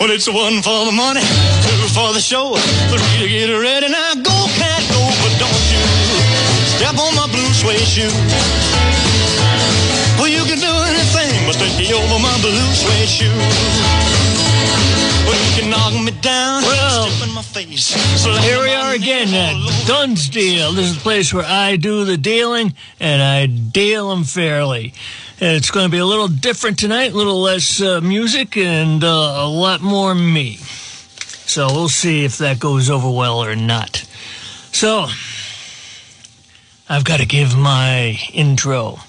Well, 0.00 0.10
it's 0.12 0.26
one 0.26 0.62
for 0.62 0.86
the 0.86 0.92
money, 0.92 1.20
two 1.20 1.88
for 1.92 2.14
the 2.14 2.20
show, 2.20 2.56
three 2.88 3.20
to 3.20 3.28
get 3.28 3.52
ready. 3.52 3.86
Now 3.90 4.14
go, 4.14 4.46
cat, 4.56 4.80
go, 4.88 5.02
but 5.20 5.36
don't 5.38 5.66
you 5.68 5.84
step 6.72 6.96
on 6.96 7.14
my 7.14 7.26
blue 7.26 7.52
suede 7.52 7.86
shoe. 7.86 9.09
But 11.58 11.68
take 11.76 11.92
over 11.92 12.18
my 12.20 12.36
blue 12.40 12.74
suede 12.74 13.08
shoe. 13.08 13.26
Well, 15.26 15.34
you 15.34 15.60
can 15.60 15.70
knock 15.70 15.92
me 15.94 16.12
down, 16.20 16.62
Well, 16.62 17.06
in 17.22 17.34
my 17.34 17.42
face. 17.42 17.86
slam 17.86 18.42
Here 18.42 18.60
we 18.60 18.72
are 18.72 18.94
again 18.94 19.34
at 19.34 19.86
Dunn's 19.86 20.28
Deal. 20.28 20.72
This 20.72 20.86
is 20.86 20.96
the 20.96 21.00
place 21.02 21.34
where 21.34 21.44
I 21.44 21.76
do 21.76 22.04
the 22.04 22.16
dealing 22.16 22.74
and 23.00 23.22
I 23.22 23.46
deal 23.46 24.10
them 24.10 24.24
fairly. 24.24 24.94
And 25.40 25.56
it's 25.56 25.70
going 25.70 25.86
to 25.86 25.90
be 25.90 25.98
a 25.98 26.06
little 26.06 26.28
different 26.28 26.78
tonight, 26.78 27.12
a 27.12 27.16
little 27.16 27.40
less 27.40 27.80
uh, 27.80 28.00
music 28.00 28.56
and 28.56 29.02
uh, 29.02 29.08
a 29.08 29.48
lot 29.48 29.80
more 29.80 30.14
me. 30.14 30.56
So 30.56 31.66
we'll 31.66 31.88
see 31.88 32.24
if 32.24 32.38
that 32.38 32.60
goes 32.60 32.90
over 32.90 33.10
well 33.10 33.42
or 33.42 33.56
not. 33.56 34.04
So, 34.72 35.08
I've 36.88 37.04
got 37.04 37.18
to 37.18 37.26
give 37.26 37.56
my 37.56 38.18
intro. 38.32 39.00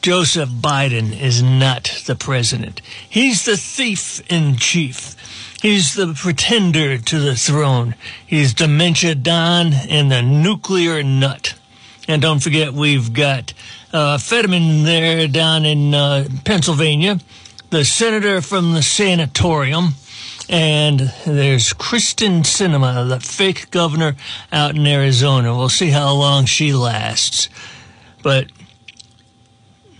Joseph 0.00 0.48
Biden 0.48 1.18
is 1.18 1.42
not 1.42 2.02
the 2.06 2.14
president. 2.14 2.80
He's 3.08 3.44
the 3.44 3.56
thief 3.56 4.22
in 4.30 4.56
chief. 4.56 5.16
He's 5.60 5.94
the 5.94 6.14
pretender 6.14 6.98
to 6.98 7.18
the 7.18 7.34
throne. 7.34 7.94
He's 8.24 8.54
dementia 8.54 9.16
Don 9.16 9.72
and 9.72 10.10
the 10.10 10.22
nuclear 10.22 11.02
nut. 11.02 11.54
And 12.06 12.22
don't 12.22 12.42
forget, 12.42 12.72
we've 12.72 13.12
got 13.12 13.52
uh, 13.92 14.18
Fetterman 14.18 14.84
there 14.84 15.26
down 15.26 15.64
in 15.64 15.94
uh, 15.94 16.28
Pennsylvania, 16.44 17.18
the 17.70 17.84
senator 17.84 18.40
from 18.40 18.72
the 18.72 18.82
sanatorium, 18.82 19.94
and 20.48 21.12
there's 21.26 21.74
Kyrsten 21.74 22.40
Sinema, 22.40 23.08
the 23.08 23.20
fake 23.20 23.70
governor 23.70 24.16
out 24.52 24.76
in 24.76 24.86
Arizona. 24.86 25.54
We'll 25.56 25.68
see 25.68 25.90
how 25.90 26.14
long 26.14 26.46
she 26.46 26.72
lasts. 26.72 27.48
But 28.22 28.46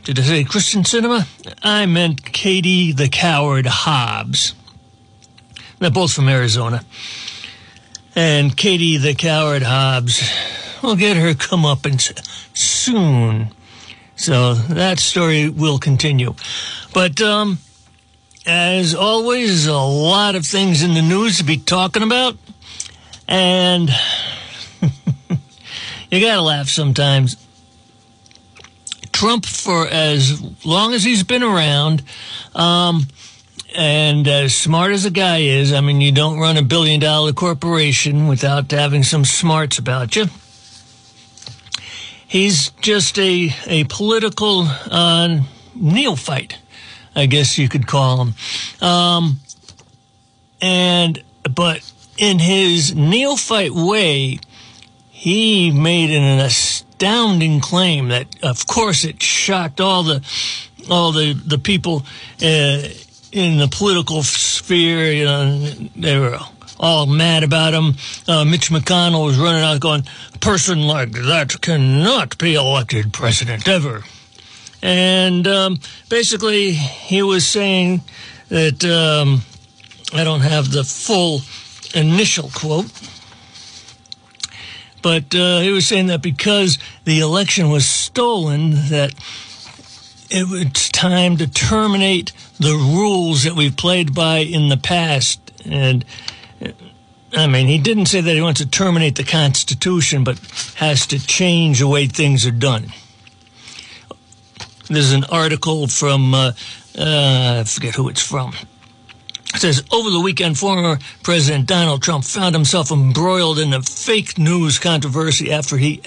did 0.08 0.20
I 0.20 0.22
say 0.22 0.44
Christian 0.44 0.84
Sinema? 0.84 1.28
I 1.62 1.84
meant 1.84 2.24
Katie 2.24 2.92
the 2.92 3.10
Coward 3.10 3.66
Hobbs. 3.66 4.54
They're 5.80 5.90
both 5.90 6.14
from 6.14 6.30
Arizona. 6.30 6.82
And 8.16 8.56
Katie 8.56 8.96
the 8.96 9.12
Coward 9.12 9.62
Hobbs 9.62 10.26
will 10.82 10.96
get 10.96 11.18
her 11.18 11.34
comeuppance 11.34 12.10
soon. 12.56 13.52
So 14.16 14.54
that 14.54 14.98
story 14.98 15.50
will 15.50 15.78
continue. 15.78 16.34
But, 16.94 17.20
um, 17.20 17.58
as 18.46 18.94
always, 18.94 19.66
a 19.66 19.76
lot 19.76 20.36
of 20.36 20.46
things 20.46 20.82
in 20.82 20.94
the 20.94 21.02
news 21.02 21.36
to 21.36 21.44
be 21.44 21.58
talking 21.58 22.02
about. 22.02 22.34
And 23.28 23.90
you 26.10 26.18
gotta 26.18 26.40
laugh 26.40 26.70
sometimes. 26.70 27.36
Trump, 29.18 29.46
for 29.46 29.88
as 29.88 30.40
long 30.64 30.94
as 30.94 31.02
he's 31.02 31.24
been 31.24 31.42
around, 31.42 32.04
um, 32.54 33.08
and 33.74 34.28
as 34.28 34.54
smart 34.54 34.92
as 34.92 35.04
a 35.04 35.10
guy 35.10 35.38
is, 35.38 35.72
I 35.72 35.80
mean, 35.80 36.00
you 36.00 36.12
don't 36.12 36.38
run 36.38 36.56
a 36.56 36.62
billion 36.62 37.00
dollar 37.00 37.32
corporation 37.32 38.28
without 38.28 38.70
having 38.70 39.02
some 39.02 39.24
smarts 39.24 39.76
about 39.76 40.14
you. 40.14 40.26
He's 42.28 42.70
just 42.80 43.18
a, 43.18 43.52
a 43.66 43.82
political 43.84 44.66
uh, 44.68 45.40
neophyte, 45.74 46.56
I 47.16 47.26
guess 47.26 47.58
you 47.58 47.68
could 47.68 47.88
call 47.88 48.24
him. 48.24 48.34
Um, 48.80 49.40
and, 50.62 51.24
but 51.42 51.92
in 52.18 52.38
his 52.38 52.94
neophyte 52.94 53.72
way, 53.72 54.38
he 55.10 55.72
made 55.72 56.10
an 56.12 56.38
astounding 56.38 56.87
claim 56.98 58.08
that, 58.08 58.26
of 58.42 58.66
course, 58.66 59.04
it 59.04 59.22
shocked 59.22 59.80
all 59.80 60.02
the 60.02 60.22
all 60.90 61.12
the 61.12 61.32
the 61.32 61.58
people 61.58 62.04
uh, 62.42 62.88
in 63.32 63.58
the 63.58 63.68
political 63.70 64.22
sphere. 64.22 65.12
You 65.12 65.24
know, 65.24 65.58
they 65.96 66.18
were 66.18 66.38
all 66.80 67.06
mad 67.06 67.42
about 67.42 67.74
him. 67.74 67.94
Uh, 68.26 68.44
Mitch 68.44 68.70
McConnell 68.70 69.26
was 69.26 69.38
running 69.38 69.62
out 69.62 69.80
going, 69.80 70.04
"A 70.34 70.38
person 70.38 70.86
like 70.86 71.12
that 71.12 71.60
cannot 71.60 72.38
be 72.38 72.54
elected 72.54 73.12
president 73.12 73.68
ever." 73.68 74.04
And 74.80 75.46
um, 75.48 75.80
basically, 76.08 76.72
he 76.72 77.22
was 77.22 77.46
saying 77.46 78.02
that 78.48 78.84
um, 78.84 79.42
I 80.12 80.24
don't 80.24 80.40
have 80.40 80.70
the 80.70 80.84
full 80.84 81.42
initial 81.94 82.50
quote 82.54 82.90
but 85.08 85.34
uh, 85.34 85.60
he 85.60 85.70
was 85.70 85.86
saying 85.86 86.08
that 86.08 86.20
because 86.20 86.78
the 87.04 87.20
election 87.20 87.70
was 87.70 87.86
stolen, 87.86 88.72
that 88.90 89.14
it 90.28 90.46
was 90.50 90.90
time 90.90 91.38
to 91.38 91.50
terminate 91.50 92.34
the 92.58 92.74
rules 92.74 93.44
that 93.44 93.54
we've 93.54 93.74
played 93.74 94.14
by 94.14 94.40
in 94.40 94.68
the 94.68 94.76
past. 94.76 95.40
And 95.64 96.04
I 97.32 97.46
mean, 97.46 97.68
he 97.68 97.78
didn't 97.78 98.04
say 98.04 98.20
that 98.20 98.34
he 98.34 98.42
wants 98.42 98.60
to 98.60 98.68
terminate 98.68 99.16
the 99.16 99.24
Constitution, 99.24 100.24
but 100.24 100.38
has 100.74 101.06
to 101.06 101.26
change 101.26 101.78
the 101.78 101.88
way 101.88 102.06
things 102.06 102.44
are 102.44 102.50
done. 102.50 102.92
There's 104.90 105.12
an 105.12 105.24
article 105.24 105.86
from, 105.86 106.34
uh, 106.34 106.52
uh, 106.98 107.60
I 107.60 107.64
forget 107.64 107.94
who 107.94 108.10
it's 108.10 108.20
from. 108.20 108.52
Says 109.56 109.82
over 109.90 110.10
the 110.10 110.20
weekend, 110.20 110.58
former 110.58 110.98
President 111.22 111.66
Donald 111.66 112.02
Trump 112.02 112.24
found 112.24 112.54
himself 112.54 112.90
embroiled 112.90 113.58
in 113.58 113.72
a 113.72 113.82
fake 113.82 114.38
news 114.38 114.78
controversy 114.78 115.50
after 115.50 115.78
he 115.78 116.02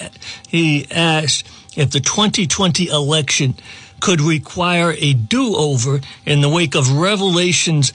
he 0.47 0.87
asked 0.91 1.47
if 1.75 1.91
the 1.91 1.99
2020 1.99 2.87
election 2.87 3.55
could 3.99 4.21
require 4.21 4.93
a 4.97 5.13
do-over 5.13 6.01
in 6.25 6.41
the 6.41 6.49
wake 6.49 6.75
of 6.75 6.91
revelations 6.91 7.93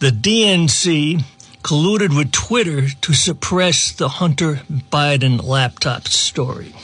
the 0.00 0.10
DNC 0.10 1.22
colluded 1.62 2.16
with 2.16 2.32
Twitter 2.32 2.88
to 2.88 3.12
suppress 3.12 3.92
the 3.92 4.08
Hunter 4.08 4.62
Biden 4.90 5.42
laptop 5.42 6.08
story. 6.08 6.74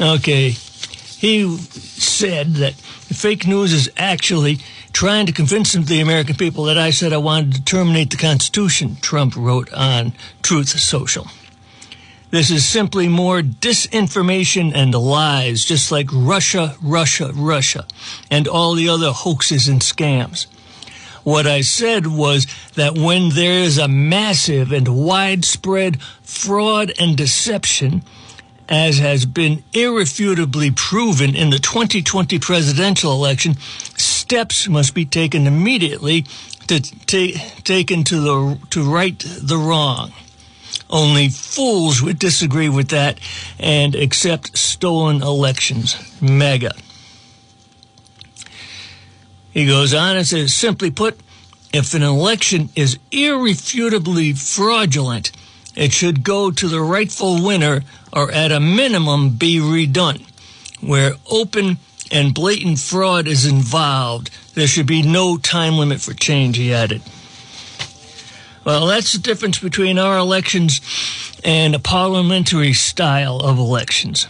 Okay, 0.00 0.50
he 0.50 1.56
said 1.56 2.54
that 2.54 2.74
fake 2.74 3.46
news 3.46 3.72
is 3.72 3.88
actually 3.96 4.58
trying 4.94 5.26
to 5.26 5.32
convince 5.32 5.72
the 5.72 6.00
American 6.00 6.36
people 6.36 6.64
that 6.64 6.78
I 6.78 6.90
said 6.90 7.12
I 7.12 7.16
wanted 7.16 7.52
to 7.54 7.64
terminate 7.64 8.10
the 8.10 8.16
Constitution, 8.16 8.96
Trump 9.02 9.34
wrote 9.36 9.70
on 9.72 10.12
Truth 10.40 10.68
Social. 10.68 11.26
This 12.30 12.50
is 12.50 12.66
simply 12.66 13.08
more 13.08 13.42
disinformation 13.42 14.72
and 14.72 14.94
lies, 14.94 15.64
just 15.64 15.90
like 15.90 16.08
Russia, 16.12 16.76
Russia, 16.80 17.32
Russia, 17.34 17.86
and 18.30 18.46
all 18.46 18.74
the 18.74 18.88
other 18.88 19.10
hoaxes 19.10 19.66
and 19.68 19.80
scams. 19.80 20.46
What 21.24 21.46
I 21.46 21.62
said 21.62 22.06
was 22.06 22.46
that 22.74 22.96
when 22.96 23.30
there 23.30 23.60
is 23.60 23.78
a 23.78 23.88
massive 23.88 24.72
and 24.72 25.04
widespread 25.04 26.00
fraud 26.22 26.92
and 27.00 27.16
deception, 27.16 28.02
as 28.68 28.98
has 28.98 29.26
been 29.26 29.64
irrefutably 29.72 30.70
proven 30.70 31.34
in 31.34 31.50
the 31.50 31.58
2020 31.58 32.38
presidential 32.38 33.12
election, 33.12 33.56
steps 34.24 34.66
must 34.66 34.94
be 34.94 35.04
taken 35.04 35.46
immediately 35.46 36.22
to 36.66 36.80
ta- 36.80 37.38
taken 37.62 38.04
to 38.04 38.20
the 38.20 38.58
to 38.70 38.82
right 38.82 39.18
the 39.18 39.58
wrong. 39.58 40.14
Only 40.88 41.28
fools 41.28 42.00
would 42.00 42.18
disagree 42.18 42.70
with 42.70 42.88
that 42.88 43.20
and 43.58 43.94
accept 43.94 44.56
stolen 44.56 45.22
elections. 45.22 45.96
MAGA. 46.22 46.72
He 49.52 49.66
goes 49.66 49.92
on 49.92 50.16
and 50.16 50.26
says, 50.26 50.54
simply 50.54 50.90
put, 50.90 51.20
if 51.72 51.92
an 51.92 52.02
election 52.02 52.70
is 52.74 52.98
irrefutably 53.12 54.32
fraudulent, 54.32 55.32
it 55.76 55.92
should 55.92 56.24
go 56.24 56.50
to 56.50 56.66
the 56.66 56.80
rightful 56.80 57.44
winner 57.44 57.82
or 58.10 58.32
at 58.32 58.50
a 58.50 58.58
minimum 58.58 59.36
be 59.36 59.58
redone. 59.58 60.26
Where 60.80 61.12
open 61.30 61.78
and 62.10 62.34
blatant 62.34 62.78
fraud 62.78 63.26
is 63.26 63.46
involved, 63.46 64.30
there 64.54 64.66
should 64.66 64.86
be 64.86 65.02
no 65.02 65.36
time 65.36 65.74
limit 65.74 66.00
for 66.00 66.14
change, 66.14 66.56
he 66.56 66.72
added. 66.72 67.02
Well, 68.64 68.86
that's 68.86 69.12
the 69.12 69.18
difference 69.18 69.58
between 69.58 69.98
our 69.98 70.16
elections 70.16 70.80
and 71.44 71.74
a 71.74 71.78
parliamentary 71.78 72.72
style 72.72 73.38
of 73.40 73.58
elections. 73.58 74.26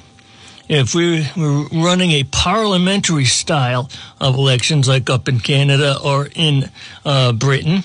If 0.68 0.94
we 0.94 1.28
were 1.36 1.66
running 1.68 2.10
a 2.10 2.24
parliamentary 2.24 3.26
style 3.26 3.90
of 4.20 4.34
elections, 4.34 4.88
like 4.88 5.10
up 5.10 5.28
in 5.28 5.38
Canada 5.38 5.98
or 6.02 6.28
in 6.34 6.70
uh, 7.04 7.32
Britain, 7.32 7.84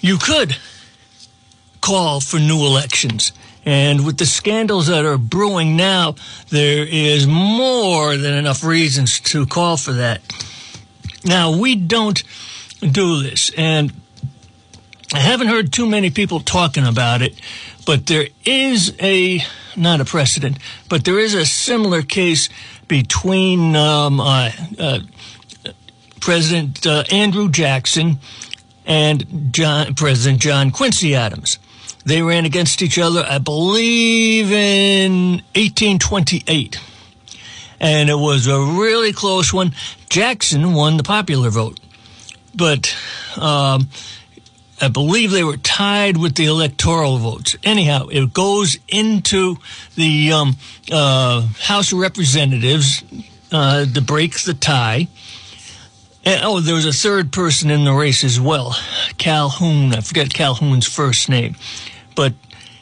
you 0.00 0.18
could 0.18 0.56
call 1.80 2.20
for 2.20 2.38
new 2.38 2.58
elections. 2.58 3.32
And 3.66 4.06
with 4.06 4.18
the 4.18 4.26
scandals 4.26 4.86
that 4.86 5.04
are 5.04 5.18
brewing 5.18 5.76
now, 5.76 6.14
there 6.50 6.86
is 6.86 7.26
more 7.26 8.16
than 8.16 8.34
enough 8.34 8.62
reasons 8.62 9.18
to 9.20 9.44
call 9.44 9.76
for 9.76 9.92
that. 9.92 10.22
Now, 11.24 11.58
we 11.58 11.74
don't 11.74 12.22
do 12.80 13.20
this, 13.24 13.50
and 13.56 13.92
I 15.12 15.18
haven't 15.18 15.48
heard 15.48 15.72
too 15.72 15.86
many 15.86 16.10
people 16.10 16.38
talking 16.38 16.86
about 16.86 17.22
it, 17.22 17.34
but 17.84 18.06
there 18.06 18.28
is 18.44 18.94
a, 19.00 19.40
not 19.76 20.00
a 20.00 20.04
precedent, 20.04 20.58
but 20.88 21.04
there 21.04 21.18
is 21.18 21.34
a 21.34 21.44
similar 21.44 22.02
case 22.02 22.48
between 22.86 23.74
um, 23.74 24.20
uh, 24.20 24.52
uh, 24.78 25.00
President 26.20 26.86
uh, 26.86 27.02
Andrew 27.10 27.50
Jackson 27.50 28.18
and 28.84 29.52
John, 29.52 29.94
President 29.94 30.40
John 30.40 30.70
Quincy 30.70 31.16
Adams. 31.16 31.58
They 32.06 32.22
ran 32.22 32.44
against 32.44 32.82
each 32.82 33.00
other, 33.00 33.26
I 33.28 33.38
believe, 33.38 34.52
in 34.52 35.42
1828. 35.56 36.80
And 37.80 38.08
it 38.08 38.14
was 38.14 38.46
a 38.46 38.60
really 38.60 39.12
close 39.12 39.52
one. 39.52 39.74
Jackson 40.08 40.72
won 40.72 40.98
the 40.98 41.02
popular 41.02 41.50
vote. 41.50 41.80
But 42.54 42.96
um, 43.36 43.88
I 44.80 44.86
believe 44.86 45.32
they 45.32 45.42
were 45.42 45.56
tied 45.56 46.16
with 46.16 46.36
the 46.36 46.44
electoral 46.44 47.18
votes. 47.18 47.56
Anyhow, 47.64 48.06
it 48.06 48.32
goes 48.32 48.78
into 48.86 49.56
the 49.96 50.30
um, 50.30 50.56
uh, 50.92 51.40
House 51.58 51.90
of 51.90 51.98
Representatives 51.98 53.02
uh, 53.50 53.84
to 53.84 54.00
break 54.00 54.40
the 54.42 54.54
tie. 54.54 55.08
And, 56.24 56.40
oh, 56.44 56.60
there 56.60 56.76
was 56.76 56.86
a 56.86 56.92
third 56.92 57.32
person 57.32 57.68
in 57.68 57.84
the 57.84 57.92
race 57.92 58.22
as 58.22 58.40
well, 58.40 58.76
Calhoun. 59.18 59.92
I 59.92 60.02
forget 60.02 60.32
Calhoun's 60.32 60.86
first 60.86 61.28
name 61.28 61.56
but 62.16 62.32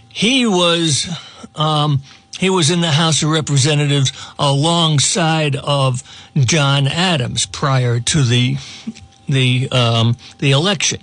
he 0.08 0.46
was 0.46 1.08
um, 1.56 2.00
he 2.38 2.48
was 2.48 2.70
in 2.70 2.80
the 2.80 2.90
House 2.90 3.22
of 3.22 3.28
Representatives 3.28 4.12
alongside 4.38 5.56
of 5.56 6.02
John 6.36 6.86
Adams 6.86 7.44
prior 7.46 8.00
to 8.00 8.22
the 8.22 8.56
the 9.28 9.68
um, 9.70 10.16
the 10.38 10.52
election. 10.52 11.00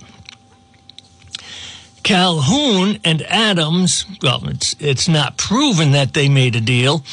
Calhoun 2.04 3.00
and 3.04 3.22
Adams, 3.24 4.06
well, 4.24 4.48
it's 4.48 4.76
it's 4.80 5.08
not 5.08 5.38
proven 5.38 5.92
that 5.92 6.14
they 6.14 6.30
made 6.30 6.56
a 6.56 6.62
deal, 6.62 7.04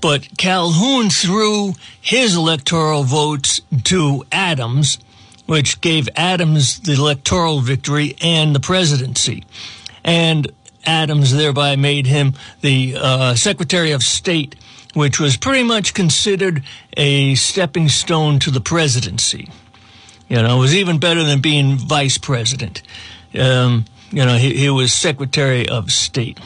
but 0.00 0.36
Calhoun 0.36 1.08
threw 1.08 1.74
his 2.00 2.34
electoral 2.34 3.04
votes 3.04 3.60
to 3.84 4.24
Adams, 4.32 4.98
which 5.46 5.80
gave 5.80 6.08
Adams 6.16 6.80
the 6.80 6.94
electoral 6.94 7.60
victory 7.60 8.16
and 8.20 8.54
the 8.54 8.60
presidency 8.60 9.44
and 10.04 10.52
Adams 10.84 11.32
thereby 11.32 11.76
made 11.76 12.06
him 12.06 12.34
the 12.60 12.96
uh, 12.98 13.34
Secretary 13.34 13.92
of 13.92 14.02
State, 14.02 14.54
which 14.92 15.18
was 15.18 15.36
pretty 15.36 15.64
much 15.64 15.94
considered 15.94 16.62
a 16.96 17.34
stepping 17.34 17.88
stone 17.88 18.38
to 18.40 18.50
the 18.50 18.60
presidency. 18.60 19.48
You 20.28 20.36
know, 20.42 20.56
it 20.56 20.60
was 20.60 20.74
even 20.74 20.98
better 20.98 21.22
than 21.22 21.40
being 21.40 21.76
vice 21.76 22.18
president. 22.18 22.82
Um, 23.38 23.84
you 24.10 24.24
know, 24.24 24.36
he, 24.36 24.54
he, 24.56 24.70
was 24.70 24.92
Secretary 24.92 25.68
of 25.68 25.90
State. 25.90 26.38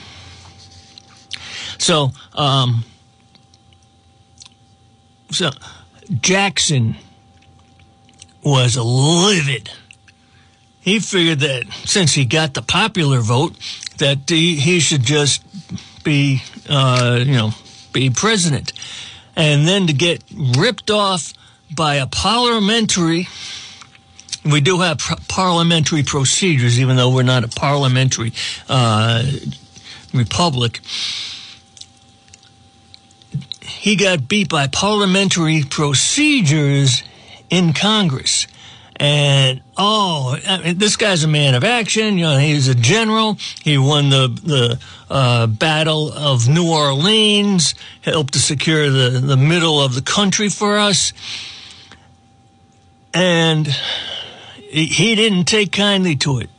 So, 1.77 2.13
um, 2.35 2.85
so 5.31 5.51
Jackson 6.21 6.97
was 8.43 8.77
livid 8.77 9.71
he 10.89 11.01
figured 11.01 11.41
that 11.41 11.65
since 11.85 12.15
he 12.15 12.25
got 12.25 12.55
the 12.55 12.63
popular 12.63 13.21
vote, 13.21 13.55
that 13.99 14.19
he, 14.29 14.57
he 14.57 14.81
should 14.81 15.03
just 15.03 15.45
be, 16.03 16.43
uh, 16.69 17.19
you 17.21 17.33
know, 17.33 17.51
be 17.93 18.09
president. 18.09 18.73
And 19.37 19.69
then 19.69 19.87
to 19.87 19.93
get 19.93 20.25
ripped 20.57 20.91
off 20.91 21.35
by 21.75 21.97
a 21.97 22.07
parliamentary, 22.07 23.29
we 24.45 24.63
do 24.63 24.81
have 24.81 24.99
parliamentary 25.29 26.03
procedures, 26.03 26.81
even 26.81 26.97
though 26.97 27.15
we're 27.15 27.23
not 27.23 27.45
a 27.45 27.49
parliamentary 27.49 28.33
uh, 28.69 29.25
republic. 30.15 30.81
He 33.61 33.95
got 33.97 34.27
beat 34.27 34.49
by 34.49 34.69
parliamentary 34.69 35.65
procedures 35.69 37.03
in 37.51 37.75
Congress. 37.75 38.47
And 39.01 39.61
oh, 39.77 40.37
I 40.47 40.59
mean, 40.63 40.79
this 40.79 40.97
guy's 40.97 41.23
a 41.23 41.29
man 41.29 41.55
of 41.55 41.63
action. 41.63 42.19
You 42.19 42.25
know, 42.25 42.39
he's 42.39 42.67
a 42.67 42.75
general. 42.75 43.39
He 43.63 43.79
won 43.79 44.11
the 44.11 44.29
the 44.29 44.81
uh, 45.09 45.47
Battle 45.47 46.13
of 46.13 46.49
New 46.49 46.69
Orleans, 46.69 47.75
helped 48.01 48.33
to 48.33 48.41
secure 48.41 48.91
the 48.91 49.11
the 49.21 49.37
middle 49.37 49.81
of 49.81 49.95
the 49.95 50.03
country 50.03 50.49
for 50.49 50.79
us, 50.79 51.13
and 53.15 53.69
he, 54.69 55.15
didn't 55.15 55.45
take 55.45 55.73
kindly 55.73 56.17
to 56.17 56.39
it. 56.39 56.51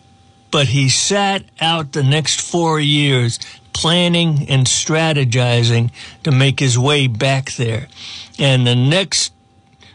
But 0.52 0.68
he 0.68 0.90
sat 0.90 1.44
out 1.62 1.92
the 1.92 2.04
next 2.04 2.42
four 2.42 2.80
years 2.80 3.40
planning 3.74 4.50
and 4.50 4.66
strategizing 4.66 5.92
to 6.24 6.32
make 6.32 6.60
his 6.60 6.78
way 6.78 7.08
back 7.08 7.52
there. 7.52 7.88
And 8.40 8.66
the 8.66 8.76
next 8.76 9.32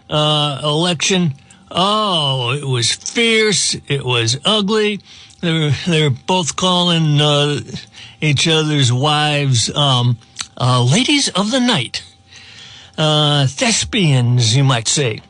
uh, 0.08 0.60
election 0.62 1.34
Oh, 1.70 2.52
it 2.52 2.64
was 2.64 2.92
fierce. 2.92 3.74
It 3.88 4.04
was 4.04 4.38
ugly. 4.44 5.00
They 5.40 5.52
were, 5.52 5.72
they 5.86 6.02
were 6.02 6.16
both 6.26 6.56
calling 6.56 7.20
uh, 7.20 7.60
each 8.20 8.48
other's 8.48 8.92
wives 8.92 9.74
um, 9.74 10.18
uh, 10.56 10.82
ladies 10.84 11.28
of 11.28 11.50
the 11.50 11.60
night, 11.60 12.02
uh, 12.96 13.46
thespians, 13.46 14.56
you 14.56 14.64
might 14.64 14.88
say. 14.88 15.20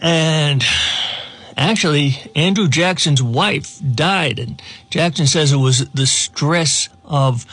And 0.00 0.64
actually, 1.56 2.18
Andrew 2.34 2.68
Jackson's 2.68 3.22
wife 3.22 3.78
died, 3.94 4.38
and 4.38 4.60
Jackson 4.90 5.26
says 5.26 5.52
it 5.52 5.56
was 5.56 5.88
the 5.90 6.06
stress 6.06 6.88
of 7.04 7.46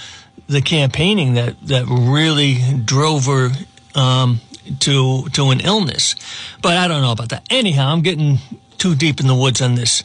the 0.48 0.62
campaigning 0.62 1.36
that, 1.36 1.56
that 1.68 1.86
really 1.88 2.58
drove 2.84 3.26
her 3.28 3.52
um, 3.94 4.42
to 4.80 5.28
to 5.30 5.50
an 5.50 5.60
illness. 5.60 6.16
But 6.62 6.78
I 6.78 6.88
don't 6.88 7.02
know 7.02 7.12
about 7.12 7.30
that. 7.30 7.46
Anyhow, 7.50 7.92
I'm 7.92 8.02
getting 8.02 8.38
too 8.78 8.96
deep 8.96 9.20
in 9.20 9.28
the 9.28 9.36
woods 9.36 9.62
on 9.62 9.76
this. 9.76 10.04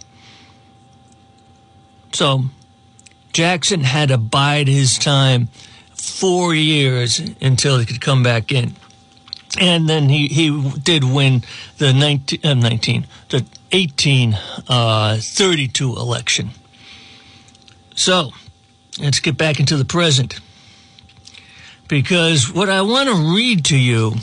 So 2.13 2.45
Jackson 3.33 3.81
had 3.81 4.11
to 4.11 4.19
bide 4.19 4.69
his 4.69 4.99
time 4.99 5.49
four 5.95 6.55
years 6.55 7.19
until 7.41 7.79
he 7.79 7.87
could 7.87 8.01
come 8.01 8.23
back 8.23 8.53
in. 8.53 8.77
And 9.59 9.89
then 9.89 10.09
he, 10.09 10.29
he 10.29 10.73
did 10.83 11.03
win 11.05 11.45
the 11.79 11.93
19, 11.93 12.41
uh, 12.45 12.55
19 12.55 13.07
the 13.29 13.45
1832 13.71 15.93
uh, 15.93 16.01
election. 16.01 16.51
So 17.95 18.33
let's 19.01 19.21
get 19.21 19.37
back 19.37 19.61
into 19.61 19.77
the 19.77 19.85
present. 19.85 20.41
Because 21.87 22.53
what 22.53 22.69
I 22.69 22.83
want 22.83 23.09
to 23.09 23.15
read 23.35 23.65
to 23.67 23.77
you 23.77 24.15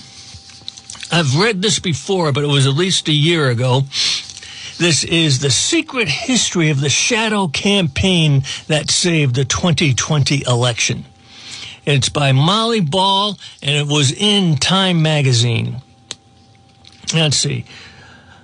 I've 1.12 1.38
read 1.38 1.62
this 1.62 1.80
before, 1.80 2.32
but 2.32 2.44
it 2.44 2.48
was 2.48 2.66
at 2.66 2.74
least 2.74 3.10
a 3.10 3.14
year 3.14 3.50
ago. 3.50 3.82
This 4.78 5.04
is 5.04 5.40
the 5.40 5.52
secret 5.52 6.08
history 6.08 6.70
of 6.70 6.80
the 6.80 6.90
shadow 6.90 7.48
campaign 7.48 8.44
that 8.68 8.90
saved 8.90 9.36
the 9.36 9.46
2020 9.46 10.44
election. 10.48 11.06
It's 11.86 12.10
by 12.10 12.32
Molly 12.32 12.80
Ball, 12.80 13.38
and 13.62 13.76
it 13.76 13.88
was 13.88 14.12
in 14.12 14.56
Time 14.56 15.02
magazine. 15.02 15.82
Let's 17.14 17.38
see. 17.38 17.66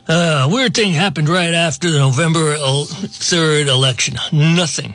Uh, 0.07 0.47
weird 0.51 0.74
thing 0.74 0.93
happened 0.93 1.29
right 1.29 1.53
after 1.53 1.89
the 1.89 2.00
November 2.00 2.55
3rd 2.55 3.67
election. 3.67 4.17
Nothing. 4.31 4.93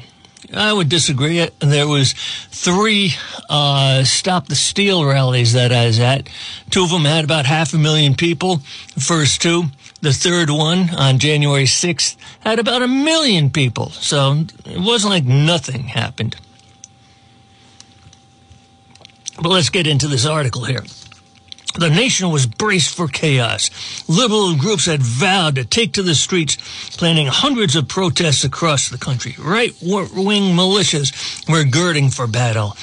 I 0.54 0.72
would 0.72 0.88
disagree. 0.88 1.46
There 1.60 1.88
was 1.88 2.12
three 2.50 3.12
uh, 3.48 4.04
stop 4.04 4.48
the 4.48 4.54
steal 4.54 5.04
rallies 5.04 5.54
that 5.54 5.72
I 5.72 5.86
was 5.86 5.98
at. 5.98 6.28
Two 6.70 6.84
of 6.84 6.90
them 6.90 7.04
had 7.04 7.24
about 7.24 7.46
half 7.46 7.72
a 7.74 7.78
million 7.78 8.14
people. 8.14 8.60
The 8.94 9.00
first 9.00 9.40
two. 9.40 9.64
The 10.02 10.12
third 10.12 10.50
one 10.50 10.90
on 10.90 11.20
January 11.20 11.64
6th 11.64 12.16
had 12.40 12.58
about 12.58 12.82
a 12.82 12.88
million 12.88 13.50
people. 13.50 13.90
So 13.90 14.44
it 14.66 14.80
wasn't 14.80 15.12
like 15.12 15.24
nothing 15.24 15.84
happened. 15.84 16.36
But 19.40 19.50
let's 19.50 19.70
get 19.70 19.86
into 19.86 20.08
this 20.08 20.26
article 20.26 20.64
here. 20.64 20.82
The 21.74 21.88
nation 21.88 22.30
was 22.30 22.46
braced 22.46 22.94
for 22.94 23.08
chaos. 23.08 23.70
Liberal 24.08 24.56
groups 24.56 24.86
had 24.86 25.02
vowed 25.02 25.54
to 25.54 25.64
take 25.64 25.92
to 25.94 26.02
the 26.02 26.14
streets, 26.14 26.56
planning 26.96 27.28
hundreds 27.28 27.76
of 27.76 27.88
protests 27.88 28.44
across 28.44 28.88
the 28.88 28.98
country. 28.98 29.34
Right 29.38 29.74
wing 29.80 30.54
militias 30.54 31.48
were 31.48 31.64
girding 31.64 32.10
for 32.10 32.26
battle. 32.26 32.76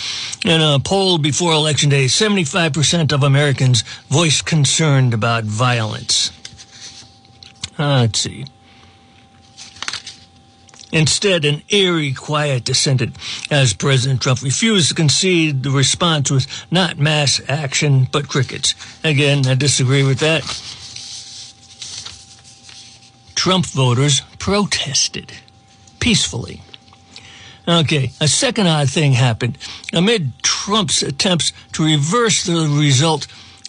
In 0.45 0.61
a 0.61 0.79
poll 0.79 1.19
before 1.19 1.53
Election 1.53 1.89
Day, 1.89 2.05
75% 2.05 3.13
of 3.13 3.23
Americans 3.23 3.83
voiced 4.09 4.45
concern 4.45 5.13
about 5.13 5.43
violence. 5.43 6.31
Uh, 7.77 8.01
let's 8.01 8.19
see. 8.19 8.45
Instead, 10.91 11.45
an 11.45 11.61
eerie 11.69 12.13
quiet 12.13 12.63
descended 12.63 13.13
as 13.51 13.73
President 13.73 14.21
Trump 14.21 14.41
refused 14.41 14.89
to 14.89 14.95
concede 14.95 15.61
the 15.61 15.69
response 15.69 16.31
was 16.31 16.47
not 16.71 16.97
mass 16.97 17.39
action, 17.47 18.07
but 18.11 18.27
crickets. 18.27 18.73
Again, 19.03 19.45
I 19.45 19.53
disagree 19.53 20.03
with 20.03 20.19
that. 20.19 20.41
Trump 23.35 23.65
voters 23.67 24.21
protested 24.39 25.31
peacefully. 25.99 26.61
Okay, 27.67 28.11
a 28.19 28.27
second 28.27 28.67
odd 28.67 28.89
thing 28.89 29.13
happened. 29.13 29.57
Amid 29.93 30.41
Trump's 30.41 31.03
attempts 31.03 31.53
to 31.73 31.85
reverse 31.85 32.43
the 32.43 32.67
result, 32.67 33.27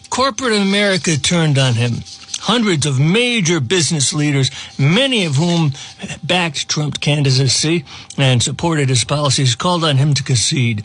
corporate 0.09 0.55
America 0.55 1.19
turned 1.19 1.59
on 1.59 1.75
him. 1.75 2.03
Hundreds 2.41 2.87
of 2.87 2.99
major 2.99 3.61
business 3.61 4.13
leaders, 4.13 4.51
many 4.79 5.25
of 5.25 5.37
whom 5.37 5.73
backed 6.23 6.69
Trump's 6.69 6.99
candidacy 6.99 7.85
and 8.17 8.43
supported 8.43 8.89
his 8.89 9.05
policies, 9.05 9.55
called 9.55 9.85
on 9.85 9.97
him 9.97 10.15
to 10.15 10.23
concede. 10.23 10.85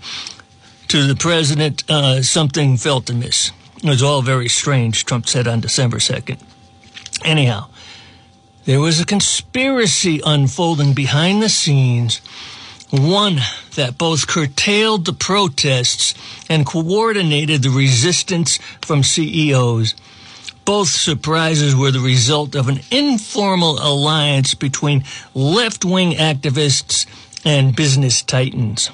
To 0.90 1.08
the 1.08 1.16
president, 1.16 1.84
uh, 1.90 2.22
something 2.22 2.78
felt 2.78 3.10
amiss. 3.10 3.52
It 3.84 3.90
was 3.90 4.04
all 4.04 4.22
very 4.22 4.50
strange, 4.50 5.06
Trump 5.06 5.28
said 5.28 5.48
on 5.48 5.62
December 5.62 5.98
2nd. 5.98 6.40
Anyhow, 7.24 7.68
there 8.66 8.80
was 8.80 9.00
a 9.00 9.06
conspiracy 9.06 10.22
unfolding 10.26 10.94
behind 10.94 11.42
the 11.42 11.50
scenes 11.50 12.22
one 12.92 13.40
that 13.76 13.98
both 13.98 14.28
curtailed 14.28 15.06
the 15.06 15.14
protests 15.14 16.14
and 16.50 16.66
coordinated 16.66 17.64
the 17.64 17.70
resistance 17.70 18.58
from 18.82 19.04
CEOs. 19.04 19.96
Both 20.66 20.90
surprises 20.90 21.76
were 21.76 21.92
the 21.92 22.00
result 22.00 22.56
of 22.56 22.68
an 22.68 22.80
informal 22.92 23.78
alliance 23.80 24.56
between 24.56 25.04
left 25.34 25.86
wing 25.86 26.14
activists 26.14 27.06
and 27.46 27.76
business 27.76 28.22
titans. 28.24 28.90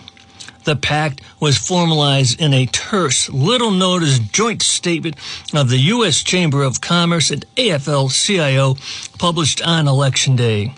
The 0.66 0.76
pact 0.76 1.22
was 1.40 1.58
formalized 1.58 2.40
in 2.40 2.54
a 2.54 2.68
terse, 2.68 3.30
little 3.30 3.72
noticed 3.72 4.32
joint 4.32 4.62
statement 4.62 5.16
of 5.54 5.70
the 5.70 5.78
U.S. 5.78 6.22
Chamber 6.22 6.62
of 6.62 6.82
Commerce 6.82 7.32
and 7.32 7.46
AFL 7.56 8.12
CIO 8.12 8.76
published 9.18 9.62
on 9.64 9.88
Election 9.88 10.36
Day 10.36 10.76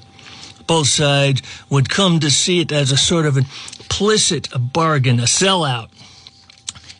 both 0.68 0.88
sides 0.88 1.42
would 1.70 1.90
come 1.90 2.20
to 2.20 2.32
see 2.32 2.60
it 2.60 2.72
as 2.72 2.92
a 2.92 2.98
sort 2.98 3.26
of 3.26 3.38
implicit 3.38 4.48
bargain, 4.58 5.20
a 5.20 5.24
sellout, 5.24 5.90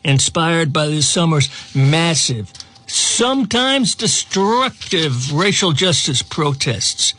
inspired 0.04 0.74
by 0.74 0.88
this 0.88 1.08
summer's 1.08 1.50
massive, 1.74 2.52
sometimes 2.94 3.96
destructive 3.96 5.34
racial 5.34 5.72
justice 5.72 6.22
protests 6.22 7.16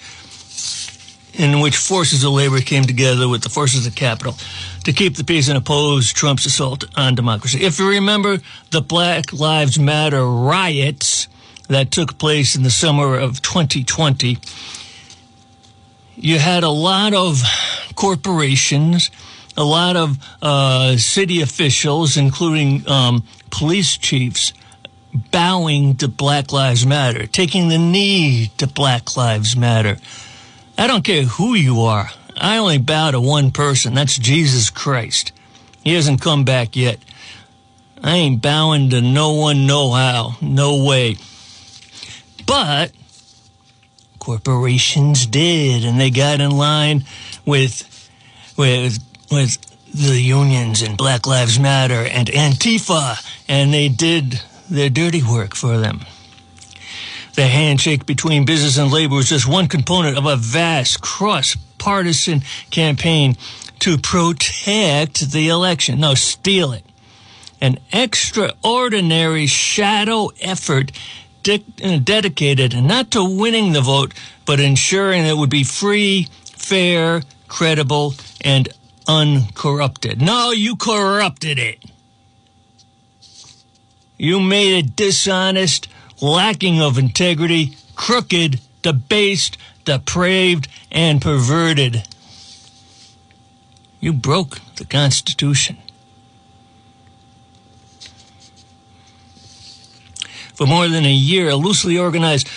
in 1.33 1.59
which 1.59 1.77
forces 1.77 2.23
of 2.23 2.31
labor 2.31 2.61
came 2.61 2.85
together 2.85 3.29
with 3.29 3.43
the 3.43 3.49
forces 3.49 3.85
of 3.85 3.95
capital 3.97 4.37
to 4.85 4.93
keep 4.93 5.17
the 5.17 5.25
peace 5.25 5.49
and 5.49 5.59
oppose 5.59 6.13
Trump's 6.13 6.47
assault 6.47 6.85
on 6.97 7.17
democracy. 7.17 7.65
If 7.65 7.81
you 7.81 7.89
remember 7.89 8.39
the 8.71 8.83
Black 8.83 9.33
Lives 9.33 9.77
Matter 9.77 10.25
riots 10.25 11.27
that 11.69 11.91
took 11.91 12.19
place 12.19 12.55
in 12.55 12.63
the 12.63 12.71
summer 12.71 13.17
of 13.17 13.43
2020, 13.43 14.39
you 16.15 16.39
had 16.39 16.63
a 16.63 16.71
lot 16.71 17.15
of 17.15 17.43
corporations, 17.97 19.11
a 19.57 19.65
lot 19.65 19.97
of 19.97 20.19
uh, 20.41 20.97
city 20.99 21.41
officials, 21.41 22.17
including 22.17 22.89
um, 22.89 23.25
police 23.51 23.97
chiefs, 23.97 24.53
bowing 25.15 25.97
to 25.97 26.09
Black 26.09 26.53
Lives 26.53 26.85
Matter, 26.85 27.27
taking 27.27 27.69
the 27.69 27.79
knee 27.79 28.51
to 28.59 28.67
Black 28.67 29.17
Lives 29.17 29.57
Matter. 29.57 29.99
I 30.77 30.87
don't 30.87 31.05
care 31.05 31.23
who 31.23 31.55
you 31.55 31.83
are. 31.83 32.11
I 32.37 32.57
only 32.59 32.79
bow 32.79 33.13
to 33.13 33.21
one 33.21 33.53
person. 33.53 33.95
That's 33.95 34.19
Jesus 34.19 34.71
Christ. 34.71 35.33
He 35.85 35.95
hasn't 35.95 36.21
come 36.21 36.45
back 36.45 36.75
yet. 36.75 36.99
I 38.03 38.17
ain't 38.17 38.43
bowing 38.43 38.91
to 38.91 39.01
no 39.01 39.33
one, 39.33 39.67
no 39.67 39.93
how, 39.93 40.37
no 40.43 40.85
way. 40.85 41.17
But 42.47 42.93
corporations 44.19 45.27
did, 45.27 45.85
and 45.85 46.01
they 46.01 46.11
got 46.11 46.41
in 46.41 46.51
line 46.51 47.05
with 47.47 47.91
with 48.57 48.99
with 49.31 49.59
the 49.95 50.21
unions 50.21 50.83
and 50.83 50.97
Black 50.97 51.27
Lives 51.27 51.59
Matter 51.59 52.05
and 52.05 52.29
Antifa, 52.29 53.17
and 53.49 53.73
they 53.73 53.89
did 53.89 54.43
their 54.69 54.91
dirty 54.91 55.23
work 55.23 55.55
for 55.55 55.79
them. 55.79 56.01
The 57.35 57.47
handshake 57.47 58.07
between 58.07 58.45
business 58.45 58.79
and 58.79 58.93
labor 58.93 59.17
was 59.17 59.29
just 59.29 59.49
one 59.49 59.67
component 59.67 60.17
of 60.17 60.25
a 60.25 60.37
vast 60.37 61.01
cross 61.01 61.57
partisan 61.79 62.43
campaign 62.71 63.37
to 63.81 63.99
protect 63.99 65.33
the 65.33 65.49
election. 65.49 66.01
No, 66.01 66.15
steal 66.15 66.73
it. 66.73 66.85
An 67.61 67.79
extraordinary 67.93 69.47
shadow 69.47 70.31
effort 70.41 70.93
de- 71.43 71.65
uh, 71.83 71.99
dedicated 71.99 72.77
not 72.83 73.11
to 73.13 73.25
winning 73.25 73.73
the 73.73 73.81
vote, 73.81 74.15
but 74.47 74.61
ensuring 74.61 75.25
it 75.25 75.37
would 75.37 75.51
be 75.51 75.65
free, 75.65 76.29
fair, 76.45 77.23
credible, 77.49 78.15
and 78.41 78.69
uncorrupted. 79.07 80.21
No, 80.21 80.53
you 80.53 80.77
corrupted 80.77 81.59
it. 81.59 81.79
You 84.17 84.41
made 84.41 84.79
it 84.79 84.97
dishonest, 84.97 85.89
lacking 86.21 86.81
of 86.81 86.99
integrity, 86.99 87.77
crooked, 87.97 88.61
debased, 88.83 89.57
depraved, 89.85 90.69
and 90.91 91.21
perverted. 91.21 92.07
You 94.01 94.13
broke 94.13 94.61
the 94.77 94.85
Constitution. 94.85 95.79
For 100.55 100.67
more 100.67 100.87
than 100.87 101.05
a 101.05 101.13
year, 101.13 101.49
a 101.49 101.57
loosely 101.57 101.99
organized 101.99 102.49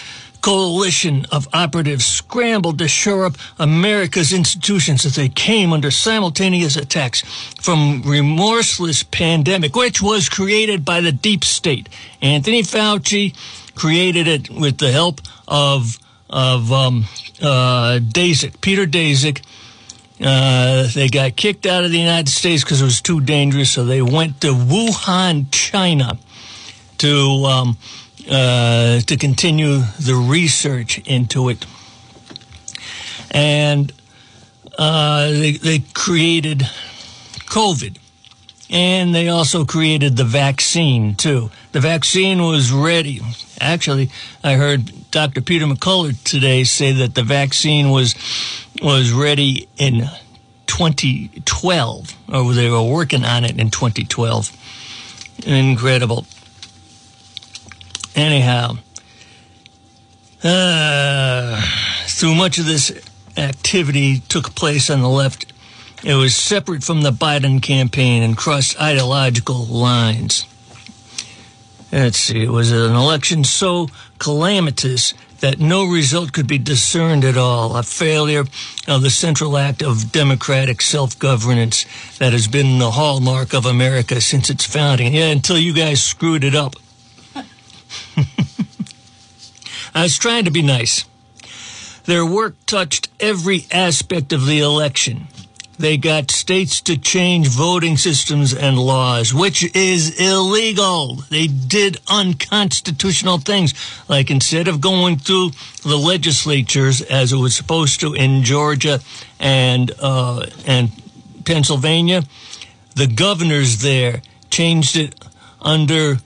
coalition 0.47 1.25
of 1.29 1.45
operatives 1.51 2.05
scrambled 2.05 2.79
to 2.79 2.87
shore 2.87 3.25
up 3.25 3.35
America's 3.59 4.31
institutions 4.31 5.05
as 5.05 5.17
they 5.17 5.27
came 5.27 5.73
under 5.73 5.91
simultaneous 5.91 6.77
attacks 6.77 7.21
from 7.61 8.01
remorseless 8.03 9.03
pandemic, 9.03 9.75
which 9.75 10.01
was 10.01 10.29
created 10.29 10.85
by 10.85 11.01
the 11.01 11.11
deep 11.11 11.43
state. 11.43 11.89
Anthony 12.21 12.63
Fauci 12.63 13.35
created 13.75 14.29
it 14.29 14.49
with 14.49 14.77
the 14.77 14.89
help 14.89 15.19
of 15.49 15.99
of 16.29 16.71
um, 16.71 17.03
uh, 17.41 17.99
Daszak, 17.99 18.61
Peter 18.61 18.85
Daszak. 18.85 19.43
Uh, 20.21 20.87
they 20.93 21.09
got 21.09 21.35
kicked 21.35 21.65
out 21.65 21.83
of 21.83 21.91
the 21.91 21.99
United 21.99 22.31
States 22.31 22.63
because 22.63 22.81
it 22.81 22.85
was 22.85 23.01
too 23.01 23.19
dangerous, 23.19 23.71
so 23.71 23.83
they 23.83 24.01
went 24.01 24.39
to 24.39 24.53
Wuhan, 24.53 25.47
China, 25.51 26.17
to 26.99 27.43
um, 27.45 27.77
uh, 28.29 28.99
to 29.01 29.17
continue 29.17 29.79
the 29.99 30.15
research 30.15 30.99
into 31.05 31.49
it, 31.49 31.65
and 33.31 33.91
uh, 34.77 35.29
they 35.29 35.53
they 35.53 35.79
created 35.93 36.67
COVID, 37.45 37.97
and 38.69 39.15
they 39.15 39.29
also 39.29 39.65
created 39.65 40.17
the 40.17 40.23
vaccine 40.23 41.15
too. 41.15 41.49
The 41.71 41.79
vaccine 41.79 42.41
was 42.41 42.71
ready. 42.71 43.21
Actually, 43.59 44.11
I 44.43 44.53
heard 44.53 44.91
Dr. 45.11 45.41
Peter 45.41 45.65
McCullough 45.65 46.23
today 46.23 46.63
say 46.63 46.91
that 46.91 47.15
the 47.15 47.23
vaccine 47.23 47.89
was 47.89 48.15
was 48.81 49.11
ready 49.11 49.67
in 49.77 50.07
2012, 50.67 52.15
or 52.31 52.53
they 52.53 52.69
were 52.69 52.83
working 52.83 53.23
on 53.23 53.43
it 53.43 53.59
in 53.59 53.71
2012. 53.71 54.51
Incredible. 55.45 56.25
Anyhow, 58.17 58.77
uh, 60.43 61.61
through 62.07 62.33
much 62.33 62.57
of 62.57 62.65
this 62.65 62.91
activity 63.37 64.21
took 64.21 64.55
place 64.55 64.89
on 64.89 65.01
the 65.01 65.07
left, 65.07 65.53
it 66.03 66.15
was 66.15 66.33
separate 66.33 66.83
from 66.83 67.03
the 67.03 67.11
Biden 67.11 67.61
campaign 67.61 68.23
and 68.23 68.35
crossed 68.35 68.81
ideological 68.81 69.65
lines. 69.65 70.47
Let's 71.91 72.17
see, 72.17 72.41
it 72.41 72.49
was 72.49 72.71
an 72.71 72.95
election 72.95 73.43
so 73.43 73.87
calamitous 74.17 75.13
that 75.41 75.59
no 75.59 75.85
result 75.85 76.33
could 76.33 76.47
be 76.47 76.57
discerned 76.57 77.23
at 77.23 77.37
all, 77.37 77.77
a 77.77 77.83
failure 77.83 78.45
of 78.87 79.03
the 79.03 79.11
central 79.11 79.57
act 79.57 79.83
of 79.83 80.11
democratic 80.11 80.81
self-governance 80.81 81.85
that 82.17 82.33
has 82.33 82.47
been 82.47 82.79
the 82.79 82.91
hallmark 82.91 83.53
of 83.53 83.67
America 83.67 84.19
since 84.21 84.49
its 84.49 84.65
founding. 84.65 85.13
Yeah, 85.13 85.27
until 85.27 85.59
you 85.59 85.71
guys 85.71 86.01
screwed 86.01 86.43
it 86.43 86.55
up. 86.55 86.77
I 89.95 90.03
was 90.03 90.17
trying 90.17 90.45
to 90.45 90.51
be 90.51 90.61
nice. 90.61 91.05
Their 92.05 92.25
work 92.25 92.55
touched 92.65 93.09
every 93.19 93.65
aspect 93.71 94.31
of 94.31 94.45
the 94.45 94.59
election. 94.59 95.27
They 95.79 95.97
got 95.97 96.31
states 96.31 96.81
to 96.81 96.97
change 96.97 97.49
voting 97.49 97.97
systems 97.97 98.53
and 98.53 98.79
laws, 98.79 99.33
which 99.33 99.63
is 99.75 100.19
illegal. 100.19 101.15
They 101.29 101.47
did 101.47 101.97
unconstitutional 102.07 103.37
things, 103.37 103.75
like 104.09 104.31
instead 104.31 104.67
of 104.67 104.81
going 104.81 105.17
through 105.17 105.51
the 105.83 105.97
legislatures 105.97 107.01
as 107.01 107.31
it 107.31 107.37
was 107.37 107.55
supposed 107.55 107.99
to 107.99 108.13
in 108.13 108.43
Georgia 108.43 109.01
and 109.39 109.91
uh, 109.99 110.47
and 110.65 110.91
Pennsylvania, 111.45 112.23
the 112.95 113.07
governors 113.07 113.81
there 113.81 114.23
changed 114.49 114.97
it 114.97 115.13
under 115.61 116.17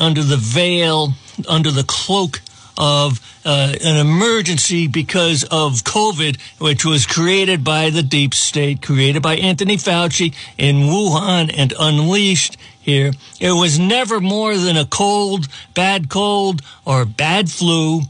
under 0.00 0.24
the 0.24 0.36
veil, 0.36 1.12
under 1.46 1.70
the 1.70 1.84
cloak 1.84 2.40
of 2.76 3.20
uh, 3.44 3.74
an 3.84 3.96
emergency 3.96 4.86
because 4.86 5.44
of 5.44 5.84
COVID, 5.84 6.40
which 6.58 6.84
was 6.84 7.06
created 7.06 7.62
by 7.62 7.90
the 7.90 8.02
deep 8.02 8.32
state, 8.32 8.80
created 8.80 9.22
by 9.22 9.36
Anthony 9.36 9.76
Fauci 9.76 10.34
in 10.56 10.76
Wuhan 10.76 11.52
and 11.54 11.74
unleashed 11.78 12.56
here. 12.80 13.12
It 13.38 13.52
was 13.52 13.78
never 13.78 14.18
more 14.18 14.56
than 14.56 14.78
a 14.78 14.86
cold, 14.86 15.46
bad 15.74 16.08
cold, 16.08 16.62
or 16.86 17.04
bad 17.04 17.50
flu, 17.50 18.02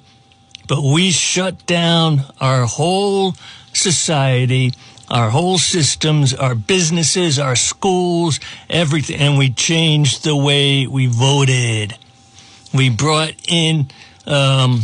but 0.69 0.83
we 0.83 1.11
shut 1.11 1.67
down 1.67 2.21
our 2.41 2.65
whole 2.65 3.35
society 3.73 4.73
our 5.11 5.31
whole 5.31 5.59
systems, 5.59 6.33
our 6.33 6.55
businesses, 6.55 7.39
our 7.39 7.57
schools, 7.57 8.39
everything, 8.69 9.21
and 9.21 9.37
we 9.37 9.51
changed 9.51 10.25
the 10.25 10.37
way 10.37 10.87
we 10.87 11.07
voted. 11.07 11.97
We 12.73 12.91
brought 12.91 13.35
in 13.49 13.89
um, 14.27 14.83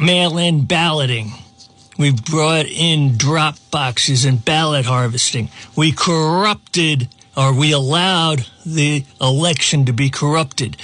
mail-in 0.00 0.64
balloting. 0.64 1.32
We 1.98 2.12
brought 2.12 2.66
in 2.66 3.18
drop 3.18 3.56
boxes 3.70 4.24
and 4.24 4.42
ballot 4.42 4.86
harvesting. 4.86 5.50
We 5.76 5.92
corrupted, 5.92 7.08
or 7.36 7.52
we 7.52 7.72
allowed 7.72 8.46
the 8.64 9.04
election 9.20 9.84
to 9.86 9.92
be 9.92 10.08
corrupted. 10.08 10.76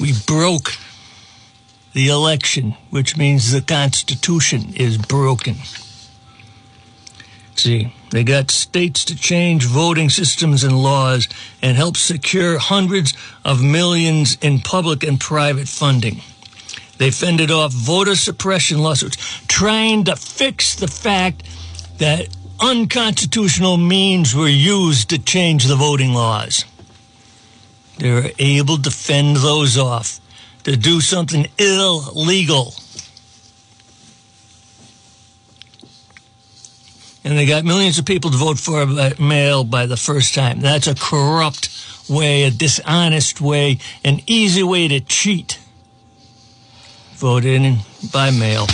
We 0.00 0.14
broke 0.26 0.72
the 1.92 2.08
election, 2.08 2.76
which 2.88 3.18
means 3.18 3.52
the 3.52 3.60
Constitution 3.60 4.72
is 4.76 4.96
broken. 4.96 5.56
They 7.64 8.24
got 8.24 8.50
states 8.50 9.04
to 9.06 9.16
change 9.16 9.64
voting 9.64 10.10
systems 10.10 10.64
and 10.64 10.82
laws 10.82 11.28
and 11.62 11.76
help 11.76 11.96
secure 11.96 12.58
hundreds 12.58 13.14
of 13.44 13.62
millions 13.62 14.36
in 14.40 14.60
public 14.60 15.02
and 15.02 15.20
private 15.20 15.68
funding. 15.68 16.22
They 16.98 17.10
fended 17.10 17.50
off 17.50 17.72
voter 17.72 18.16
suppression 18.16 18.78
lawsuits, 18.78 19.16
trying 19.46 20.04
to 20.04 20.16
fix 20.16 20.74
the 20.74 20.88
fact 20.88 21.44
that 21.98 22.28
unconstitutional 22.60 23.76
means 23.76 24.34
were 24.34 24.48
used 24.48 25.10
to 25.10 25.18
change 25.18 25.64
the 25.64 25.76
voting 25.76 26.12
laws. 26.12 26.64
They 27.98 28.10
were 28.10 28.30
able 28.38 28.78
to 28.78 28.90
fend 28.90 29.36
those 29.36 29.78
off, 29.78 30.20
to 30.64 30.76
do 30.76 31.00
something 31.00 31.48
illegal 31.58 32.74
and 37.30 37.38
they 37.38 37.46
got 37.46 37.64
millions 37.64 37.96
of 37.96 38.04
people 38.04 38.32
to 38.32 38.36
vote 38.36 38.58
for 38.58 38.84
by 38.84 39.14
mail 39.20 39.62
by 39.62 39.86
the 39.86 39.96
first 39.96 40.34
time. 40.34 40.60
That's 40.60 40.88
a 40.88 40.96
corrupt 40.96 41.70
way, 42.08 42.42
a 42.42 42.50
dishonest 42.50 43.40
way, 43.40 43.78
an 44.04 44.20
easy 44.26 44.64
way 44.64 44.88
to 44.88 44.98
cheat. 44.98 45.60
Vote 47.14 47.44
in 47.44 47.78
by 48.12 48.32
mail. 48.32 48.66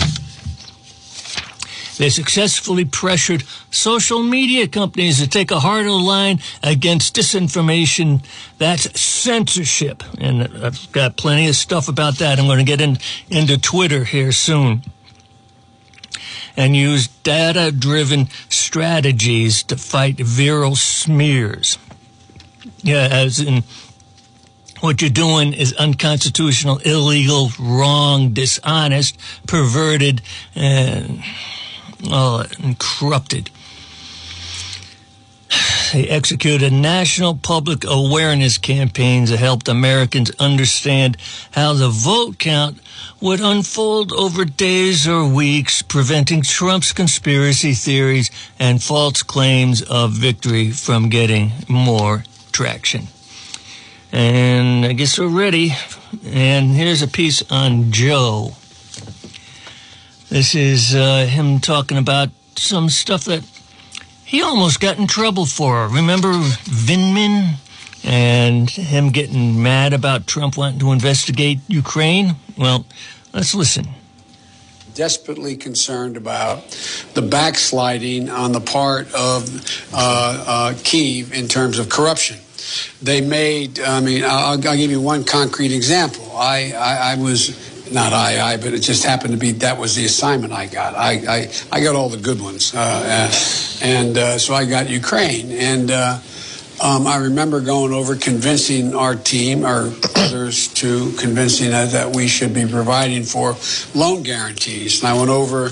They 1.99 2.09
successfully 2.09 2.85
pressured 2.85 3.43
social 3.69 4.23
media 4.23 4.67
companies 4.67 5.19
to 5.19 5.27
take 5.27 5.51
a 5.51 5.59
harder 5.59 5.91
line 5.91 6.39
against 6.63 7.15
disinformation. 7.15 8.23
That's 8.57 8.99
censorship. 8.99 10.03
And 10.19 10.43
I've 10.63 10.91
got 10.91 11.15
plenty 11.15 11.47
of 11.47 11.55
stuff 11.55 11.89
about 11.89 12.17
that. 12.17 12.39
I'm 12.39 12.45
going 12.45 12.57
to 12.57 12.63
get 12.63 12.81
in, 12.81 12.97
into 13.29 13.59
Twitter 13.59 14.03
here 14.03 14.31
soon 14.31 14.81
and 16.57 16.75
use 16.75 17.07
data 17.07 17.71
driven 17.71 18.27
strategies 18.49 19.63
to 19.63 19.77
fight 19.77 20.17
viral 20.17 20.75
smears. 20.75 21.77
Yeah, 22.81 23.07
as 23.09 23.39
in 23.39 23.63
what 24.81 25.01
you're 25.01 25.09
doing 25.09 25.53
is 25.53 25.73
unconstitutional, 25.73 26.77
illegal, 26.79 27.51
wrong, 27.59 28.33
dishonest, 28.33 29.17
perverted, 29.47 30.21
and, 30.55 31.23
oh, 32.05 32.45
and 32.59 32.77
corrupted. 32.77 33.49
They 35.93 36.07
executed 36.07 36.73
national 36.73 37.35
public 37.35 37.83
awareness 37.87 38.57
campaigns 38.57 39.29
that 39.29 39.39
helped 39.39 39.69
Americans 39.69 40.31
understand 40.39 41.17
how 41.51 41.73
the 41.73 41.89
vote 41.89 42.39
count 42.39 42.79
would 43.21 43.39
unfold 43.39 44.11
over 44.11 44.43
days 44.43 45.07
or 45.07 45.25
weeks, 45.27 45.81
preventing 45.81 46.41
Trump's 46.41 46.91
conspiracy 46.91 47.73
theories 47.73 48.31
and 48.59 48.83
false 48.83 49.23
claims 49.23 49.81
of 49.81 50.11
victory 50.11 50.71
from 50.71 51.09
getting 51.09 51.51
more 51.69 52.23
traction. 52.51 53.07
And 54.11 54.85
I 54.85 54.93
guess 54.93 55.17
we're 55.17 55.27
ready. 55.27 55.73
And 56.25 56.71
here's 56.71 57.01
a 57.01 57.07
piece 57.07 57.43
on 57.49 57.91
Joe. 57.91 58.55
This 60.29 60.55
is 60.55 60.93
uh, 60.93 61.27
him 61.29 61.59
talking 61.59 61.97
about 61.97 62.29
some 62.55 62.89
stuff 62.89 63.23
that 63.25 63.43
he 64.27 64.41
almost 64.41 64.81
got 64.81 64.99
in 64.99 65.07
trouble 65.07 65.45
for. 65.45 65.87
Remember 65.87 66.33
Vindman 66.33 67.55
and 68.03 68.69
him 68.69 69.11
getting 69.11 69.63
mad 69.63 69.93
about 69.93 70.27
Trump 70.27 70.57
wanting 70.57 70.79
to 70.79 70.91
investigate 70.91 71.59
Ukraine? 71.69 72.35
Well, 72.57 72.85
let's 73.33 73.55
listen. 73.55 73.87
Desperately 74.93 75.55
concerned 75.55 76.17
about 76.17 76.69
the 77.13 77.21
backsliding 77.21 78.29
on 78.29 78.51
the 78.51 78.59
part 78.59 79.07
of 79.13 79.47
uh, 79.93 80.43
uh, 80.45 80.73
Kiev 80.83 81.31
in 81.31 81.47
terms 81.47 81.79
of 81.79 81.87
corruption. 81.87 82.37
They 83.01 83.21
made, 83.21 83.79
I 83.79 84.01
mean, 84.01 84.25
I'll, 84.25 84.45
I'll 84.45 84.57
give 84.57 84.91
you 84.91 84.99
one 84.99 85.23
concrete 85.23 85.71
example. 85.71 86.35
I, 86.35 86.73
I, 86.73 87.13
I 87.13 87.15
was 87.15 87.76
not 87.91 88.13
I, 88.13 88.53
I, 88.53 88.57
but 88.57 88.73
it 88.73 88.79
just 88.79 89.03
happened 89.03 89.33
to 89.33 89.39
be 89.39 89.51
that 89.53 89.77
was 89.77 89.95
the 89.95 90.05
assignment 90.05 90.53
I 90.53 90.67
got. 90.67 90.95
I, 90.95 91.11
I, 91.27 91.51
I 91.71 91.81
got 91.81 91.95
all 91.95 92.09
the 92.09 92.17
good 92.17 92.41
ones, 92.41 92.73
uh, 92.73 93.31
and 93.81 94.17
uh, 94.17 94.37
so 94.37 94.53
I 94.53 94.65
got 94.65 94.89
Ukraine, 94.89 95.51
and 95.51 95.91
uh, 95.91 96.19
um, 96.83 97.07
I 97.07 97.17
remember 97.17 97.59
going 97.61 97.91
over 97.91 98.15
convincing 98.15 98.93
our 98.93 99.15
team, 99.15 99.65
our 99.65 99.89
others, 100.15 100.67
to 100.75 101.11
convincing 101.13 101.73
us 101.73 101.93
that 101.93 102.15
we 102.15 102.27
should 102.27 102.53
be 102.53 102.67
providing 102.67 103.23
for 103.23 103.55
loan 103.95 104.23
guarantees. 104.23 105.01
And 105.01 105.09
I 105.09 105.17
went 105.17 105.31
over, 105.31 105.65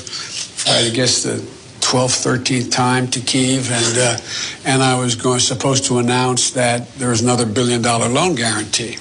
I 0.67 0.89
guess 0.89 1.23
the 1.23 1.54
12th, 1.95 2.25
13th 2.25 2.71
time 2.71 3.07
to 3.07 3.21
Kiev, 3.21 3.71
and 3.71 3.97
uh, 3.97 4.17
and 4.65 4.83
I 4.83 4.99
was 4.99 5.15
going 5.15 5.39
supposed 5.39 5.85
to 5.85 5.99
announce 5.99 6.51
that 6.51 6.93
there 6.95 7.07
was 7.07 7.21
another 7.21 7.45
billion 7.45 7.81
dollar 7.81 8.09
loan 8.09 8.35
guarantee, 8.35 8.97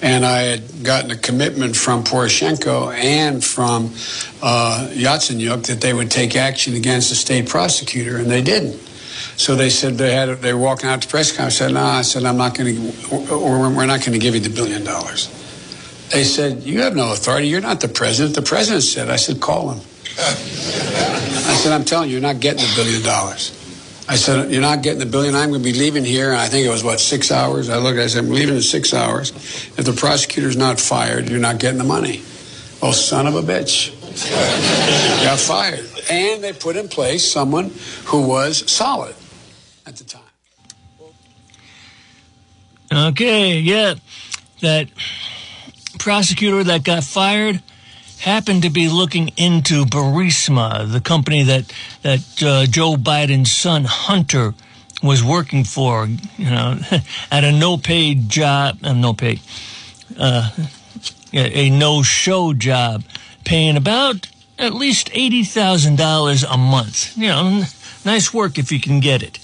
and 0.00 0.24
I 0.24 0.40
had 0.40 0.82
gotten 0.82 1.10
a 1.10 1.18
commitment 1.18 1.76
from 1.76 2.02
Poroshenko 2.02 2.94
and 2.94 3.44
from 3.44 3.92
uh, 4.42 4.88
Yatsenyuk 4.92 5.66
that 5.66 5.82
they 5.82 5.92
would 5.92 6.10
take 6.10 6.34
action 6.34 6.74
against 6.74 7.10
the 7.10 7.14
state 7.14 7.46
prosecutor, 7.46 8.16
and 8.16 8.30
they 8.30 8.40
didn't. 8.40 8.80
So 9.36 9.54
they 9.54 9.68
said 9.68 9.98
they 9.98 10.14
had 10.14 10.30
they 10.40 10.54
were 10.54 10.60
walking 10.60 10.88
out 10.88 11.02
to 11.02 11.08
press 11.08 11.30
conference. 11.30 11.60
I 11.60 11.66
said, 11.66 11.74
"No," 11.74 11.80
nah. 11.80 11.98
I 11.98 12.02
said, 12.02 12.24
"I'm 12.24 12.38
not 12.38 12.56
going 12.56 12.90
to, 12.90 13.34
or 13.34 13.68
we're 13.68 13.84
not 13.84 14.00
going 14.00 14.14
to 14.14 14.18
give 14.18 14.32
you 14.32 14.40
the 14.40 14.48
billion 14.48 14.82
dollars." 14.82 15.28
They 16.10 16.24
said, 16.24 16.62
"You 16.62 16.80
have 16.80 16.96
no 16.96 17.12
authority. 17.12 17.48
You're 17.48 17.60
not 17.60 17.80
the 17.80 17.88
president." 17.88 18.34
The 18.34 18.40
president 18.40 18.82
said, 18.82 19.10
"I 19.10 19.16
said, 19.16 19.42
call 19.42 19.72
him." 19.72 19.93
I 20.16 21.56
said, 21.56 21.72
I'm 21.72 21.84
telling 21.84 22.08
you, 22.08 22.14
you're 22.14 22.22
not 22.22 22.40
getting 22.40 22.60
the 22.60 22.72
billion 22.76 23.02
dollars. 23.02 23.60
I 24.06 24.16
said, 24.16 24.50
You're 24.52 24.60
not 24.60 24.82
getting 24.82 24.98
the 24.98 25.06
billion. 25.06 25.34
I'm 25.34 25.48
going 25.50 25.62
to 25.62 25.64
be 25.64 25.76
leaving 25.76 26.04
here. 26.04 26.30
And 26.30 26.38
I 26.38 26.48
think 26.48 26.66
it 26.66 26.70
was, 26.70 26.84
what, 26.84 27.00
six 27.00 27.30
hours? 27.30 27.70
I 27.70 27.78
looked, 27.78 27.98
I 27.98 28.06
said, 28.06 28.24
I'm 28.24 28.30
leaving 28.30 28.54
in 28.54 28.62
six 28.62 28.92
hours. 28.92 29.30
If 29.78 29.84
the 29.84 29.92
prosecutor's 29.92 30.56
not 30.56 30.78
fired, 30.78 31.28
you're 31.28 31.40
not 31.40 31.58
getting 31.58 31.78
the 31.78 31.84
money. 31.84 32.22
Oh, 32.82 32.92
son 32.92 33.26
of 33.26 33.34
a 33.34 33.42
bitch. 33.42 33.92
Got 35.24 35.38
fired. 35.38 35.88
And 36.10 36.44
they 36.44 36.52
put 36.52 36.76
in 36.76 36.88
place 36.88 37.26
someone 37.26 37.72
who 38.04 38.28
was 38.28 38.70
solid 38.70 39.14
at 39.86 39.96
the 39.96 40.04
time. 40.04 40.22
Okay, 42.92 43.58
yeah. 43.58 43.94
That 44.60 44.88
prosecutor 45.98 46.62
that 46.64 46.84
got 46.84 47.04
fired 47.04 47.62
happened 48.24 48.62
to 48.62 48.70
be 48.70 48.88
looking 48.88 49.28
into 49.36 49.84
Burisma, 49.84 50.90
the 50.90 51.00
company 51.00 51.42
that 51.42 51.72
that 52.02 52.42
uh, 52.42 52.64
Joe 52.66 52.96
Biden's 52.96 53.52
son 53.52 53.84
Hunter 53.84 54.54
was 55.02 55.22
working 55.22 55.64
for, 55.64 56.06
you 56.06 56.50
know, 56.50 56.78
at 57.30 57.44
a 57.44 57.52
no-paid 57.52 58.30
job, 58.30 58.78
uh, 58.82 58.94
no 58.94 59.12
pay, 59.12 59.40
uh, 60.18 60.50
a 61.34 61.68
no-show 61.68 62.54
job, 62.54 63.04
paying 63.44 63.76
about 63.76 64.28
at 64.58 64.72
least 64.72 65.10
eighty 65.12 65.44
thousand 65.44 65.96
dollars 65.96 66.42
a 66.44 66.56
month. 66.56 67.16
You 67.18 67.28
know, 67.28 67.64
nice 68.06 68.32
work 68.32 68.58
if 68.58 68.72
you 68.72 68.80
can 68.80 69.00
get 69.00 69.22
it. 69.22 69.38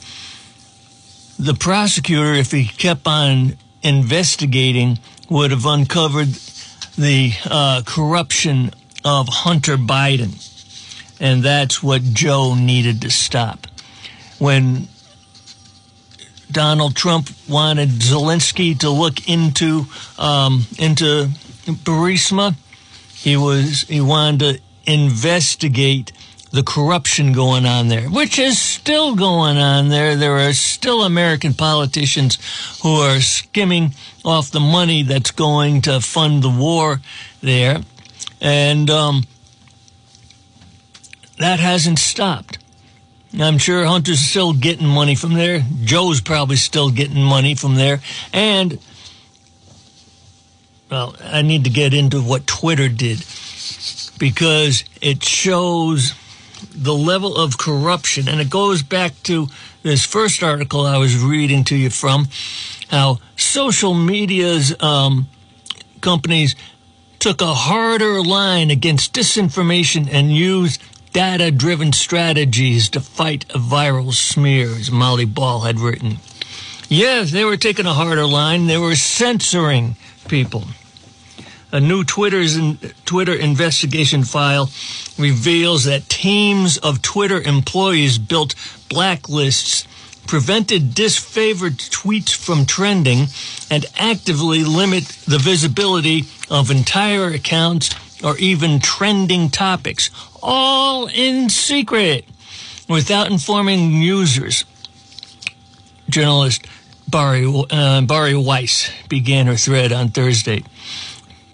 The 1.39 1.55
prosecutor, 1.55 2.33
if 2.33 2.51
he 2.51 2.65
kept 2.65 3.07
on 3.07 3.57
investigating, 3.83 4.99
would 5.29 5.51
have 5.51 5.67
uncovered 5.67 6.29
the 6.97 7.33
uh, 7.45 7.83
corruption 7.85 8.71
of 9.05 9.29
Hunter 9.29 9.77
Biden. 9.77 10.47
And 11.21 11.43
that's 11.43 11.83
what 11.83 12.03
Joe 12.03 12.55
needed 12.55 13.03
to 13.03 13.11
stop. 13.11 13.67
When 14.39 14.89
Donald 16.51 16.97
Trump 16.97 17.31
wanted 17.49 17.91
Zelensky 17.91 18.79
to 18.81 18.91
look 18.91 19.29
into 19.29 19.87
um, 20.19 20.67
into 20.79 21.29
Burisma, 21.67 22.57
he 23.15 23.37
was 23.37 23.83
he 23.83 24.01
wanted 24.01 24.41
to 24.57 24.61
investigate 24.93 26.13
the 26.51 26.63
corruption 26.63 27.33
going 27.33 27.65
on 27.65 27.89
there, 27.89 28.09
which 28.09 28.39
is 28.39 28.59
still 28.59 29.15
going 29.15 29.57
on 29.57 29.89
there. 29.89 30.17
There 30.17 30.39
are 30.39 30.53
still 30.53 31.05
American 31.05 31.55
politicians 31.55 32.39
who 32.83 32.97
are 32.97 33.21
skimming 33.21 33.95
off 34.25 34.51
the 34.51 34.61
money 34.61 35.03
that's 35.03 35.31
going 35.31 35.83
to 35.83 36.01
fund 36.01 36.43
the 36.43 36.51
war 36.51 37.01
there. 37.41 37.83
And 38.41 38.91
um, 38.91 39.25
that 41.39 41.61
hasn't 41.61 41.99
stopped. 41.99 42.59
I'm 43.39 43.59
sure 43.59 43.85
Hunter's 43.85 44.19
still 44.19 44.53
getting 44.53 44.89
money 44.89 45.15
from 45.15 45.35
there. 45.35 45.65
Joe's 45.85 46.21
probably 46.21 46.57
still 46.57 46.91
getting 46.91 47.23
money 47.23 47.55
from 47.55 47.77
there. 47.77 48.01
And, 48.33 48.81
well, 50.91 51.15
I 51.23 51.43
need 51.43 51.63
to 51.65 51.71
get 51.71 51.95
into 51.95 52.21
what 52.21 52.49
Twitter 52.49 52.89
did 52.89 53.25
because 54.19 54.85
it 55.01 55.23
shows 55.23 56.13
the 56.61 56.95
level 56.95 57.37
of 57.37 57.59
corruption. 57.59 58.29
And 58.29 58.41
it 58.41 58.51
goes 58.51 58.83
back 58.83 59.21
to 59.25 59.49
this 59.83 60.05
first 60.05 60.43
article 60.43 60.87
I 60.87 60.99
was 60.99 61.23
reading 61.23 61.65
to 61.65 61.77
you 61.77 61.91
from 61.91 62.29
how 62.89 63.21
social 63.37 63.95
media's 63.95 64.75
um, 64.83 65.29
companies 66.01 66.57
took 67.19 67.41
a 67.41 67.55
harder 67.55 68.23
line 68.23 68.71
against 68.71 69.13
disinformation 69.13 70.09
and 70.11 70.33
used 70.33 70.83
data 71.13 71.51
driven 71.51 71.93
strategies 71.93 72.89
to 72.91 73.01
fight 73.01 73.47
viral 73.49 74.13
smears, 74.13 74.91
Molly 74.91 75.25
Ball 75.25 75.61
had 75.61 75.81
written. 75.81 76.19
Yes, 76.89 77.31
they 77.31 77.45
were 77.45 77.57
taking 77.57 77.87
a 77.87 77.93
harder 77.93 78.27
line. 78.27 78.67
They 78.67 78.79
were 78.79 78.97
censoring 78.97 79.97
people. 80.29 80.65
A 81.73 81.81
new 81.81 82.03
Twitter's 82.03 82.57
in, 82.57 82.79
Twitter 83.05 83.35
investigation 83.35 84.25
file 84.25 84.71
reveals 85.19 85.85
that 85.85 86.09
teams 86.09 86.79
of 86.79 87.01
Twitter 87.03 87.41
employees 87.41 88.19
built 88.19 88.55
blacklists, 88.89 89.87
prevented 90.27 90.91
disfavored 90.95 91.77
tweets 91.91 92.35
from 92.35 92.67
trending, 92.67 93.27
and 93.71 93.87
actively 93.97 94.65
limit 94.65 95.05
the 95.27 95.39
visibility 95.39 96.25
of 96.51 96.71
entire 96.71 97.29
accounts 97.29 97.91
or 98.23 98.37
even 98.39 98.81
trending 98.81 99.49
topics, 99.49 100.11
all 100.43 101.07
in 101.07 101.49
secret, 101.49 102.25
without 102.89 103.31
informing 103.31 103.93
users. 103.93 104.65
Journalist 106.09 106.67
Bari, 107.09 107.47
uh, 107.71 108.01
Bari 108.03 108.37
Weiss 108.37 108.91
began 109.09 109.47
her 109.47 109.57
thread 109.57 109.93
on 109.93 110.11
Thursday. 110.11 110.65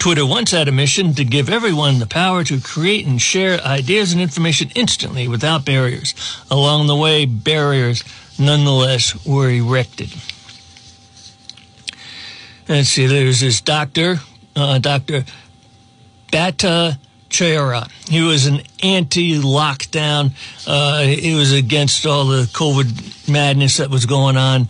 Twitter 0.07 0.25
once 0.25 0.53
had 0.53 0.69
a 0.69 0.73
mission 0.73 1.15
to 1.15 1.25
give 1.25 1.49
everyone 1.49 1.99
the 1.99 2.07
power 2.07 2.45
to 2.45 2.61
create 2.61 3.05
and 3.09 3.21
share 3.21 3.61
ideas 3.63 4.13
and 4.13 4.23
information 4.23 4.71
instantly 4.77 5.27
without 5.27 5.65
barriers. 5.65 6.15
Along 6.49 6.87
the 6.87 6.95
way, 6.95 7.27
barriers 7.27 8.05
nonetheless 8.39 9.27
were 9.27 9.51
erected. 9.51 10.15
Let's 12.69 12.91
see, 12.91 13.07
there's 13.07 13.41
this 13.41 13.61
doctor, 13.61 14.21
uh, 14.55 14.79
Dr. 14.79 15.25
Bhatta 16.31 17.01
Chera. 17.29 17.91
He 18.09 18.21
was 18.21 18.47
an 18.47 18.61
anti-lockdown. 18.85 20.31
Uh, 20.69 21.03
he 21.03 21.35
was 21.35 21.53
against 21.53 22.07
all 22.07 22.27
the 22.27 22.45
COVID 22.53 23.29
madness 23.29 23.79
that 23.79 23.91
was 23.91 24.07
going 24.07 24.37
on. 24.37 24.69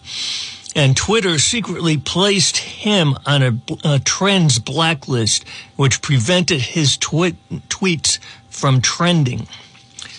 And 0.77 0.95
Twitter 0.95 1.39
secretly 1.39 1.97
placed 1.97 2.59
him 2.59 3.17
on 3.25 3.43
a, 3.43 3.59
a 3.83 3.99
trends 3.99 4.59
blacklist, 4.59 5.43
which 5.75 6.03
prevented 6.03 6.61
his 6.61 6.99
twi- 6.99 7.39
tweets 7.69 8.19
from 8.51 8.83
trending, 8.83 9.49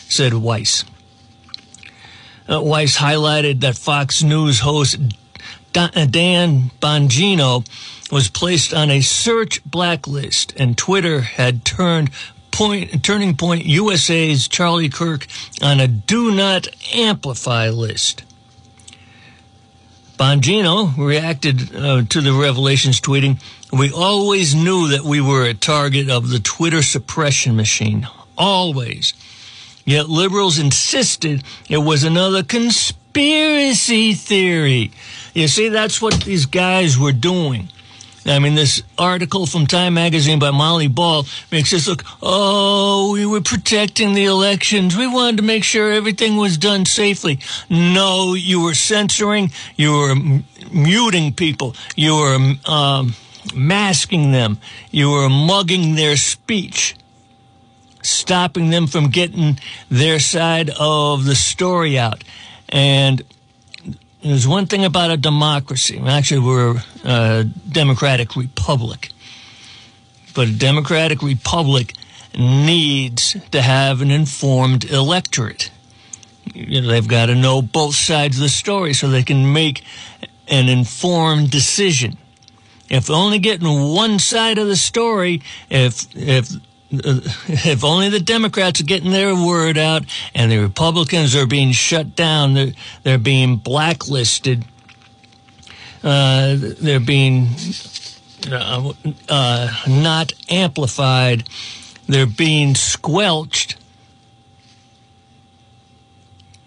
said 0.09 0.33
Weiss. 0.33 0.83
Uh, 2.49 2.61
Weiss 2.63 2.97
highlighted 2.97 3.59
that 3.61 3.77
Fox 3.77 4.23
News 4.23 4.61
host 4.61 4.97
Dan 5.73 6.71
Bongino 6.81 7.63
was 8.11 8.27
placed 8.27 8.73
on 8.73 8.89
a 8.89 9.01
search 9.01 9.63
blacklist, 9.63 10.53
and 10.57 10.75
Twitter 10.75 11.21
had 11.21 11.65
turned 11.65 12.09
point, 12.49 13.03
Turning 13.03 13.37
Point 13.37 13.63
USA's 13.65 14.47
Charlie 14.47 14.89
Kirk 14.89 15.27
on 15.61 15.79
a 15.79 15.87
do 15.87 16.31
not 16.31 16.67
amplify 16.95 17.69
list. 17.69 18.23
Bongino 20.17 20.97
reacted 20.97 21.75
uh, 21.75 22.01
to 22.09 22.21
the 22.21 22.33
revelations, 22.33 22.99
tweeting, 22.99 23.39
We 23.71 23.91
always 23.91 24.55
knew 24.55 24.89
that 24.89 25.03
we 25.03 25.21
were 25.21 25.45
a 25.45 25.53
target 25.53 26.09
of 26.09 26.29
the 26.29 26.39
Twitter 26.39 26.81
suppression 26.81 27.55
machine. 27.55 28.07
Always. 28.35 29.13
Yet 29.85 30.09
liberals 30.09 30.57
insisted 30.57 31.43
it 31.69 31.77
was 31.77 32.03
another 32.03 32.43
conspiracy 32.43 34.15
theory. 34.15 34.91
You 35.35 35.47
see, 35.47 35.69
that's 35.69 36.01
what 36.01 36.21
these 36.23 36.47
guys 36.47 36.97
were 36.97 37.13
doing. 37.13 37.69
I 38.27 38.39
mean, 38.39 38.55
this 38.55 38.83
article 38.97 39.45
from 39.45 39.67
Time 39.67 39.93
Magazine 39.93 40.39
by 40.39 40.51
Molly 40.51 40.87
Ball 40.87 41.25
makes 41.51 41.73
us 41.73 41.87
look, 41.87 42.03
oh, 42.21 43.13
we 43.13 43.25
were 43.25 43.41
protecting 43.41 44.13
the 44.13 44.25
elections. 44.25 44.97
We 44.97 45.07
wanted 45.07 45.37
to 45.37 45.43
make 45.43 45.63
sure 45.63 45.91
everything 45.91 46.35
was 46.35 46.57
done 46.57 46.85
safely. 46.85 47.39
No, 47.69 48.33
you 48.33 48.61
were 48.61 48.73
censoring, 48.73 49.51
you 49.75 49.91
were 49.93 50.11
m- 50.11 50.43
muting 50.71 51.33
people, 51.33 51.75
you 51.95 52.15
were 52.15 52.37
um, 52.65 53.15
masking 53.55 54.31
them, 54.31 54.59
you 54.91 55.09
were 55.09 55.29
mugging 55.29 55.95
their 55.95 56.17
speech, 56.17 56.95
stopping 58.01 58.69
them 58.71 58.87
from 58.87 59.09
getting 59.09 59.59
their 59.89 60.19
side 60.19 60.69
of 60.77 61.25
the 61.25 61.35
story 61.35 61.97
out. 61.97 62.23
And 62.69 63.23
there's 64.29 64.47
one 64.47 64.65
thing 64.65 64.85
about 64.85 65.11
a 65.11 65.17
democracy. 65.17 66.01
Actually, 66.05 66.41
we're 66.41 66.83
a 67.03 67.43
democratic 67.43 68.35
republic. 68.35 69.09
But 70.33 70.47
a 70.47 70.51
democratic 70.51 71.21
republic 71.21 71.93
needs 72.37 73.35
to 73.51 73.61
have 73.61 74.01
an 74.01 74.11
informed 74.11 74.85
electorate. 74.85 75.71
You 76.53 76.81
know, 76.81 76.87
they've 76.87 77.07
got 77.07 77.27
to 77.27 77.35
know 77.35 77.61
both 77.61 77.95
sides 77.95 78.37
of 78.37 78.43
the 78.43 78.49
story 78.49 78.93
so 78.93 79.09
they 79.09 79.23
can 79.23 79.51
make 79.51 79.83
an 80.47 80.69
informed 80.69 81.51
decision. 81.51 82.17
If 82.89 83.09
only 83.09 83.39
getting 83.39 83.93
one 83.93 84.19
side 84.19 84.57
of 84.57 84.67
the 84.67 84.77
story, 84.77 85.41
if 85.69 86.07
if 86.15 86.49
if 86.91 87.83
only 87.83 88.07
the 88.07 88.19
Democrats 88.19 88.79
are 88.79 88.85
getting 88.85 89.11
their 89.11 89.35
word 89.35 89.77
out 89.77 90.03
and 90.33 90.49
the 90.51 90.57
Republicans 90.57 91.35
are 91.35 91.45
being 91.45 91.73
shut 91.73 92.15
down, 92.15 92.53
they're, 92.53 92.71
they're 93.03 93.17
being 93.17 93.57
blacklisted, 93.57 94.63
uh, 96.01 96.55
they're 96.57 97.01
being 97.01 97.49
uh, 98.49 98.93
uh, 99.27 99.73
not 99.85 100.31
amplified, 100.49 101.49
they're 102.07 102.25
being 102.25 102.73
squelched, 102.73 103.75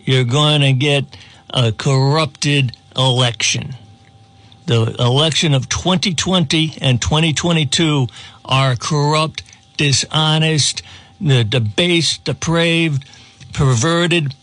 you're 0.01 0.25
going 0.25 0.61
to 0.61 0.75
get 0.75 1.05
a 1.49 1.73
corrupted 1.73 2.77
election. 2.95 3.75
The 4.67 4.95
election 4.99 5.55
of 5.55 5.69
2020 5.71 6.77
and 6.81 7.01
2022 7.01 8.07
are 8.45 8.77
corrupt 8.77 9.43
dishonest, 9.81 10.83
the 11.19 11.43
debased, 11.43 12.23
depraved, 12.25 13.03
perverted, 13.55 14.35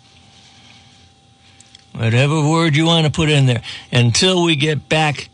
whatever 1.94 2.42
word 2.50 2.76
you 2.76 2.88
want 2.88 3.06
to 3.06 3.12
put 3.12 3.30
in 3.30 3.46
there, 3.46 3.62
until 3.92 4.44
we 4.44 4.56
get 4.56 4.90
back 4.90 5.30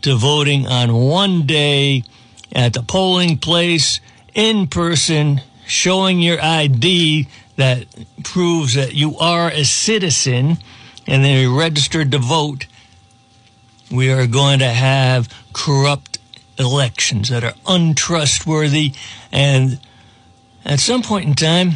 to 0.00 0.14
voting 0.14 0.64
on 0.68 0.94
one 0.94 1.44
day 1.44 2.04
at 2.52 2.72
the 2.72 2.82
polling 2.84 3.36
place 3.36 3.98
in 4.32 4.68
person, 4.68 5.40
showing 5.66 6.20
your 6.20 6.40
ID 6.40 7.26
that 7.56 7.84
proves 8.22 8.74
that 8.74 8.94
you 8.94 9.18
are 9.18 9.50
a 9.50 9.64
citizen 9.64 10.56
and 11.08 11.24
then 11.24 11.42
you're 11.42 11.58
registered 11.58 12.12
to 12.12 12.18
vote. 12.18 12.66
We 13.90 14.12
are 14.12 14.28
going 14.28 14.60
to 14.60 14.70
have 14.70 15.28
corrupt 15.52 16.07
elections 16.58 17.28
that 17.28 17.44
are 17.44 17.54
untrustworthy. 17.66 18.92
And 19.32 19.80
at 20.64 20.80
some 20.80 21.02
point 21.02 21.26
in 21.26 21.34
time, 21.34 21.72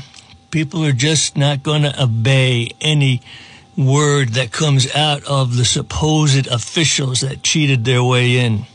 people 0.50 0.84
are 0.84 0.92
just 0.92 1.36
not 1.36 1.62
going 1.62 1.82
to 1.82 2.02
obey 2.02 2.70
any 2.80 3.22
word 3.76 4.30
that 4.30 4.52
comes 4.52 4.92
out 4.94 5.24
of 5.24 5.56
the 5.56 5.64
supposed 5.64 6.46
officials 6.46 7.20
that 7.20 7.42
cheated 7.42 7.84
their 7.84 8.04
way 8.04 8.38
in. 8.38 8.66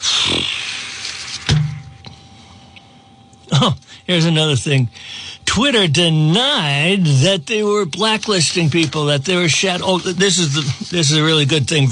Oh, 3.50 3.74
here's 4.06 4.26
another 4.26 4.56
thing. 4.56 4.90
Twitter 5.58 5.88
denied 5.88 7.04
that 7.04 7.46
they 7.46 7.64
were 7.64 7.84
blacklisting 7.84 8.70
people, 8.70 9.06
that 9.06 9.24
they 9.24 9.34
were 9.34 9.48
shat. 9.48 9.80
Oh, 9.82 9.98
this 9.98 10.38
is 10.38 10.54
the 10.54 10.60
this 10.94 11.10
is 11.10 11.16
a 11.16 11.24
really 11.24 11.46
good 11.46 11.66
thing. 11.66 11.88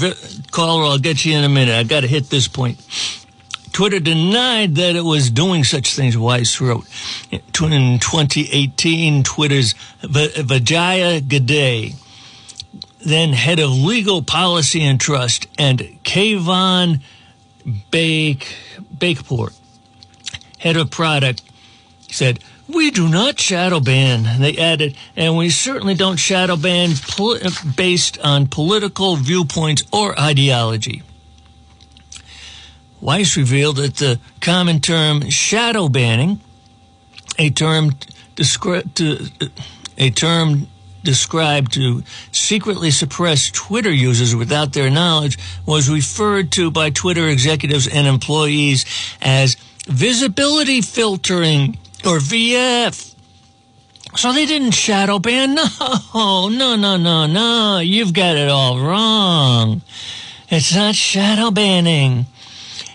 Caller, 0.51 0.85
I'll 0.85 0.97
get 0.97 1.25
you 1.25 1.37
in 1.37 1.43
a 1.43 1.49
minute. 1.49 1.75
I 1.75 1.83
got 1.83 1.99
to 1.99 2.07
hit 2.07 2.29
this 2.29 2.47
point. 2.47 2.79
Twitter 3.73 3.99
denied 3.99 4.75
that 4.75 4.95
it 4.95 5.01
was 5.01 5.29
doing 5.29 5.65
such 5.65 5.95
things, 5.95 6.17
Weiss 6.17 6.61
wrote. 6.61 6.85
In 7.29 7.41
2018, 7.51 9.23
Twitter's 9.23 9.75
Vijaya 10.01 11.19
Gadde, 11.19 11.93
then 13.05 13.33
head 13.33 13.59
of 13.59 13.71
legal 13.71 14.21
policy 14.21 14.81
and 14.81 14.97
trust, 14.97 15.45
and 15.59 15.79
Kayvon 16.05 17.01
Bake, 17.91 18.47
Beykpour, 18.97 19.53
head 20.57 20.77
of 20.77 20.89
product, 20.89 21.41
said, 22.09 22.39
we 22.67 22.91
do 22.91 23.07
not 23.07 23.39
shadow 23.39 23.79
ban, 23.79 24.41
they 24.41 24.57
added, 24.57 24.95
and 25.15 25.37
we 25.37 25.49
certainly 25.49 25.95
don't 25.95 26.17
shadow 26.17 26.57
ban 26.57 26.91
pol- 27.07 27.39
based 27.75 28.19
on 28.19 28.47
political 28.47 29.15
viewpoints 29.15 29.83
or 29.91 30.19
ideology. 30.19 31.03
Weiss 32.99 33.37
revealed 33.37 33.77
that 33.77 33.95
the 33.97 34.19
common 34.41 34.81
term 34.81 35.29
shadow 35.29 35.87
banning, 35.87 36.41
a 37.37 37.49
term 37.49 37.91
descri- 38.35 38.93
to, 38.95 39.29
uh, 39.45 39.49
a 39.97 40.09
term 40.09 40.67
described 41.03 41.71
to 41.73 42.03
secretly 42.31 42.91
suppress 42.91 43.49
Twitter 43.51 43.91
users 43.91 44.35
without 44.35 44.73
their 44.73 44.89
knowledge, 44.89 45.37
was 45.65 45.89
referred 45.89 46.51
to 46.51 46.69
by 46.69 46.89
Twitter 46.89 47.29
executives 47.29 47.87
and 47.87 48.07
employees 48.07 48.83
as 49.21 49.55
visibility 49.85 50.81
filtering 50.81 51.77
or 52.05 52.19
VF. 52.19 53.15
So 54.15 54.33
they 54.33 54.45
didn't 54.45 54.71
shadow 54.71 55.19
ban? 55.19 55.57
No, 56.13 56.49
no, 56.49 56.75
no, 56.75 56.97
no, 56.97 57.27
no. 57.27 57.79
You've 57.79 58.13
got 58.13 58.35
it 58.35 58.49
all 58.49 58.79
wrong. 58.79 59.81
It's 60.49 60.73
not 60.73 60.95
shadow 60.95 61.51
banning. 61.51 62.25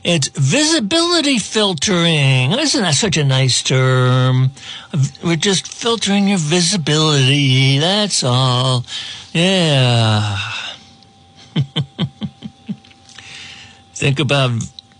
It's 0.03 0.29
visibility 0.29 1.38
filtering. 1.38 2.53
Isn't 2.53 2.83
that 2.83 2.95
such 2.95 3.17
a 3.17 3.25
nice 3.25 3.62
term? 3.62 4.51
We're 5.23 5.37
just 5.37 5.69
filtering 5.69 6.27
your 6.29 6.38
visibility. 6.38 7.79
That's 7.79 8.25
all. 8.25 8.85
Yeah. 9.33 10.38
Think 13.95 14.19
about 14.19 14.51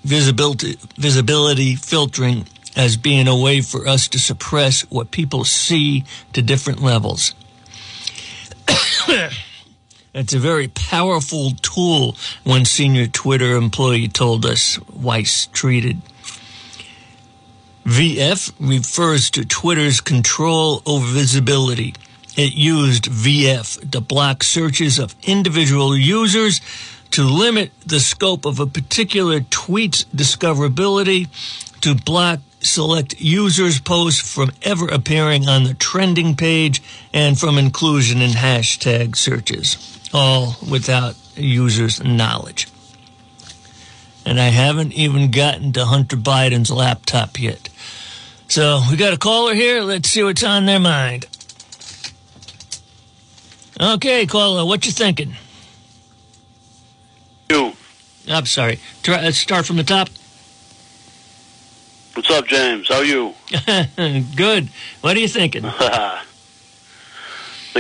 visibility, 0.05 0.79
visibility 0.97 1.75
filtering 1.75 2.47
as 2.77 2.97
being 2.97 3.29
a 3.29 3.37
way 3.37 3.61
for 3.61 3.87
us 3.87 4.09
to 4.09 4.19
suppress 4.19 4.83
what 4.91 5.11
people 5.11 5.45
see 5.45 6.05
to 6.33 6.43
different 6.43 6.83
levels. 6.83 7.35
It's 10.15 10.35
a 10.35 10.39
very 10.39 10.69
powerful 10.69 11.53
tool, 11.63 12.17
one 12.45 12.67
senior 12.67 13.07
Twitter 13.07 13.57
employee 13.57 14.09
told 14.09 14.45
us 14.45 14.79
Weiss 14.91 15.47
treated. 15.47 16.03
VF 17.87 18.53
refers 18.61 19.31
to 19.31 19.47
Twitter's 19.47 20.03
control 20.03 20.83
over 20.85 21.07
visibility. 21.07 21.95
It 22.37 22.53
used 22.53 23.07
VF 23.07 23.91
to 23.91 24.03
block 24.03 24.45
searches 24.45 24.99
of 24.99 25.17
individual 25.23 25.97
users 25.97 26.61
to 27.13 27.25
limit 27.25 27.73
the 27.85 27.99
scope 28.01 28.45
of 28.45 28.61
a 28.61 28.67
particular 28.67 29.41
tweet's 29.41 30.05
discoverability, 30.15 31.29
to 31.81 31.95
block 31.95 32.41
select 32.63 33.21
users' 33.21 33.81
posts 33.81 34.21
from 34.21 34.53
ever 34.63 34.87
appearing 34.87 35.49
on 35.49 35.65
the 35.65 35.75
trending 35.75 36.37
page, 36.37 36.83
and 37.13 37.39
from 37.39 37.59
inclusion 37.59 38.21
in 38.21 38.31
hashtag 38.31 39.17
searches 39.17 40.01
all 40.13 40.57
without 40.69 41.15
users' 41.37 42.03
knowledge. 42.03 42.69
And 44.25 44.41
I 44.41 44.49
haven't 44.49 44.93
even 44.93 45.31
gotten 45.31 45.73
to 45.73 45.85
Hunter 45.85 46.17
Biden's 46.17 46.71
laptop 46.71 47.41
yet. 47.41 47.69
So 48.49 48.81
we 48.91 48.97
got 48.97 49.15
a 49.15 49.19
caller 49.19 49.55
here. 49.55 49.81
Let's 49.81 50.11
see 50.11 50.23
what's 50.23 50.45
on 50.45 50.67
their 50.67 50.79
mind. 50.79 51.27
Okay, 53.81 54.27
caller, 54.27 54.65
what 54.65 54.87
you 54.87 54.93
thinking? 54.93 55.35
You. 57.51 57.73
I'm 58.29 58.47
sorry. 58.47 58.79
Try, 59.03 59.23
let's 59.23 59.39
start 59.39 59.67
from 59.67 59.77
the 59.77 59.85
top. 59.85 60.09
What's 62.15 62.31
up, 62.31 62.47
James? 62.47 62.89
How 62.89 62.97
are 62.97 63.05
you? 63.05 63.33
Good. 64.37 64.69
What 65.01 65.17
are 65.17 65.21
you 65.21 65.29
thinking? 65.29 65.63
the 65.73 66.21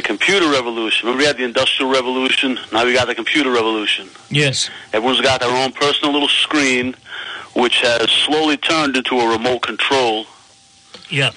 computer 0.02 0.50
revolution. 0.50 1.06
Remember 1.06 1.20
we 1.22 1.26
had 1.26 1.36
the 1.36 1.44
industrial 1.44 1.92
revolution? 1.92 2.58
Now 2.72 2.86
we 2.86 2.94
got 2.94 3.08
the 3.08 3.14
computer 3.14 3.50
revolution. 3.50 4.08
Yes. 4.30 4.70
Everyone's 4.94 5.20
got 5.20 5.40
their 5.40 5.50
own 5.50 5.72
personal 5.72 6.14
little 6.14 6.28
screen, 6.28 6.94
which 7.54 7.82
has 7.82 8.10
slowly 8.10 8.56
turned 8.56 8.96
into 8.96 9.20
a 9.20 9.30
remote 9.30 9.60
control. 9.60 10.24
Yeah. 11.10 11.32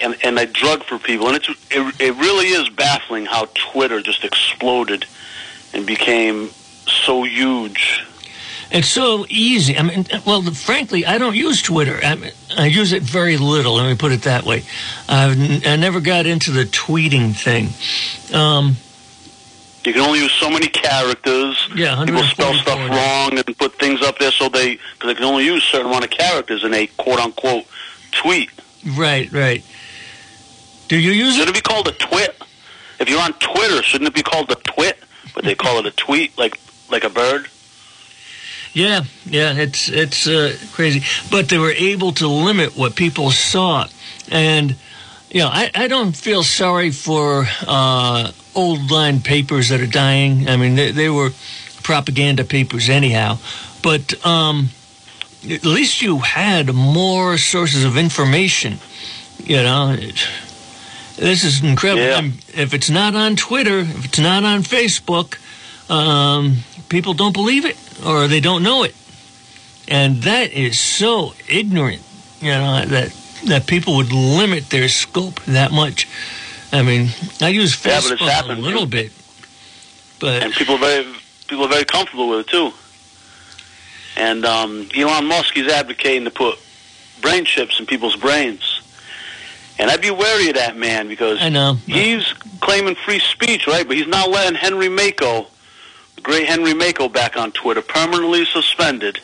And 0.00 0.16
and 0.24 0.38
a 0.38 0.46
drug 0.46 0.84
for 0.84 0.98
people, 0.98 1.26
and 1.26 1.36
it's 1.36 1.50
it, 1.70 2.00
it 2.00 2.16
really 2.16 2.46
is 2.46 2.70
baffling 2.70 3.26
how 3.26 3.44
Twitter 3.54 4.00
just 4.00 4.24
exploded 4.24 5.04
and 5.74 5.84
became 5.84 6.48
so 6.86 7.24
huge. 7.24 8.06
It's 8.70 8.88
so 8.88 9.24
easy. 9.28 9.78
I 9.78 9.82
mean, 9.82 10.06
well, 10.26 10.42
frankly, 10.42 11.06
I 11.06 11.16
don't 11.16 11.34
use 11.34 11.62
Twitter. 11.62 11.98
I, 12.02 12.14
mean, 12.16 12.32
I 12.56 12.66
use 12.66 12.92
it 12.92 13.02
very 13.02 13.38
little. 13.38 13.74
Let 13.74 13.88
me 13.88 13.96
put 13.96 14.12
it 14.12 14.22
that 14.22 14.44
way. 14.44 14.64
I've, 15.08 15.66
I 15.66 15.76
never 15.76 16.00
got 16.00 16.26
into 16.26 16.50
the 16.50 16.64
tweeting 16.64 17.34
thing. 17.34 17.70
Um, 18.36 18.76
you 19.84 19.94
can 19.94 20.02
only 20.02 20.20
use 20.20 20.32
so 20.32 20.50
many 20.50 20.68
characters. 20.68 21.68
Yeah, 21.74 22.04
people 22.04 22.22
spell 22.24 22.52
stuff 22.54 22.78
wrong 22.90 23.38
and 23.38 23.58
put 23.58 23.78
things 23.78 24.02
up 24.02 24.18
there 24.18 24.32
so 24.32 24.50
they 24.50 24.74
because 24.76 25.08
they 25.08 25.14
can 25.14 25.24
only 25.24 25.46
use 25.46 25.62
a 25.62 25.66
certain 25.66 25.86
amount 25.86 26.04
of 26.04 26.10
characters 26.10 26.62
in 26.62 26.74
a 26.74 26.86
quote 26.98 27.18
unquote 27.18 27.64
tweet. 28.10 28.50
Right, 28.96 29.32
right. 29.32 29.64
Do 30.88 30.98
you 30.98 31.12
use 31.12 31.36
Should 31.36 31.48
it? 31.48 31.50
it 31.50 31.54
be 31.54 31.60
called 31.62 31.88
a 31.88 31.92
twit? 31.92 32.36
If 33.00 33.08
you're 33.08 33.20
on 33.20 33.32
Twitter, 33.34 33.82
shouldn't 33.82 34.08
it 34.08 34.14
be 34.14 34.22
called 34.22 34.50
a 34.50 34.56
twit? 34.56 34.98
But 35.34 35.44
they 35.44 35.54
call 35.54 35.78
it 35.78 35.86
a 35.86 35.90
tweet, 35.92 36.36
like 36.36 36.60
like 36.90 37.04
a 37.04 37.10
bird. 37.10 37.48
Yeah, 38.72 39.04
yeah, 39.24 39.54
it's 39.54 39.88
it's 39.88 40.26
uh, 40.26 40.56
crazy. 40.72 41.02
But 41.30 41.48
they 41.48 41.58
were 41.58 41.72
able 41.72 42.12
to 42.12 42.28
limit 42.28 42.76
what 42.76 42.94
people 42.94 43.30
saw, 43.30 43.86
and 44.30 44.76
you 45.30 45.40
know, 45.40 45.48
I, 45.48 45.70
I 45.74 45.88
don't 45.88 46.16
feel 46.16 46.42
sorry 46.42 46.90
for 46.90 47.46
uh, 47.66 48.32
old 48.54 48.90
line 48.90 49.20
papers 49.20 49.68
that 49.68 49.80
are 49.80 49.86
dying. 49.86 50.48
I 50.48 50.56
mean, 50.56 50.74
they, 50.74 50.90
they 50.90 51.10
were 51.10 51.30
propaganda 51.82 52.44
papers 52.44 52.88
anyhow, 52.88 53.38
but 53.82 54.24
um, 54.24 54.70
at 55.48 55.64
least 55.64 56.02
you 56.02 56.18
had 56.18 56.72
more 56.74 57.38
sources 57.38 57.84
of 57.84 57.96
information. 57.96 58.78
You 59.38 59.62
know, 59.62 59.96
it, 59.98 60.28
this 61.16 61.44
is 61.44 61.62
incredible. 61.62 62.02
Yeah. 62.02 62.62
If 62.62 62.74
it's 62.74 62.90
not 62.90 63.14
on 63.14 63.36
Twitter, 63.36 63.80
if 63.80 64.04
it's 64.06 64.18
not 64.18 64.44
on 64.44 64.62
Facebook, 64.62 65.38
um, 65.90 66.58
people 66.88 67.14
don't 67.14 67.32
believe 67.32 67.64
it 67.64 67.76
or 68.04 68.28
they 68.28 68.40
don't 68.40 68.62
know 68.62 68.82
it. 68.84 68.94
And 69.88 70.22
that 70.22 70.52
is 70.52 70.78
so 70.78 71.32
ignorant, 71.48 72.02
you 72.40 72.50
know, 72.52 72.84
that 72.84 73.14
that 73.46 73.66
people 73.66 73.96
would 73.96 74.12
limit 74.12 74.68
their 74.70 74.88
scope 74.88 75.40
that 75.44 75.70
much. 75.72 76.08
I 76.72 76.82
mean, 76.82 77.08
I 77.40 77.48
use 77.48 77.82
Yeah, 77.84 78.00
Facebook 78.00 78.48
a 78.50 78.60
little 78.60 78.86
bit, 78.86 79.12
but 80.20 80.42
and 80.42 80.52
people 80.52 80.74
are 80.74 80.78
very 80.78 81.06
people 81.46 81.64
are 81.64 81.68
very 81.68 81.84
comfortable 81.84 82.28
with 82.28 82.40
it 82.40 82.46
too. 82.48 82.72
And 84.16 84.44
um, 84.44 84.88
Elon 84.94 85.26
Musk 85.26 85.56
is 85.56 85.68
advocating 85.72 86.24
to 86.24 86.30
put 86.30 86.58
brain 87.22 87.44
chips 87.44 87.78
in 87.78 87.86
people's 87.86 88.16
brains. 88.16 88.82
And 89.78 89.90
I'd 89.90 90.00
be 90.00 90.10
wary 90.10 90.48
of 90.48 90.56
that 90.56 90.76
man 90.76 91.06
because 91.06 91.40
I 91.40 91.48
know. 91.50 91.74
he's 91.86 92.32
claiming 92.60 92.96
free 92.96 93.20
speech, 93.20 93.68
right? 93.68 93.86
But 93.86 93.96
he's 93.96 94.08
not 94.08 94.28
letting 94.28 94.56
Henry 94.56 94.88
Makow, 94.88 95.46
great 96.22 96.46
Henry 96.48 96.72
Makow, 96.72 97.12
back 97.12 97.36
on 97.36 97.52
Twitter, 97.52 97.82
permanently 97.82 98.44
suspended. 98.46 99.20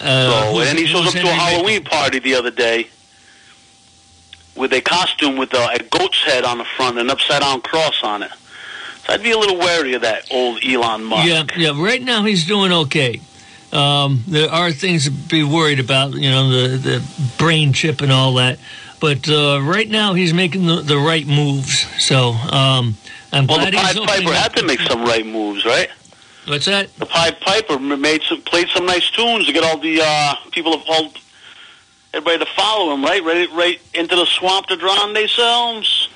Uh, 0.00 0.52
So, 0.52 0.60
and 0.60 0.78
he 0.78 0.86
shows 0.86 1.06
up 1.08 1.12
to 1.12 1.18
a 1.20 1.22
Henry 1.22 1.34
Halloween 1.38 1.78
Bacon? 1.82 1.98
party 1.98 2.18
the 2.20 2.34
other 2.34 2.50
day 2.50 2.88
with 4.54 4.72
a 4.72 4.80
costume 4.80 5.36
with 5.36 5.54
a, 5.54 5.68
a 5.74 5.78
goat's 5.84 6.22
head 6.24 6.44
on 6.44 6.58
the 6.58 6.64
front 6.64 6.98
and 6.98 7.08
an 7.08 7.10
upside 7.10 7.42
down 7.42 7.60
cross 7.60 8.02
on 8.02 8.22
it. 8.22 8.30
So 9.06 9.12
I'd 9.12 9.22
be 9.22 9.30
a 9.30 9.38
little 9.38 9.56
wary 9.58 9.94
of 9.94 10.02
that 10.02 10.26
old 10.30 10.62
Elon 10.64 11.04
Musk. 11.04 11.26
Yeah, 11.28 11.44
yeah. 11.56 11.82
Right 11.82 12.02
now 12.02 12.24
he's 12.24 12.46
doing 12.46 12.72
okay. 12.72 13.20
Um, 13.72 14.24
there 14.26 14.50
are 14.50 14.72
things 14.72 15.04
to 15.04 15.10
be 15.10 15.44
worried 15.44 15.78
about, 15.78 16.14
you 16.14 16.30
know, 16.30 16.48
the 16.50 16.76
the 16.76 17.04
brain 17.38 17.72
chip 17.72 18.00
and 18.00 18.10
all 18.10 18.34
that. 18.34 18.58
But 19.00 19.28
uh, 19.28 19.60
right 19.62 19.88
now 19.88 20.14
he's 20.14 20.34
making 20.34 20.66
the, 20.66 20.80
the 20.82 20.98
right 20.98 21.26
moves. 21.26 21.86
So 22.02 22.30
um, 22.30 22.96
I'm 23.32 23.46
Well, 23.46 23.58
the 23.58 23.78
he's 23.78 24.00
Piper 24.00 24.32
had 24.32 24.56
to 24.56 24.64
make 24.64 24.80
some 24.80 25.02
right 25.04 25.24
moves, 25.24 25.64
right? 25.64 25.90
What's 26.48 26.66
that? 26.66 26.94
The 26.96 27.06
Pied 27.06 27.40
Piper 27.40 27.78
made 27.78 28.22
some, 28.22 28.40
played 28.42 28.68
some 28.68 28.86
nice 28.86 29.10
tunes 29.10 29.46
to 29.46 29.52
get 29.52 29.64
all 29.64 29.78
the 29.78 30.00
uh, 30.02 30.34
people 30.50 30.74
of 30.74 30.82
all 30.88 31.12
everybody 32.14 32.38
to 32.44 32.50
follow 32.56 32.94
him, 32.94 33.02
right? 33.04 33.22
Right, 33.22 33.48
right 33.52 33.80
into 33.94 34.16
the 34.16 34.24
swamp 34.26 34.66
to 34.68 34.76
drown 34.76 35.12
themselves. 35.12 36.08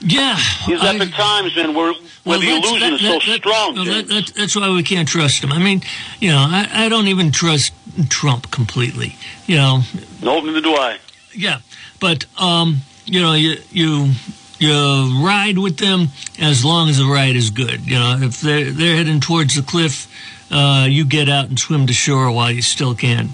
Yeah. 0.00 0.38
These 0.66 0.80
I- 0.82 0.94
epic 0.94 1.10
times, 1.12 1.54
man, 1.56 1.74
where, 1.74 1.92
where 2.24 2.38
the 2.38 2.46
that's- 2.46 2.64
illusion 2.70 2.90
that- 2.90 2.94
is 2.94 3.00
so 3.02 3.06
that- 3.18 3.26
that- 3.26 3.36
strong. 3.38 3.74
well, 3.74 3.84
that- 3.84 4.08
that- 4.08 4.32
that's 4.34 4.56
why 4.56 4.70
we 4.70 4.82
can't 4.82 5.06
trust 5.08 5.44
him. 5.44 5.52
I 5.52 5.58
mean, 5.58 5.82
you 6.20 6.30
know, 6.30 6.38
I, 6.38 6.86
I 6.86 6.88
don't 6.88 7.08
even 7.08 7.30
trust 7.32 7.72
Trump 8.08 8.50
completely. 8.50 9.16
You 9.46 9.56
know, 9.56 9.82
no, 10.22 10.40
neither 10.40 10.62
do 10.62 10.74
I. 10.74 10.98
yeah, 11.34 11.58
but 11.98 12.24
um, 12.38 12.78
you 13.04 13.20
know, 13.20 13.34
you 13.34 13.58
you 13.72 14.12
you 14.60 15.24
ride 15.24 15.58
with 15.58 15.78
them 15.78 16.08
as 16.38 16.64
long 16.64 16.88
as 16.88 16.98
the 16.98 17.06
ride 17.06 17.34
is 17.34 17.50
good. 17.50 17.86
You 17.86 17.98
know, 17.98 18.18
if 18.20 18.40
they're 18.40 18.70
they're 18.70 18.96
heading 18.96 19.20
towards 19.20 19.56
the 19.56 19.62
cliff, 19.62 20.06
uh, 20.50 20.86
you 20.88 21.04
get 21.04 21.28
out 21.28 21.48
and 21.48 21.58
swim 21.58 21.86
to 21.86 21.92
shore 21.92 22.30
while 22.30 22.50
you 22.50 22.62
still 22.62 22.94
can. 22.94 23.30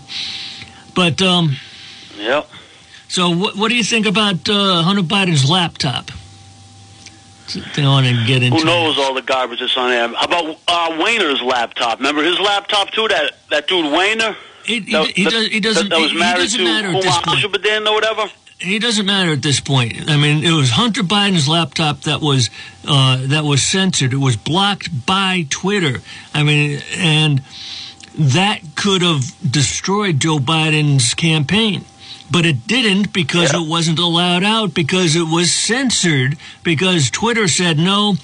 But 0.94 1.20
um, 1.20 1.56
Yep. 2.16 2.48
so 3.08 3.30
what 3.30 3.56
what 3.56 3.68
do 3.68 3.76
you 3.76 3.84
think 3.84 4.06
about 4.06 4.48
uh, 4.48 4.82
Hunter 4.82 5.02
Biden's 5.02 5.50
laptop? 5.50 6.10
I 7.54 7.86
want 7.86 8.06
to 8.06 8.24
get 8.26 8.42
into. 8.42 8.58
Who 8.58 8.64
knows 8.64 8.98
all 8.98 9.14
the 9.14 9.22
garbage 9.22 9.60
that's 9.60 9.76
on 9.76 9.90
there? 9.90 10.08
How 10.08 10.24
about 10.24 10.58
uh, 10.66 11.02
Wayner's 11.02 11.40
laptop? 11.42 11.98
Remember 11.98 12.22
his 12.22 12.40
laptop 12.40 12.90
too? 12.90 13.06
That 13.08 13.32
that 13.50 13.68
dude 13.68 13.92
Wayner. 13.92 14.36
He, 14.64 14.80
he, 14.80 14.92
That, 14.92 15.06
he, 15.06 15.24
does, 15.24 15.46
he 15.46 15.60
doesn't. 15.60 15.88
That, 15.90 15.96
that 15.96 16.02
was 16.02 16.10
he, 16.10 16.18
married 16.18 16.38
he 16.38 16.42
doesn't 16.42 16.58
to 16.58 16.64
matter 16.64 16.88
at 16.88 17.02
this 17.02 17.44
Umar 17.44 17.92
or 17.92 17.94
whatever. 17.94 18.28
He 18.58 18.78
doesn't 18.78 19.04
matter 19.04 19.32
at 19.32 19.42
this 19.42 19.60
point. 19.60 20.10
I 20.10 20.16
mean, 20.16 20.42
it 20.42 20.52
was 20.52 20.70
Hunter 20.70 21.02
Biden's 21.02 21.46
laptop 21.46 22.00
that 22.02 22.20
was 22.22 22.48
uh, 22.88 23.18
that 23.26 23.44
was 23.44 23.62
censored. 23.62 24.12
It 24.14 24.16
was 24.18 24.36
blocked 24.36 25.04
by 25.06 25.46
Twitter. 25.50 26.00
I 26.32 26.42
mean, 26.42 26.80
and 26.96 27.42
that 28.18 28.60
could 28.74 29.02
have 29.02 29.24
destroyed 29.50 30.20
Joe 30.20 30.38
Biden's 30.38 31.12
campaign. 31.12 31.84
But 32.30 32.44
it 32.46 32.66
didn't 32.66 33.12
because 33.12 33.52
Yeah. 33.52 33.60
it 33.62 33.68
wasn't 33.68 33.98
allowed 33.98 34.42
out 34.42 34.72
because 34.74 35.14
it 35.16 35.28
was 35.28 35.52
censored 35.52 36.36
because 36.64 37.10
Twitter 37.10 37.46
said 37.48 37.78
no. 37.78 38.16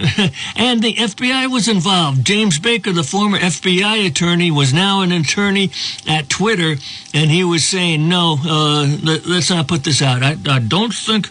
and 0.56 0.82
the 0.82 0.94
FBI 0.94 1.50
was 1.50 1.68
involved. 1.68 2.24
James 2.24 2.58
Baker, 2.58 2.90
the 2.92 3.02
former 3.02 3.38
FBI 3.38 4.06
attorney, 4.06 4.50
was 4.50 4.72
now 4.72 5.02
an 5.02 5.12
attorney 5.12 5.70
at 6.08 6.30
Twitter, 6.30 6.76
and 7.12 7.30
he 7.30 7.44
was 7.44 7.66
saying, 7.66 8.08
no, 8.08 8.38
uh, 8.42 8.86
let, 9.02 9.26
us 9.26 9.50
not 9.50 9.68
put 9.68 9.84
this 9.84 10.00
out. 10.00 10.22
I, 10.22 10.36
I 10.48 10.58
don't 10.58 10.94
think 10.94 11.28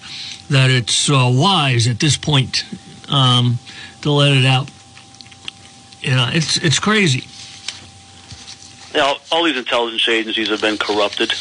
that 0.50 0.70
it's 0.70 1.10
uh, 1.10 1.32
wise 1.34 1.88
at 1.88 2.00
this 2.00 2.16
point 2.16 2.64
um, 3.10 3.58
to 4.02 4.12
let 4.12 4.38
it 4.38 4.46
out. 4.46 4.70
You 6.02 6.12
know, 6.12 6.30
it's 6.32 6.58
it's 6.58 6.80
crazy. 6.80 7.28
Know, 8.94 9.18
all 9.32 9.44
these 9.44 9.58
intelligence 9.58 10.08
agencies 10.08 10.50
have 10.50 10.62
been 10.62 10.78
corrupted. 10.78 11.34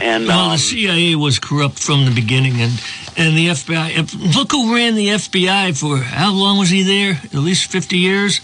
And 0.00 0.26
Well, 0.26 0.46
um, 0.46 0.52
the 0.52 0.58
CIA 0.58 1.16
was 1.16 1.38
corrupt 1.38 1.78
from 1.78 2.04
the 2.04 2.10
beginning, 2.10 2.60
and 2.60 2.72
and 3.16 3.36
the 3.36 3.48
FBI. 3.48 4.34
Look 4.36 4.52
who 4.52 4.74
ran 4.74 4.94
the 4.94 5.08
FBI 5.08 5.78
for 5.78 5.98
how 5.98 6.32
long 6.32 6.58
was 6.58 6.70
he 6.70 6.82
there? 6.82 7.12
At 7.24 7.34
least 7.34 7.70
fifty 7.70 7.98
years. 7.98 8.40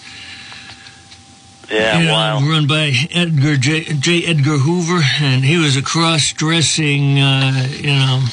yeah, 1.70 1.98
You 1.98 2.06
know, 2.06 2.12
wow. 2.12 2.40
Run 2.40 2.66
by 2.66 2.92
Edgar 3.12 3.56
J. 3.56 3.84
J. 3.84 4.24
Edgar 4.26 4.58
Hoover, 4.58 5.00
and 5.20 5.44
he 5.44 5.56
was 5.56 5.76
a 5.76 5.82
cross-dressing, 5.82 7.18
uh, 7.18 7.68
you 7.70 7.86
know, 7.88 8.24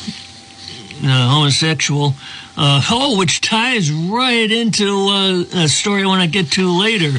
uh, 1.03 1.29
homosexual. 1.29 2.13
Uh, 2.57 2.81
oh, 2.89 3.17
which 3.17 3.41
ties 3.41 3.91
right 3.91 4.49
into 4.49 4.87
uh, 5.09 5.43
a 5.63 5.67
story 5.67 6.03
I 6.03 6.05
want 6.05 6.21
to 6.23 6.29
get 6.29 6.51
to 6.53 6.69
later 6.79 7.11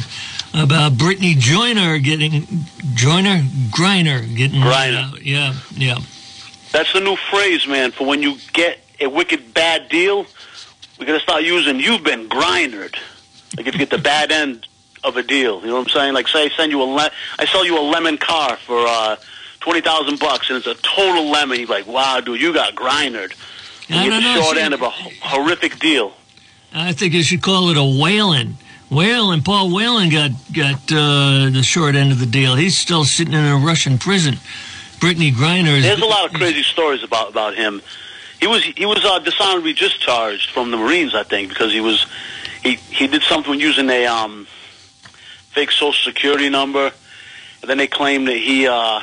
about 0.55 0.93
Brittney 0.93 1.37
Joyner 1.37 1.99
getting 1.99 2.47
Joyner 2.95 3.43
Griner 3.71 4.35
getting 4.35 4.63
Griner. 4.63 5.21
yeah, 5.23 5.53
yeah. 5.75 5.99
That's 6.73 6.91
the 6.95 7.01
new 7.01 7.17
phrase, 7.17 7.67
man, 7.67 7.93
for 7.93 8.07
when 8.07 8.23
you 8.23 8.37
get 8.55 8.79
a 9.01 9.07
wicked 9.09 9.55
bad 9.55 9.89
deal. 9.89 10.27
We 10.99 11.07
got 11.07 11.15
to 11.15 11.21
start 11.21 11.43
using 11.43 11.81
"you've 11.81 12.03
been 12.05 12.29
grindered." 12.29 12.97
Like 13.57 13.67
if 13.67 13.75
you 13.75 13.79
get 13.79 13.91
the 13.91 13.99
bad 13.99 14.33
end 14.33 14.67
of 15.05 15.17
a 15.17 15.23
deal, 15.23 15.61
you 15.61 15.67
know 15.69 15.75
what 15.75 15.83
I'm 15.83 15.89
saying? 15.89 16.15
Like 16.15 16.29
say 16.29 16.47
I 16.47 16.49
send 16.51 16.73
you 16.73 16.83
a 16.83 16.85
le- 16.85 17.11
I 17.39 17.47
sell 17.47 17.65
you 17.65 17.79
a 17.79 17.83
lemon 17.83 18.19
car 18.19 18.57
for 18.57 18.79
uh, 18.87 19.17
twenty 19.61 19.81
thousand 19.81 20.19
bucks, 20.19 20.49
and 20.51 20.59
it's 20.59 20.67
a 20.67 20.75
total 20.83 21.31
lemon. 21.31 21.59
You're 21.61 21.69
like, 21.69 21.87
"Wow, 21.87 22.21
dude, 22.21 22.41
you 22.41 22.53
got 22.53 22.75
grindered." 22.75 23.35
You 23.89 24.11
get 24.11 24.23
the 24.23 24.43
short 24.43 24.57
see- 24.57 24.63
end 24.63 24.75
of 24.75 24.83
a 24.83 24.91
ho- 24.91 25.11
horrific 25.23 25.79
deal. 25.79 26.13
I 26.75 26.93
think 26.93 27.15
you 27.15 27.23
should 27.23 27.41
call 27.43 27.71
it 27.71 27.77
a 27.77 27.85
Whalen. 28.03 28.57
Whalen, 28.91 29.43
Paul 29.43 29.73
Whalen 29.75 30.09
got 30.11 30.31
got 30.53 30.93
uh, 30.93 31.51
the 31.51 31.63
short 31.63 31.95
end 31.95 32.13
of 32.13 32.19
the 32.21 32.27
deal. 32.27 32.55
He's 32.57 32.77
still 32.77 33.05
sitting 33.05 33.35
in 33.35 33.45
a 33.45 33.57
Russian 33.57 33.99
prison. 33.99 34.35
Brittney 35.01 35.31
Griner 35.33 35.77
is. 35.77 35.83
There's 35.85 36.01
a 36.01 36.07
lot 36.07 36.25
of 36.27 36.33
crazy 36.33 36.63
stories 36.63 37.03
about 37.03 37.31
about 37.31 37.55
him. 37.55 37.83
He 38.41 38.47
was 38.47 38.63
he 38.63 38.87
was 38.87 39.05
uh, 39.05 39.19
dishonorably 39.21 39.73
discharged 39.73 40.51
from 40.51 40.71
the 40.71 40.77
Marines, 40.77 41.15
I 41.15 41.23
think, 41.23 41.49
because 41.49 41.73
he 41.73 41.81
was 41.81 42.07
he 42.63 42.75
he 42.75 43.07
did 43.07 43.23
something 43.23 43.59
using 43.59 43.89
a 43.89 44.07
um, 44.07 44.47
fake 45.51 45.71
Social 45.71 45.93
Security 45.93 46.49
number, 46.49 46.93
and 47.63 47.71
then 47.71 47.79
they 47.79 47.87
claimed 47.87 48.29
that 48.29 48.37
he 48.37 48.67
uh, 48.69 49.01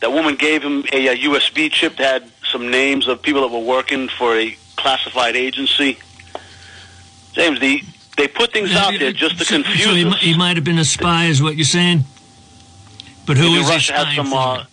that 0.00 0.12
woman 0.12 0.36
gave 0.36 0.62
him 0.62 0.84
a, 0.92 1.08
uh 1.08 1.14
USB 1.16 1.70
chip 1.70 1.96
that 1.96 2.22
had 2.22 2.30
some 2.52 2.70
names 2.70 3.08
of 3.08 3.20
people 3.20 3.42
that 3.42 3.52
were 3.52 3.64
working 3.64 4.08
for 4.08 4.36
a 4.36 4.56
classified 4.76 5.34
agency. 5.36 5.98
James, 7.32 7.58
the 7.60 7.82
they 8.16 8.28
put 8.28 8.52
things 8.52 8.72
out 8.74 8.94
there 8.98 9.12
just 9.12 9.38
to 9.38 9.44
So- 9.44 9.56
confuse 9.56 9.84
so 9.84 9.94
he, 9.94 10.10
he 10.32 10.36
might 10.36 10.56
have 10.56 10.64
been 10.64 10.78
a 10.78 10.84
spy, 10.84 11.26
is 11.26 11.42
what 11.42 11.56
you're 11.56 11.64
saying. 11.64 12.04
But 13.26 13.36
who 13.36 13.44
Maybe 13.44 13.58
was 13.58 13.68
Russia 13.68 13.92
he 13.92 13.98
had 13.98 14.02
spying 14.12 14.16
some. 14.28 14.32
Uh, 14.32 14.64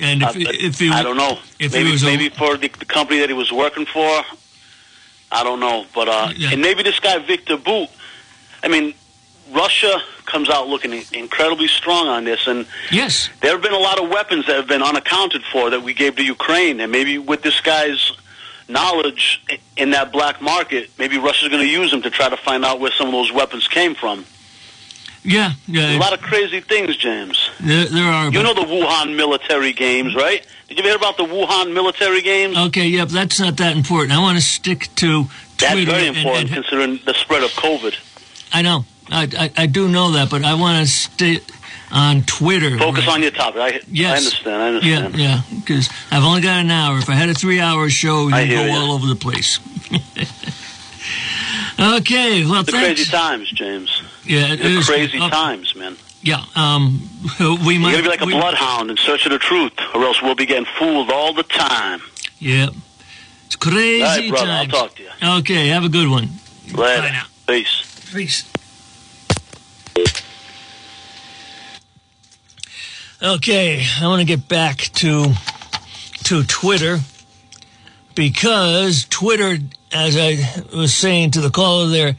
and 0.00 0.22
if, 0.22 0.28
Uh, 0.28 0.32
if 0.68 0.78
he, 0.78 0.90
I 0.90 1.02
don't 1.02 1.16
know. 1.16 1.38
if 1.58 1.72
maybe 1.72 1.90
was 1.90 2.02
maybe 2.04 2.28
for 2.28 2.56
the, 2.56 2.68
the 2.68 2.84
company 2.84 3.20
that 3.20 3.28
he 3.28 3.34
was 3.34 3.52
working 3.52 3.86
for. 3.86 4.22
I 5.32 5.42
don't 5.42 5.58
know, 5.60 5.84
but 5.94 6.08
uh, 6.08 6.32
Yeah. 6.36 6.50
and 6.52 6.62
maybe 6.62 6.82
this 6.82 7.00
guy 7.00 7.18
Viktor 7.18 7.56
Bout. 7.56 7.88
I 8.62 8.68
mean, 8.68 8.94
Russia 9.52 10.00
comes 10.26 10.48
out 10.48 10.68
looking 10.68 11.02
incredibly 11.12 11.68
strong 11.68 12.06
on 12.08 12.24
this, 12.24 12.46
and 12.46 12.66
yes, 12.90 13.28
there 13.40 13.50
have 13.52 13.62
been 13.62 13.72
a 13.74 13.78
lot 13.78 14.00
of 14.02 14.08
weapons 14.08 14.46
that 14.46 14.56
have 14.56 14.66
been 14.68 14.82
unaccounted 14.82 15.42
for 15.52 15.70
that 15.70 15.82
we 15.82 15.92
gave 15.92 16.16
to 16.16 16.24
Ukraine, 16.24 16.80
and 16.80 16.90
maybe 16.92 17.18
with 17.18 17.42
this 17.42 17.60
guy's 17.60 18.12
knowledge 18.68 19.42
in 19.76 19.90
that 19.90 20.10
black 20.12 20.40
market, 20.40 20.88
maybe 20.98 21.18
Russia's 21.18 21.48
going 21.50 21.60
to 21.62 21.68
use 21.68 21.90
them 21.90 22.00
to 22.02 22.10
try 22.10 22.28
to 22.30 22.36
find 22.36 22.64
out 22.64 22.80
where 22.80 22.92
some 22.92 23.08
of 23.08 23.12
those 23.12 23.30
weapons 23.32 23.68
came 23.68 23.94
from. 23.94 24.24
Yeah, 25.24 25.52
A 25.72 25.98
lot 25.98 26.12
of 26.12 26.20
crazy 26.20 26.60
things, 26.60 26.96
James. 26.96 27.50
There, 27.60 27.86
there 27.86 28.04
are. 28.12 28.30
You 28.30 28.42
know 28.42 28.54
the 28.54 28.60
Wuhan 28.62 29.16
military 29.16 29.72
games, 29.72 30.14
right? 30.14 30.46
Did 30.68 30.78
you 30.78 30.84
hear 30.84 30.96
about 30.96 31.16
the 31.16 31.24
Wuhan 31.24 31.72
military 31.72 32.20
games? 32.22 32.56
Okay, 32.56 32.86
yeah, 32.88 33.04
but 33.04 33.12
that's 33.14 33.40
not 33.40 33.56
that 33.56 33.76
important. 33.76 34.12
I 34.12 34.20
want 34.20 34.36
to 34.38 34.42
stick 34.44 34.88
to 34.96 35.24
That's 35.58 35.72
Twitter 35.72 35.90
very 35.92 36.06
important 36.08 36.46
and- 36.46 36.54
considering 36.54 37.00
the 37.04 37.14
spread 37.14 37.42
of 37.42 37.50
COVID. 37.52 37.94
I 38.52 38.62
know. 38.62 38.84
I, 39.10 39.28
I, 39.38 39.62
I 39.64 39.66
do 39.66 39.88
know 39.88 40.12
that, 40.12 40.30
but 40.30 40.44
I 40.44 40.54
want 40.54 40.86
to 40.86 40.90
stay 40.92 41.38
on 41.90 42.22
Twitter. 42.22 42.76
Focus 42.78 43.06
on 43.08 43.20
your 43.22 43.30
topic. 43.30 43.60
I, 43.60 43.80
Yes. 43.90 44.12
I 44.12 44.16
understand. 44.16 44.62
I 44.62 44.86
Yeah, 44.88 44.96
understand. 45.06 45.16
yeah, 45.18 45.42
because 45.60 45.88
I've 46.10 46.22
only 46.24 46.40
got 46.40 46.60
an 46.60 46.70
hour. 46.70 46.98
If 46.98 47.08
I 47.10 47.14
had 47.14 47.28
a 47.28 47.34
three-hour 47.34 47.88
show, 47.90 48.28
you'd 48.28 48.48
go 48.50 48.64
ya. 48.64 48.74
all 48.74 48.92
over 48.92 49.06
the 49.06 49.16
place. 49.16 49.58
okay, 51.78 52.44
well, 52.44 52.62
The 52.62 52.72
thanks. 52.72 53.00
crazy 53.00 53.10
times, 53.10 53.50
James. 53.50 54.02
Yeah, 54.26 54.52
it 54.52 54.60
is. 54.60 54.86
crazy 54.88 55.18
uh, 55.18 55.28
times, 55.30 55.74
man. 55.76 55.96
Yeah, 56.22 56.42
um, 56.56 57.00
we 57.38 57.74
You're 57.74 57.80
might. 57.82 57.90
gonna 57.92 58.02
be 58.02 58.08
like 58.08 58.22
a 58.22 58.26
we- 58.26 58.32
bloodhound 58.32 58.90
in 58.90 58.96
search 58.96 59.26
of 59.26 59.32
the 59.32 59.38
truth, 59.38 59.72
or 59.94 60.02
else 60.04 60.22
we'll 60.22 60.34
be 60.34 60.46
getting 60.46 60.64
fooled 60.78 61.10
all 61.10 61.34
the 61.34 61.42
time. 61.42 62.00
Yeah, 62.38 62.68
it's 63.46 63.56
crazy 63.56 64.02
All 64.02 64.08
right, 64.08 64.30
brother. 64.30 64.46
times. 64.46 64.74
I'll 64.74 64.80
talk 64.88 64.96
to 64.96 65.02
you 65.02 65.10
Okay, 65.40 65.68
have 65.68 65.84
a 65.84 65.88
good 65.90 66.08
one. 66.08 66.30
later. 66.72 67.02
Bye 67.02 67.10
now. 67.10 67.24
Peace. 67.46 68.10
Peace. 68.12 68.44
Okay, 73.22 73.84
I 74.00 74.06
want 74.06 74.20
to 74.20 74.26
get 74.26 74.48
back 74.48 74.78
to 74.94 75.32
to 76.24 76.42
Twitter 76.44 76.98
because 78.14 79.06
Twitter, 79.08 79.58
as 79.94 80.16
I 80.16 80.36
was 80.76 80.92
saying 80.92 81.30
to 81.32 81.40
the 81.40 81.50
caller 81.50 81.88
there, 81.88 82.16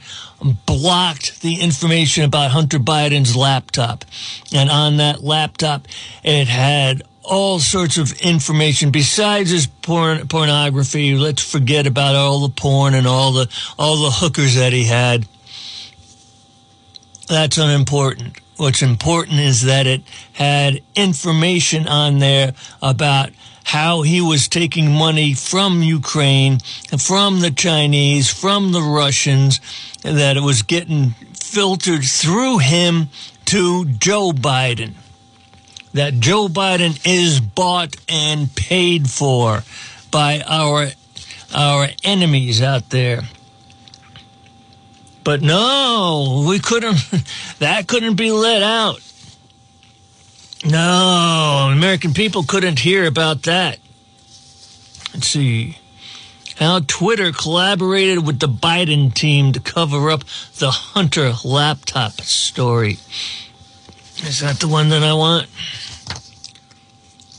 blocked 0.65 1.41
the 1.41 1.61
information 1.61 2.23
about 2.23 2.51
Hunter 2.51 2.79
Biden's 2.79 3.35
laptop, 3.35 4.05
and 4.53 4.69
on 4.69 4.97
that 4.97 5.23
laptop, 5.23 5.87
it 6.23 6.47
had 6.47 7.03
all 7.21 7.59
sorts 7.59 7.97
of 7.97 8.13
information 8.21 8.91
besides 8.91 9.49
his 9.49 9.67
porn 9.67 10.27
pornography. 10.27 11.15
Let's 11.15 11.43
forget 11.43 11.85
about 11.85 12.15
all 12.15 12.39
the 12.39 12.53
porn 12.53 12.93
and 12.93 13.05
all 13.05 13.33
the 13.33 13.49
all 13.77 14.03
the 14.03 14.11
hookers 14.11 14.55
that 14.55 14.73
he 14.73 14.85
had 14.85 15.27
that's 17.27 17.57
unimportant. 17.57 18.39
What's 18.57 18.81
important 18.81 19.39
is 19.39 19.61
that 19.61 19.87
it 19.87 20.03
had 20.33 20.81
information 20.95 21.87
on 21.87 22.19
there 22.19 22.53
about 22.81 23.31
how 23.65 24.03
he 24.03 24.21
was 24.21 24.47
taking 24.47 24.91
money 24.91 25.33
from 25.33 25.81
Ukraine, 25.81 26.59
from 26.97 27.41
the 27.41 27.51
Chinese, 27.51 28.29
from 28.29 28.71
the 28.71 28.81
Russians, 28.81 29.59
that 30.03 30.37
it 30.37 30.43
was 30.43 30.61
getting 30.61 31.11
filtered 31.33 32.03
through 32.03 32.59
him 32.59 33.09
to 33.45 33.85
Joe 33.85 34.31
Biden. 34.31 34.93
That 35.93 36.19
Joe 36.19 36.47
Biden 36.47 36.99
is 37.05 37.39
bought 37.39 37.95
and 38.07 38.53
paid 38.55 39.09
for 39.09 39.63
by 40.11 40.41
our 40.45 40.89
our 41.53 41.87
enemies 42.03 42.61
out 42.61 42.89
there. 42.89 43.21
But 45.23 45.41
no, 45.41 46.45
we 46.47 46.59
couldn't, 46.59 46.99
that 47.59 47.87
couldn't 47.87 48.15
be 48.15 48.31
let 48.31 48.61
out. 48.61 49.01
No, 50.67 51.69
American 51.71 52.13
people 52.13 52.43
couldn't 52.43 52.79
hear 52.79 53.05
about 53.05 53.43
that. 53.43 53.77
Let's 55.13 55.27
see. 55.27 55.77
How 56.57 56.79
Twitter 56.79 57.31
collaborated 57.31 58.25
with 58.25 58.39
the 58.39 58.47
Biden 58.47 59.13
team 59.13 59.51
to 59.51 59.59
cover 59.59 60.09
up 60.09 60.23
the 60.57 60.71
Hunter 60.71 61.33
laptop 61.43 62.13
story. 62.21 62.97
Is 64.17 64.39
that 64.39 64.59
the 64.59 64.67
one 64.67 64.89
that 64.89 65.03
I 65.03 65.13
want? 65.13 65.47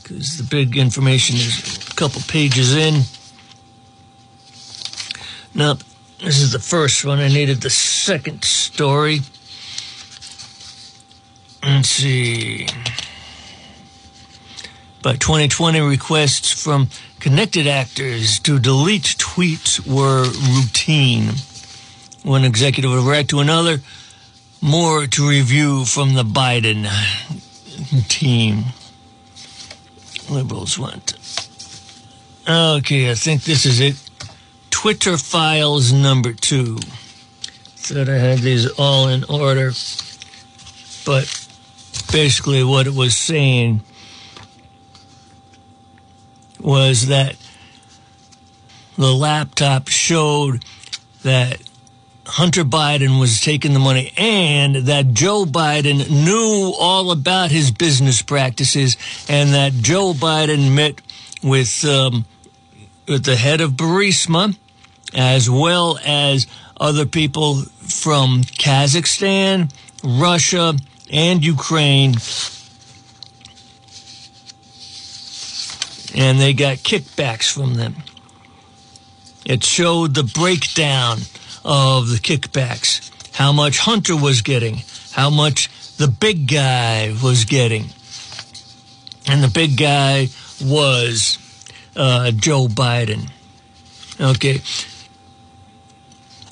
Because 0.01 0.37
the 0.37 0.43
big 0.43 0.77
information 0.77 1.35
is 1.35 1.89
a 1.89 1.95
couple 1.95 2.21
pages 2.27 2.75
in. 2.75 3.01
Nope, 5.53 5.79
this 6.19 6.39
is 6.39 6.53
the 6.53 6.59
first 6.59 7.03
one. 7.03 7.19
I 7.19 7.27
needed 7.27 7.61
the 7.61 7.69
second 7.69 8.45
story. 8.45 9.19
Let's 11.61 11.89
see. 11.89 12.67
By 15.03 15.13
2020, 15.13 15.79
requests 15.81 16.51
from 16.51 16.89
connected 17.19 17.67
actors 17.67 18.39
to 18.39 18.57
delete 18.57 19.15
tweets 19.19 19.79
were 19.85 20.23
routine. 20.23 21.35
One 22.23 22.43
executive 22.43 22.91
would 22.91 23.03
write 23.03 23.29
to 23.29 23.39
another, 23.39 23.79
more 24.59 25.05
to 25.05 25.29
review 25.29 25.85
from 25.85 26.15
the 26.15 26.23
Biden 26.23 26.89
team. 28.09 28.65
Liberals 30.29 30.79
want. 30.79 31.13
Okay, 32.49 33.11
I 33.11 33.15
think 33.15 33.43
this 33.43 33.65
is 33.65 33.79
it. 33.79 33.95
Twitter 34.71 35.17
files 35.17 35.93
number 35.93 36.33
two. 36.33 36.77
Thought 37.75 38.09
I 38.09 38.17
had 38.17 38.39
these 38.39 38.67
all 38.79 39.07
in 39.09 39.23
order, 39.25 39.73
but 41.05 41.47
basically 42.11 42.63
what 42.63 42.87
it 42.87 42.95
was 42.95 43.15
saying 43.15 43.81
was 46.67 47.07
that 47.07 47.33
the 48.97 49.13
laptop 49.13 49.87
showed 49.87 50.65
that 51.23 51.61
Hunter 52.25 52.65
Biden 52.65 53.21
was 53.21 53.39
taking 53.39 53.71
the 53.71 53.79
money 53.79 54.11
and 54.17 54.75
that 54.75 55.13
Joe 55.13 55.45
Biden 55.45 56.09
knew 56.09 56.73
all 56.77 57.11
about 57.11 57.51
his 57.51 57.71
business 57.71 58.21
practices 58.21 58.97
and 59.29 59.53
that 59.53 59.71
Joe 59.75 60.11
Biden 60.11 60.75
met 60.75 61.01
with, 61.41 61.85
um, 61.85 62.25
with 63.07 63.23
the 63.23 63.37
head 63.37 63.61
of 63.61 63.71
Burisma 63.71 64.57
as 65.13 65.49
well 65.49 65.97
as 66.05 66.47
other 66.81 67.05
people 67.05 67.61
from 67.61 68.41
Kazakhstan, 68.41 69.71
Russia, 70.03 70.75
and 71.09 71.45
Ukraine 71.45 72.15
and 76.15 76.39
they 76.39 76.53
got 76.53 76.77
kickbacks 76.77 77.51
from 77.51 77.75
them. 77.75 77.95
It 79.45 79.63
showed 79.63 80.13
the 80.13 80.23
breakdown 80.23 81.19
of 81.63 82.09
the 82.09 82.17
kickbacks, 82.17 83.11
how 83.35 83.51
much 83.51 83.79
Hunter 83.79 84.15
was 84.15 84.41
getting, 84.41 84.81
how 85.11 85.29
much 85.29 85.69
the 85.97 86.07
big 86.07 86.47
guy 86.47 87.15
was 87.23 87.45
getting. 87.45 87.85
And 89.27 89.43
the 89.43 89.49
big 89.49 89.77
guy 89.77 90.29
was 90.61 91.37
uh, 91.95 92.31
Joe 92.31 92.67
Biden. 92.67 93.29
Okay. 94.19 94.61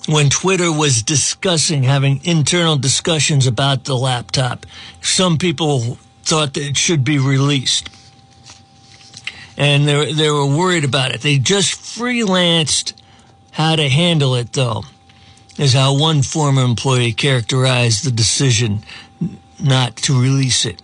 When 0.08 0.30
Twitter 0.30 0.72
was 0.72 1.01
discussing, 1.01 1.84
having 1.84 2.24
internal 2.24 2.78
discussions 2.78 3.47
about 3.47 3.86
the 3.86 3.95
laptop, 3.95 4.66
some 5.01 5.38
people 5.38 5.97
thought 6.24 6.53
that 6.53 6.64
it 6.64 6.78
should 6.78 7.03
be 7.03 7.18
released 7.18 7.89
and 9.58 9.88
they 9.88 10.14
they 10.14 10.30
were 10.30 10.45
worried 10.45 10.84
about 10.84 11.14
it. 11.14 11.22
They 11.22 11.38
just 11.38 11.74
freelanced 11.74 12.93
how 13.51 13.76
to 13.76 13.88
handle 13.88 14.36
it, 14.36 14.53
though, 14.53 14.84
is 15.58 15.74
how 15.74 15.97
one 15.97 16.22
former 16.22 16.64
employee 16.64 17.14
characterized 17.14 18.03
the 18.03 18.12
decision 18.12 18.84
not 19.64 19.95
to 19.95 20.22
release 20.22 20.66
it. 20.66 20.82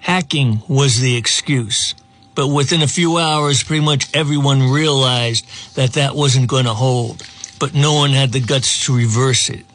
Hacking 0.00 0.62
was 0.66 1.00
the 1.00 1.16
excuse. 1.16 1.94
But 2.34 2.48
within 2.48 2.80
a 2.80 2.86
few 2.86 3.18
hours, 3.18 3.62
pretty 3.62 3.84
much 3.84 4.08
everyone 4.14 4.70
realized 4.70 5.46
that 5.74 5.92
that 5.92 6.14
wasn't 6.14 6.48
going 6.48 6.64
to 6.64 6.72
hold. 6.72 7.22
But 7.58 7.74
no 7.74 7.92
one 7.92 8.10
had 8.10 8.32
the 8.32 8.40
guts 8.40 8.86
to 8.86 8.96
reverse 8.96 9.50
it. 9.50 9.66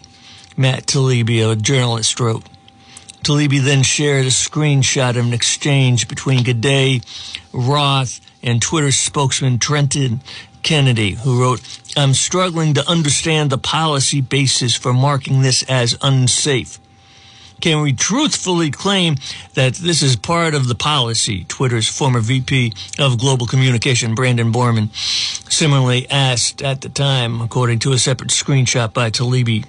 Matt 0.57 0.87
Taibbi, 0.87 1.51
a 1.51 1.55
journalist, 1.55 2.19
wrote. 2.19 2.43
Taibbi 3.25 3.59
then 3.59 3.81
shared 3.81 4.27
a 4.27 4.29
screenshot 4.29 5.17
of 5.17 5.25
an 5.25 5.33
exchange 5.33 6.07
between 6.07 6.43
Gadde, 6.43 7.01
Roth, 7.51 8.21
and 8.43 8.61
Twitter 8.61 8.91
spokesman 8.91 9.57
Trenton 9.57 10.21
Kennedy, 10.61 11.13
who 11.13 11.41
wrote, 11.41 11.59
I'm 11.97 12.13
struggling 12.13 12.75
to 12.75 12.87
understand 12.87 13.49
the 13.49 13.57
policy 13.57 14.21
basis 14.21 14.75
for 14.75 14.93
marking 14.93 15.41
this 15.41 15.63
as 15.63 15.97
unsafe. 16.03 16.77
Can 17.61 17.81
we 17.81 17.93
truthfully 17.93 18.69
claim 18.69 19.15
that 19.55 19.73
this 19.73 20.03
is 20.03 20.15
part 20.15 20.53
of 20.53 20.67
the 20.67 20.75
policy? 20.75 21.45
Twitter's 21.45 21.87
former 21.87 22.19
VP 22.19 22.73
of 22.99 23.17
Global 23.17 23.47
Communication, 23.47 24.13
Brandon 24.13 24.51
Borrman, 24.51 24.93
similarly 25.51 26.07
asked 26.11 26.61
at 26.61 26.81
the 26.81 26.89
time, 26.89 27.41
according 27.41 27.79
to 27.79 27.91
a 27.91 27.97
separate 27.97 28.29
screenshot 28.29 28.93
by 28.93 29.09
Taibbi. 29.09 29.65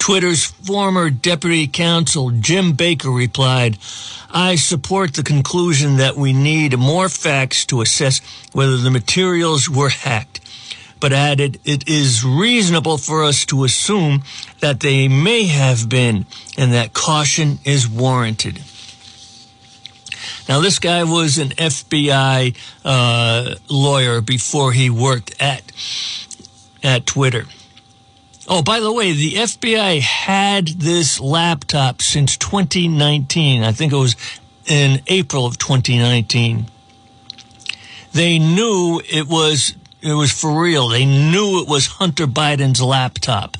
Twitter's 0.00 0.46
former 0.46 1.10
deputy 1.10 1.66
counsel, 1.66 2.30
Jim 2.30 2.72
Baker, 2.72 3.10
replied, 3.10 3.78
I 4.30 4.56
support 4.56 5.12
the 5.12 5.22
conclusion 5.22 5.98
that 5.98 6.16
we 6.16 6.32
need 6.32 6.76
more 6.78 7.10
facts 7.10 7.66
to 7.66 7.82
assess 7.82 8.20
whether 8.52 8.78
the 8.78 8.90
materials 8.90 9.68
were 9.68 9.90
hacked, 9.90 10.40
but 11.00 11.12
added, 11.12 11.60
it 11.66 11.86
is 11.86 12.24
reasonable 12.24 12.96
for 12.96 13.22
us 13.22 13.44
to 13.46 13.62
assume 13.62 14.22
that 14.60 14.80
they 14.80 15.06
may 15.06 15.44
have 15.44 15.88
been 15.88 16.24
and 16.56 16.72
that 16.72 16.94
caution 16.94 17.58
is 17.64 17.86
warranted. 17.86 18.62
Now, 20.48 20.60
this 20.60 20.78
guy 20.78 21.04
was 21.04 21.36
an 21.36 21.50
FBI 21.50 22.56
uh, 22.86 23.54
lawyer 23.68 24.22
before 24.22 24.72
he 24.72 24.88
worked 24.88 25.40
at 25.40 25.62
at 26.82 27.04
Twitter. 27.04 27.44
Oh, 28.52 28.62
by 28.62 28.80
the 28.80 28.92
way, 28.92 29.12
the 29.12 29.34
FBI 29.34 30.00
had 30.00 30.66
this 30.66 31.20
laptop 31.20 32.02
since 32.02 32.36
2019. 32.36 33.62
I 33.62 33.70
think 33.70 33.92
it 33.92 33.96
was 33.96 34.16
in 34.66 35.00
April 35.06 35.46
of 35.46 35.56
2019. 35.56 36.66
They 38.12 38.40
knew 38.40 39.00
it 39.08 39.28
was 39.28 39.76
it 40.02 40.14
was 40.14 40.32
for 40.32 40.60
real. 40.60 40.88
They 40.88 41.04
knew 41.04 41.62
it 41.62 41.68
was 41.68 41.86
Hunter 41.86 42.26
Biden's 42.26 42.82
laptop. 42.82 43.56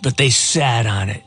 But 0.00 0.16
they 0.16 0.30
sat 0.30 0.86
on 0.86 1.08
it. 1.08 1.24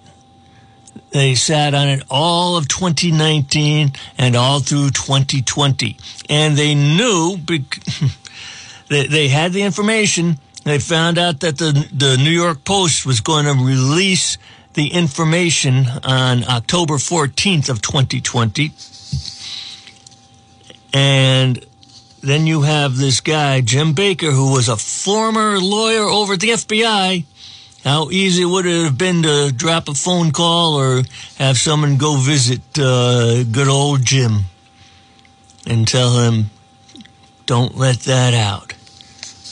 They 1.10 1.36
sat 1.36 1.74
on 1.74 1.90
it 1.90 2.04
all 2.10 2.56
of 2.56 2.70
2019 2.70 3.92
and 4.18 4.36
all 4.38 4.62
through 4.62 4.92
2020. 4.92 5.98
And 6.30 6.56
they 6.56 6.74
knew 6.74 7.38
they 8.88 9.28
had 9.28 9.52
the 9.52 9.64
information 9.64 10.40
they 10.66 10.80
found 10.80 11.18
out 11.20 11.40
that 11.42 11.60
the, 11.60 11.88
the 11.94 12.18
New 12.18 12.32
York 12.32 12.64
Post 12.66 13.06
was 13.06 13.22
going 13.22 13.46
to 13.46 13.54
release 13.54 14.38
the 14.74 14.88
information 14.88 15.86
on 16.04 16.44
October 16.44 16.96
14th 16.96 17.70
of 17.70 17.82
2020. 17.82 18.72
And 20.92 21.64
then 22.22 22.48
you 22.48 22.64
have 22.64 22.98
this 22.98 23.22
guy, 23.22 23.62
Jim 23.62 23.94
Baker, 23.94 24.32
who 24.32 24.54
was 24.54 24.68
a 24.68 24.76
former 24.76 25.60
lawyer 25.60 26.04
over 26.04 26.34
at 26.34 26.40
the 26.40 26.50
FBI. 26.50 27.26
How 27.84 28.10
easy 28.10 28.44
would 28.44 28.66
it 28.66 28.86
have 28.86 28.98
been 28.98 29.22
to 29.22 29.54
drop 29.56 29.88
a 29.88 29.94
phone 29.94 30.32
call 30.32 30.74
or 30.74 31.04
have 31.38 31.58
someone 31.58 31.98
go 31.98 32.16
visit 32.16 32.62
uh, 32.80 33.44
good 33.44 33.68
old 33.68 34.04
Jim 34.04 34.46
and 35.68 35.88
tell 35.88 36.18
him, 36.18 36.50
don't 37.46 37.78
let 37.78 38.00
that 38.02 38.34
out. 38.34 38.75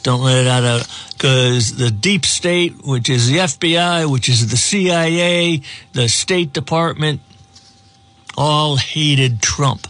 Don't 0.04 0.22
let 0.22 0.46
it 0.46 0.48
out 0.48 0.88
because 1.14 1.78
the 1.78 1.90
deep 1.90 2.26
state, 2.26 2.86
which 2.86 3.10
is 3.10 3.30
the 3.30 3.38
FBI, 3.38 4.12
which 4.12 4.28
is 4.28 4.50
the 4.50 4.58
CIA, 4.58 5.62
the 5.94 6.10
State 6.10 6.52
Department, 6.52 7.22
all 8.38 8.76
hated 8.76 9.42
Trump. 9.42 9.88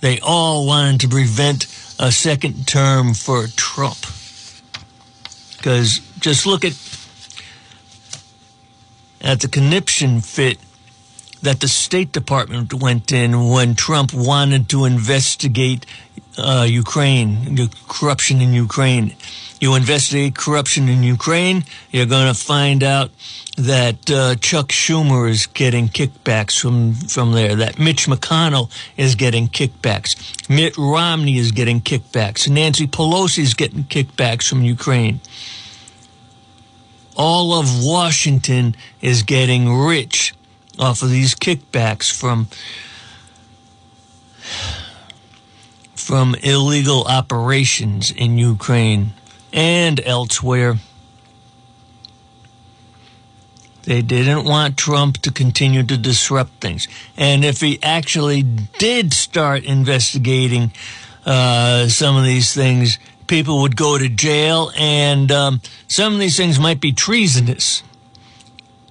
They 0.00 0.20
all 0.20 0.64
wanted 0.64 1.00
to 1.00 1.08
prevent 1.08 1.64
a 1.98 2.12
second 2.12 2.68
term 2.68 3.14
for 3.14 3.48
Trump. 3.48 3.98
Because 5.56 5.98
just 6.20 6.46
look 6.46 6.64
at 6.64 6.74
at 9.20 9.40
the 9.40 9.48
conniption 9.48 10.20
fit 10.20 10.58
that 11.42 11.60
the 11.60 11.68
State 11.68 12.12
Department 12.12 12.74
went 12.74 13.10
in 13.10 13.48
when 13.48 13.74
Trump 13.74 14.12
wanted 14.12 14.68
to 14.68 14.84
investigate 14.84 15.84
uh, 16.38 16.66
Ukraine, 16.68 17.54
the 17.54 17.70
corruption 17.88 18.40
in 18.40 18.52
Ukraine. 18.52 19.14
You 19.60 19.74
investigate 19.74 20.36
corruption 20.36 20.88
in 20.88 21.02
Ukraine, 21.02 21.64
you're 21.90 22.06
going 22.06 22.32
to 22.32 22.40
find 22.40 22.84
out 22.84 23.10
that 23.56 24.08
uh, 24.08 24.36
Chuck 24.36 24.68
Schumer 24.68 25.28
is 25.28 25.46
getting 25.46 25.88
kickbacks 25.88 26.60
from, 26.60 26.94
from 26.94 27.32
there, 27.32 27.56
that 27.56 27.76
Mitch 27.76 28.06
McConnell 28.06 28.70
is 28.96 29.16
getting 29.16 29.48
kickbacks, 29.48 30.48
Mitt 30.48 30.78
Romney 30.78 31.38
is 31.38 31.50
getting 31.50 31.80
kickbacks, 31.80 32.48
Nancy 32.48 32.86
Pelosi 32.86 33.40
is 33.40 33.54
getting 33.54 33.82
kickbacks 33.82 34.48
from 34.48 34.62
Ukraine. 34.62 35.20
All 37.16 37.58
of 37.58 37.84
Washington 37.84 38.76
is 39.00 39.24
getting 39.24 39.74
rich 39.74 40.34
off 40.78 41.02
of 41.02 41.10
these 41.10 41.34
kickbacks 41.34 42.12
from 42.12 42.46
from 46.08 46.34
illegal 46.36 47.04
operations 47.04 48.10
in 48.10 48.38
Ukraine 48.38 49.12
and 49.52 50.00
elsewhere. 50.06 50.76
They 53.82 54.00
didn't 54.00 54.44
want 54.44 54.78
Trump 54.78 55.18
to 55.18 55.30
continue 55.30 55.82
to 55.82 55.98
disrupt 55.98 56.62
things. 56.62 56.88
And 57.18 57.44
if 57.44 57.60
he 57.60 57.78
actually 57.82 58.42
did 58.42 59.12
start 59.12 59.64
investigating 59.64 60.72
uh, 61.26 61.88
some 61.88 62.16
of 62.16 62.24
these 62.24 62.54
things, 62.54 62.98
people 63.26 63.60
would 63.60 63.76
go 63.76 63.98
to 63.98 64.08
jail, 64.08 64.72
and 64.78 65.30
um, 65.30 65.60
some 65.88 66.14
of 66.14 66.20
these 66.20 66.38
things 66.38 66.58
might 66.58 66.80
be 66.80 66.92
treasonous. 66.92 67.82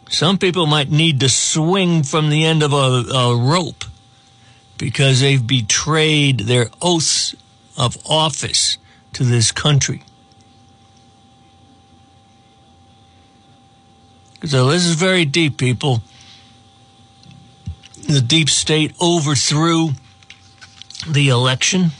Some 0.07 0.37
people 0.37 0.67
might 0.67 0.91
need 0.91 1.19
to 1.21 1.29
swing 1.29 2.03
from 2.03 2.29
the 2.29 2.45
end 2.45 2.61
of 2.61 2.73
a, 2.73 2.75
a 3.11 3.35
rope 3.35 3.85
because 4.77 5.21
they've 5.21 5.45
betrayed 5.45 6.41
their 6.41 6.69
oaths 6.81 7.35
of 7.77 7.97
office 8.05 8.77
to 9.13 9.23
this 9.23 9.51
country. 9.51 10.03
So 14.45 14.67
this 14.67 14.85
is 14.85 14.95
very 14.95 15.25
deep, 15.25 15.57
people. 15.57 16.01
The 18.07 18.21
deep 18.21 18.49
state 18.49 18.93
overthrew 19.01 19.91
the 21.07 21.29
election. 21.29 21.91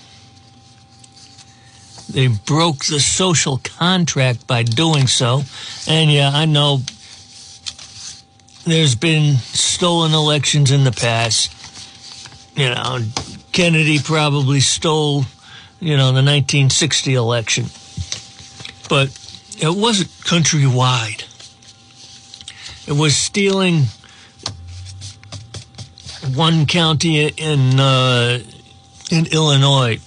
They 2.09 2.28
broke 2.28 2.86
the 2.86 2.99
social 2.99 3.57
contract 3.57 4.47
by 4.47 4.63
doing 4.63 5.07
so. 5.07 5.43
And 5.88 6.11
yeah, 6.11 6.32
I 6.34 6.45
know 6.45 6.82
there's 8.65 8.95
been 8.95 9.36
stolen 9.36 10.13
elections 10.13 10.71
in 10.71 10.84
the 10.84 10.91
past. 10.91 11.51
You 12.58 12.70
know, 12.70 12.99
Kennedy 13.51 13.99
probably 13.99 14.62
stole, 14.62 15.26
you 15.80 15.95
know, 15.95 16.08
the 16.08 16.24
1960 16.24 17.14
election. 17.14 17.66
But 18.89 19.10
it 19.60 19.78
wasn't 19.78 20.10
countrywide. 20.26 21.24
It 22.88 22.93
was 22.93 23.16
stealing 23.16 23.84
one 26.34 26.66
county 26.66 27.28
in 27.28 27.80
uh, 27.80 28.39
in 29.12 29.28
Illinois. 29.28 29.99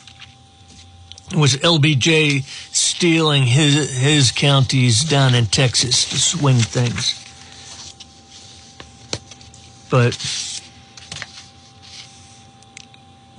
It 1.30 1.36
was 1.36 1.54
LBJ 1.56 2.42
stealing 2.74 3.44
his 3.44 3.96
his 3.96 4.32
counties 4.32 5.04
down 5.04 5.36
in 5.36 5.46
Texas 5.46 6.08
to 6.10 6.18
swing 6.18 6.56
things. 6.56 7.16
But 9.88 10.14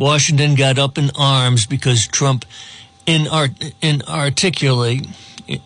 Washington 0.02 0.56
got 0.56 0.80
up 0.80 0.97
in 0.97 1.12
arms 1.16 1.68
because 1.68 2.08
Trump 2.08 2.43
inart- 3.06 3.72
inarticulately 3.84 5.08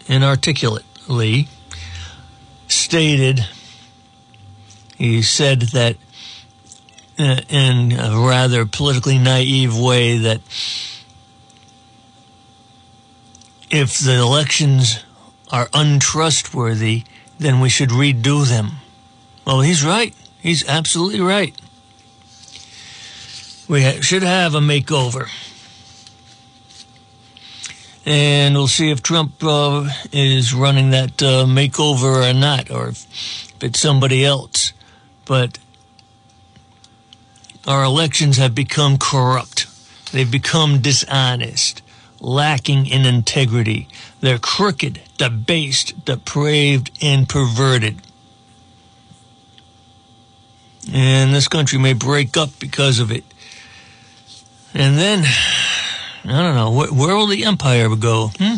inarticulately 0.09 1.47
stated 2.67 3.45
he 4.97 5.21
said 5.21 5.61
that 5.61 5.95
uh, 7.17 7.41
in 7.47 7.93
a 7.93 8.27
rather 8.27 8.65
politically 8.65 9.17
naive 9.17 9.77
way 9.77 10.17
that 10.17 10.41
if 13.69 13.97
the 13.99 14.15
elections 14.15 14.99
are 15.49 15.69
untrustworthy, 15.73 17.03
then 17.39 17.61
we 17.61 17.69
should 17.69 17.89
redo 17.89 18.45
them. 18.45 18.71
Well, 19.47 19.61
he's 19.61 19.85
right. 19.85 20.13
He's 20.41 20.67
absolutely 20.67 21.21
right. 21.21 21.55
We 23.67 24.01
should 24.01 24.21
have 24.21 24.53
a 24.53 24.59
makeover. 24.59 25.27
And 28.05 28.53
we'll 28.53 28.67
see 28.67 28.91
if 28.91 29.01
Trump 29.01 29.43
uh, 29.43 29.89
is 30.11 30.53
running 30.53 30.91
that 30.91 31.23
uh, 31.23 31.45
makeover 31.45 32.29
or 32.29 32.33
not, 32.33 32.69
or 32.69 32.89
if 32.89 33.51
it's 33.61 33.79
somebody 33.79 34.23
else. 34.23 34.73
But 35.25 35.57
our 37.67 37.83
elections 37.83 38.37
have 38.37 38.53
become 38.53 38.99
corrupt. 38.99 39.65
They've 40.11 40.29
become 40.29 40.81
dishonest, 40.81 41.81
lacking 42.19 42.85
in 42.85 43.07
integrity. 43.07 43.87
They're 44.21 44.37
crooked, 44.37 45.01
debased, 45.17 46.05
depraved, 46.05 46.91
and 47.01 47.27
perverted. 47.27 47.99
And 50.93 51.33
this 51.33 51.47
country 51.47 51.79
may 51.79 51.93
break 51.93 52.37
up 52.37 52.51
because 52.59 52.99
of 52.99 53.11
it. 53.11 53.23
And 54.75 54.97
then, 54.97 55.23
I 56.25 56.41
don't 56.41 56.55
know, 56.55 56.71
where, 56.71 56.93
where 56.93 57.15
will 57.15 57.27
the 57.27 57.45
empire 57.45 57.87
go? 57.95 58.31
Hmm? 58.37 58.55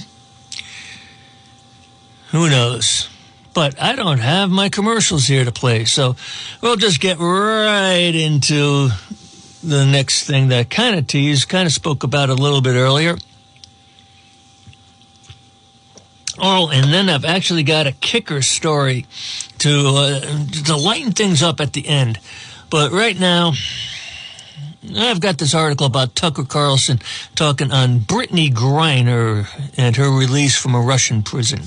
Who 2.32 2.50
knows? 2.50 3.08
but 3.58 3.82
I 3.82 3.96
don't 3.96 4.20
have 4.20 4.52
my 4.52 4.70
commercials 4.70 5.26
here 5.26 5.44
to 5.44 5.52
play. 5.52 5.86
So 5.86 6.16
we'll 6.62 6.76
just 6.76 7.00
get 7.00 7.18
right 7.18 8.14
into 8.14 8.90
the 9.64 9.84
next 9.84 10.26
thing 10.26 10.50
that 10.50 10.70
kind 10.70 10.96
of 10.96 11.08
teased, 11.08 11.50
kind 11.50 11.66
of 11.66 11.74
spoke 11.74 12.04
about 12.04 12.30
a 12.30 12.36
little 12.36 12.62
bit 12.62 12.76
earlier. 12.76 13.18
Oh, 16.38 16.70
and 16.70 16.94
then 16.94 17.10
I've 17.10 17.26
actually 17.26 17.64
got 17.64 17.88
a 17.88 17.94
kicker 17.94 18.44
story 18.44 19.08
to 19.58 19.88
uh, 19.88 20.20
to 20.66 20.78
lighten 20.78 21.14
things 21.14 21.42
up 21.42 21.60
at 21.60 21.74
the 21.74 21.88
end. 21.88 22.20
But 22.70 22.92
right 22.92 23.20
now, 23.20 23.54
I've 24.96 25.20
got 25.20 25.38
this 25.38 25.54
article 25.54 25.86
about 25.86 26.16
Tucker 26.16 26.44
Carlson 26.44 27.00
talking 27.36 27.72
on 27.72 28.00
Brittney 28.00 28.52
Griner 28.52 29.48
and 29.78 29.96
her 29.96 30.10
release 30.10 30.58
from 30.58 30.76
a 30.76 30.82
Russian 30.82 31.24
prison. 31.24 31.62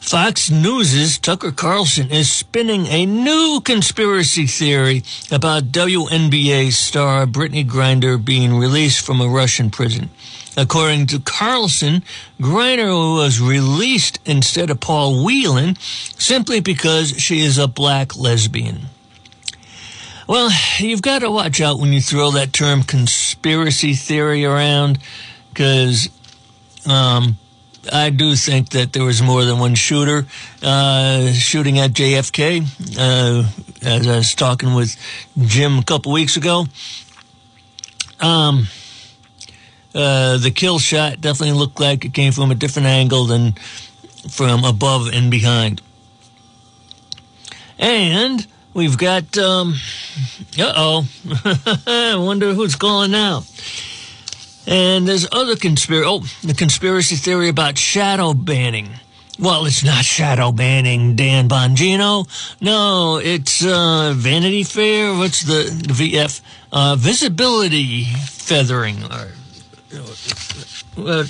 Fox 0.00 0.50
News' 0.50 1.18
Tucker 1.18 1.52
Carlson 1.52 2.10
is 2.10 2.30
spinning 2.30 2.86
a 2.86 3.06
new 3.06 3.60
conspiracy 3.64 4.46
theory 4.46 5.02
about 5.30 5.64
WNBA 5.64 6.72
star 6.72 7.26
Brittney 7.26 7.64
Griner 7.64 8.22
being 8.22 8.56
released 8.56 9.04
from 9.04 9.20
a 9.20 9.28
Russian 9.28 9.70
prison. 9.70 10.10
According 10.56 11.06
to 11.08 11.20
Carlson, 11.20 12.02
Griner 12.40 13.16
was 13.16 13.40
released 13.40 14.18
instead 14.24 14.70
of 14.70 14.80
Paul 14.80 15.24
Whelan 15.24 15.76
simply 16.18 16.60
because 16.60 17.20
she 17.20 17.40
is 17.40 17.58
a 17.58 17.68
black 17.68 18.16
lesbian. 18.16 18.86
Well, 20.30 20.48
you've 20.78 21.02
got 21.02 21.22
to 21.22 21.30
watch 21.32 21.60
out 21.60 21.80
when 21.80 21.92
you 21.92 22.00
throw 22.00 22.30
that 22.30 22.52
term 22.52 22.84
conspiracy 22.84 23.94
theory 23.94 24.44
around 24.44 25.00
because 25.48 26.08
um, 26.88 27.36
I 27.92 28.10
do 28.10 28.36
think 28.36 28.68
that 28.68 28.92
there 28.92 29.02
was 29.02 29.20
more 29.20 29.44
than 29.44 29.58
one 29.58 29.74
shooter 29.74 30.28
uh, 30.62 31.32
shooting 31.32 31.80
at 31.80 31.90
JFK. 31.90 32.62
Uh, 32.96 33.48
as 33.84 34.06
I 34.06 34.18
was 34.18 34.36
talking 34.36 34.72
with 34.74 34.96
Jim 35.36 35.80
a 35.80 35.82
couple 35.82 36.12
weeks 36.12 36.36
ago, 36.36 36.66
um, 38.20 38.68
uh, 39.96 40.38
the 40.38 40.52
kill 40.54 40.78
shot 40.78 41.20
definitely 41.20 41.58
looked 41.58 41.80
like 41.80 42.04
it 42.04 42.14
came 42.14 42.30
from 42.30 42.52
a 42.52 42.54
different 42.54 42.86
angle 42.86 43.24
than 43.24 43.54
from 44.30 44.62
above 44.62 45.08
and 45.12 45.28
behind. 45.28 45.82
And 47.80 48.46
we've 48.74 48.98
got, 48.98 49.36
um, 49.38 49.74
uh 50.58 50.72
oh, 50.76 51.08
I 51.86 52.16
wonder 52.16 52.52
who's 52.54 52.76
calling 52.76 53.10
now. 53.10 53.42
And 54.66 55.06
there's 55.08 55.26
other 55.32 55.56
conspiracy. 55.56 56.06
Oh, 56.06 56.20
the 56.46 56.54
conspiracy 56.54 57.16
theory 57.16 57.48
about 57.48 57.78
shadow 57.78 58.34
banning. 58.34 58.90
Well, 59.38 59.64
it's 59.64 59.82
not 59.82 60.04
shadow 60.04 60.52
banning 60.52 61.16
Dan 61.16 61.48
Bongino. 61.48 62.26
No, 62.60 63.16
it's 63.16 63.64
uh, 63.64 64.12
Vanity 64.14 64.64
Fair. 64.64 65.16
What's 65.16 65.42
the, 65.42 65.64
the 65.64 65.94
VF? 65.94 66.42
Uh, 66.70 66.94
visibility 66.96 68.04
feathering, 68.04 69.02
or 69.04 69.28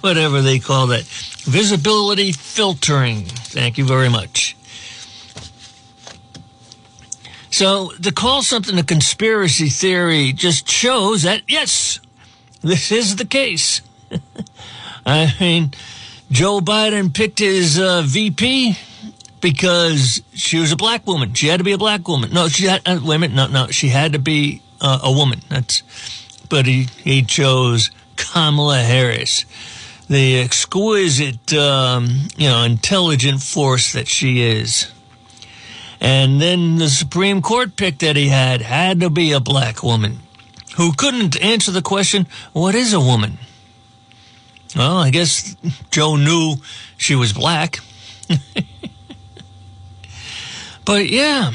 whatever 0.00 0.40
they 0.40 0.60
call 0.60 0.86
that. 0.86 1.02
Visibility 1.44 2.30
filtering. 2.30 3.24
Thank 3.24 3.76
you 3.76 3.84
very 3.84 4.08
much. 4.08 4.55
So 7.56 7.92
to 8.02 8.12
call 8.12 8.42
something 8.42 8.78
a 8.78 8.82
conspiracy 8.82 9.70
theory 9.70 10.34
just 10.34 10.68
shows 10.68 11.22
that, 11.22 11.40
yes, 11.48 12.00
this 12.60 12.92
is 12.92 13.16
the 13.16 13.24
case. 13.24 13.80
I 15.06 15.34
mean, 15.40 15.72
Joe 16.30 16.60
Biden 16.60 17.14
picked 17.14 17.38
his 17.38 17.80
uh, 17.80 18.02
VP 18.04 18.76
because 19.40 20.22
she 20.34 20.58
was 20.58 20.70
a 20.70 20.76
black 20.76 21.06
woman. 21.06 21.32
She 21.32 21.46
had 21.46 21.56
to 21.56 21.64
be 21.64 21.72
a 21.72 21.78
black 21.78 22.06
woman. 22.06 22.30
No, 22.30 22.48
she 22.48 22.66
had, 22.66 22.82
uh, 22.84 23.00
minute, 23.00 23.32
no, 23.32 23.46
no, 23.46 23.68
she 23.68 23.88
had 23.88 24.12
to 24.12 24.18
be 24.18 24.60
uh, 24.82 24.98
a 25.04 25.10
woman. 25.10 25.40
That's, 25.48 25.82
but 26.50 26.66
he, 26.66 26.88
he 27.02 27.22
chose 27.22 27.90
Kamala 28.16 28.80
Harris, 28.80 29.46
the 30.10 30.40
exquisite, 30.40 31.54
um, 31.54 32.28
you 32.36 32.50
know, 32.50 32.64
intelligent 32.64 33.40
force 33.40 33.94
that 33.94 34.08
she 34.08 34.42
is. 34.42 34.92
And 36.00 36.40
then 36.40 36.76
the 36.76 36.88
Supreme 36.88 37.42
Court 37.42 37.76
pick 37.76 37.98
that 37.98 38.16
he 38.16 38.28
had 38.28 38.60
had 38.62 39.00
to 39.00 39.10
be 39.10 39.32
a 39.32 39.40
black 39.40 39.82
woman 39.82 40.20
who 40.76 40.92
couldn't 40.92 41.40
answer 41.40 41.70
the 41.70 41.82
question, 41.82 42.26
what 42.52 42.74
is 42.74 42.92
a 42.92 43.00
woman? 43.00 43.38
Well, 44.74 44.98
I 44.98 45.10
guess 45.10 45.56
Joe 45.90 46.16
knew 46.16 46.56
she 46.98 47.14
was 47.14 47.32
black. 47.32 47.78
but 50.84 51.08
yeah. 51.08 51.52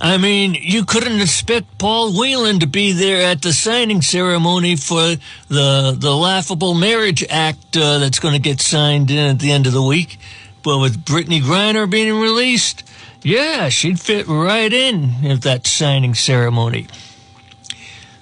I 0.00 0.18
mean, 0.18 0.54
you 0.54 0.84
couldn't 0.84 1.20
expect 1.20 1.78
Paul 1.78 2.12
Whelan 2.12 2.60
to 2.60 2.66
be 2.66 2.92
there 2.92 3.26
at 3.26 3.42
the 3.42 3.52
signing 3.52 4.02
ceremony 4.02 4.76
for 4.76 5.16
the 5.48 5.96
the 5.98 6.14
laughable 6.14 6.74
marriage 6.74 7.24
act 7.30 7.76
uh, 7.76 7.98
that's 7.98 8.18
going 8.18 8.34
to 8.34 8.40
get 8.40 8.60
signed 8.60 9.10
in 9.10 9.30
at 9.30 9.38
the 9.38 9.50
end 9.50 9.66
of 9.66 9.72
the 9.72 9.82
week. 9.82 10.18
But 10.64 10.78
with 10.78 11.04
Brittney 11.04 11.42
Griner 11.42 11.88
being 11.88 12.18
released, 12.18 12.82
yeah, 13.22 13.68
she'd 13.68 14.00
fit 14.00 14.26
right 14.26 14.72
in 14.72 15.24
at 15.24 15.42
that 15.42 15.66
signing 15.66 16.14
ceremony. 16.14 16.86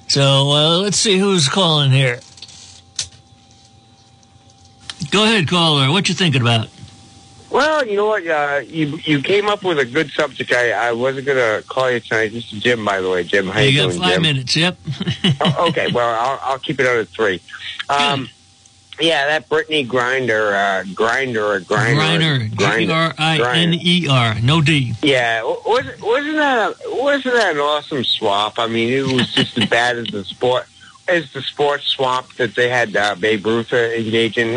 So 0.09 0.51
uh, 0.51 0.79
let's 0.79 0.99
see 0.99 1.19
who's 1.19 1.49
calling 1.49 1.93
here. 1.93 2.21
Go 5.11 5.25
ahead, 5.25 5.49
caller. 5.49 5.91
What 5.91 6.09
you 6.09 6.15
thinking 6.15 6.43
about? 6.43 6.69
Well, 7.51 7.87
you 7.87 7.97
know 7.97 8.07
what? 8.07 8.27
Uh, 8.27 8.63
you 8.67 8.99
you 9.05 9.21
came 9.23 9.47
up 9.47 9.63
with 9.63 9.79
a 9.79 9.85
good 9.85 10.11
subject. 10.11 10.53
I, 10.53 10.71
I 10.71 10.93
wasn't 10.93 11.27
going 11.27 11.39
to 11.39 11.67
call 11.69 11.91
you 11.91 12.01
tonight. 12.01 12.33
This 12.33 12.51
is 12.53 12.61
Jim, 12.63 12.85
by 12.85 13.01
the 13.01 13.11
way. 13.11 13.25
Jim, 13.25 13.47
how 13.47 13.61
you, 13.61 13.71
you 13.71 13.79
got 13.83 13.89
doing, 13.91 14.01
five 14.01 14.13
Jim? 14.15 14.23
minutes. 14.23 14.57
Yep. 14.57 14.79
oh, 15.43 15.69
okay, 15.69 15.93
well, 15.93 16.09
I'll, 16.09 16.41
I'll 16.43 16.59
keep 16.59 16.81
it 16.81 16.87
under 16.87 17.05
three. 17.05 17.41
Um, 17.91 18.29
yeah, 19.01 19.27
that 19.27 19.49
Brittney 19.49 19.87
Grinder, 19.87 20.55
uh, 20.55 20.85
Grinder 20.95 21.45
or 21.45 21.61
Grinder, 21.61 22.47
Griner. 22.55 22.87
G 22.87 22.91
R 22.91 23.15
I 23.19 23.59
N 23.59 23.75
E 23.75 24.09
R. 24.09 24.41
No 24.43 24.61
D. 24.61 24.95
Yeah, 25.03 25.43
wasn't 25.67 26.01
wasn't 26.03 26.37
that 26.37 26.71
a, 26.71 27.03
wasn't 27.03 27.35
that 27.35 27.55
an 27.55 27.61
awesome 27.61 28.05
swap? 28.05 28.59
I 28.59 28.67
mean, 28.67 28.93
it 28.93 29.13
was 29.13 29.33
just 29.33 29.59
as 29.59 29.69
bad 29.69 29.97
as 29.97 30.09
the 30.09 30.25
sport 30.25 30.67
as 31.09 31.33
the 31.33 31.43
sports 31.43 31.85
swap 31.87 32.33
that 32.35 32.55
they 32.55 32.69
had 32.69 32.95
uh, 32.95 33.15
Babe 33.15 33.45
Ruth 33.45 33.73
engage 33.73 34.39
in. 34.39 34.49
You, 34.49 34.55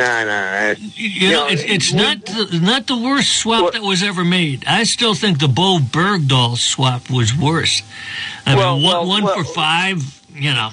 you 0.95 1.31
know, 1.31 1.47
it's, 1.47 1.63
it's 1.63 1.91
we, 1.91 1.97
not 1.97 2.25
the, 2.25 2.59
not 2.61 2.87
the 2.87 2.97
worst 2.97 3.37
swap 3.37 3.63
well, 3.63 3.71
that 3.71 3.81
was 3.81 4.03
ever 4.03 4.23
made. 4.23 4.65
I 4.67 4.83
still 4.83 5.15
think 5.15 5.39
the 5.39 5.47
Bowe 5.47 5.79
Bergdahl 5.79 6.57
swap 6.57 7.09
was 7.09 7.35
worse. 7.35 7.81
I 8.45 8.55
well, 8.55 8.75
mean, 8.75 8.85
one, 8.85 9.07
well, 9.07 9.21
one 9.23 9.35
for 9.35 9.43
five. 9.43 10.21
You 10.33 10.53
know. 10.53 10.69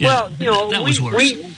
well, 0.00 0.30
you 0.38 0.46
know, 0.46 0.70
that 0.70 0.80
we, 0.80 0.86
was 0.86 1.00
worse. 1.00 1.16
We, 1.16 1.56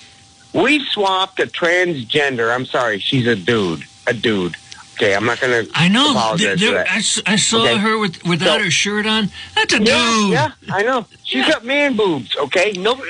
we 0.52 0.84
swapped 0.86 1.40
a 1.40 1.46
transgender. 1.46 2.54
I'm 2.54 2.66
sorry, 2.66 2.98
she's 2.98 3.26
a 3.26 3.36
dude. 3.36 3.84
A 4.06 4.12
dude. 4.14 4.56
Okay, 4.94 5.14
I'm 5.14 5.24
not 5.24 5.40
going 5.40 5.64
to. 5.66 5.70
I 5.74 5.88
know. 5.88 6.12
There, 6.36 6.56
that. 6.56 6.86
I, 6.90 6.96
I 7.32 7.36
saw 7.36 7.62
Okay. 7.62 7.78
her 7.78 7.98
with 7.98 8.22
without 8.26 8.58
So- 8.58 8.64
her 8.64 8.70
shirt 8.70 9.06
on. 9.06 9.30
That's 9.54 9.72
a 9.72 9.78
dude. 9.78 9.88
yeah, 9.88 10.50
I 10.70 10.82
know. 10.82 11.06
She's 11.24 11.46
Yeah. 11.46 11.52
got 11.52 11.64
man 11.64 11.96
boobs. 11.96 12.36
Okay, 12.36 12.72
no, 12.72 12.94
no 12.94 13.02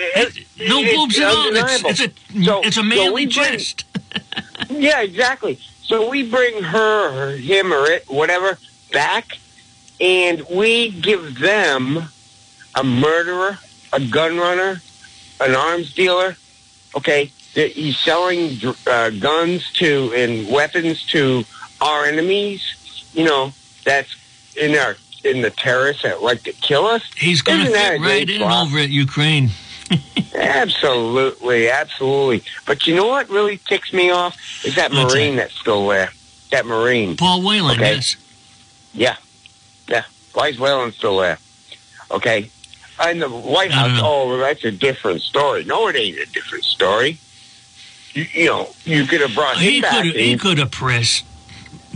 it's 0.56 0.94
boobs 0.94 1.18
at 1.18 1.24
all. 1.34 1.56
It's, 1.56 2.00
it's 2.00 2.00
a 2.38 2.44
So- 2.44 2.60
it's 2.62 2.76
a 2.76 2.82
manly 2.84 3.26
we 3.26 3.32
bring- 3.34 3.58
chest. 3.58 3.84
Yeah, 4.70 5.00
exactly. 5.00 5.58
So 5.82 6.08
we 6.08 6.22
bring 6.30 6.62
her, 6.62 7.32
or 7.32 7.36
him, 7.36 7.72
or 7.72 7.86
it, 7.90 8.04
whatever, 8.08 8.56
back, 8.92 9.38
and 10.00 10.42
we 10.48 10.90
give 10.90 11.40
them 11.40 12.04
a 12.76 12.84
murderer, 12.84 13.58
a 13.92 13.98
gun 14.00 14.38
runner, 14.38 14.80
an 15.40 15.56
arms 15.56 15.92
dealer. 15.92 16.36
Okay, 16.96 17.26
he's 17.54 17.96
selling 17.98 18.56
uh, 18.86 19.10
guns 19.10 19.70
to 19.74 20.12
and 20.14 20.50
weapons 20.50 21.04
to 21.06 21.44
our 21.80 22.04
enemies. 22.04 22.62
You 23.14 23.24
know, 23.24 23.52
that's 23.84 24.14
in 24.56 24.76
our 24.76 24.96
in 25.24 25.42
the 25.42 25.50
terrorists 25.50 26.02
that 26.02 26.22
like 26.22 26.42
to 26.44 26.52
kill 26.52 26.86
us. 26.86 27.02
He's 27.16 27.42
going 27.42 27.64
to 27.66 27.70
fit 27.70 28.00
right 28.00 28.28
in 28.28 28.42
over 28.42 28.78
at 28.78 28.88
Ukraine. 28.90 29.50
Absolutely, 30.34 31.68
absolutely. 31.68 32.42
But 32.66 32.86
you 32.86 32.94
know 32.94 33.06
what 33.08 33.28
really 33.28 33.58
ticks 33.58 33.92
me 33.92 34.10
off 34.10 34.36
is 34.64 34.76
that 34.76 34.92
What's 34.92 35.12
Marine 35.14 35.36
that's 35.36 35.54
still 35.54 35.88
there. 35.88 36.10
That 36.50 36.64
Marine. 36.66 37.16
Paul 37.16 37.42
Whelan, 37.42 37.76
Okay. 37.76 37.94
yes. 37.94 38.16
Yeah. 38.94 39.16
Yeah. 39.88 40.04
Why 40.32 40.48
is 40.48 40.58
Whalen 40.58 40.92
still 40.92 41.18
there? 41.18 41.38
Okay. 42.10 42.50
And 43.02 43.22
the 43.22 43.28
White 43.28 43.70
House, 43.70 43.98
oh, 44.02 44.28
well, 44.28 44.38
that's 44.38 44.64
a 44.64 44.70
different 44.70 45.22
story. 45.22 45.64
No, 45.64 45.88
it 45.88 45.96
ain't 45.96 46.18
a 46.18 46.26
different 46.26 46.64
story. 46.64 47.18
You, 48.12 48.26
you 48.32 48.46
know, 48.46 48.68
you 48.84 49.06
could 49.06 49.20
have 49.22 49.34
brought 49.34 49.56
him 49.56 49.62
He 49.62 49.80
back. 49.80 49.92
could 49.92 50.06
have 50.06 50.14
he 50.16 50.36
could 50.36 50.58
have 50.58 50.70
pressed 50.70 51.24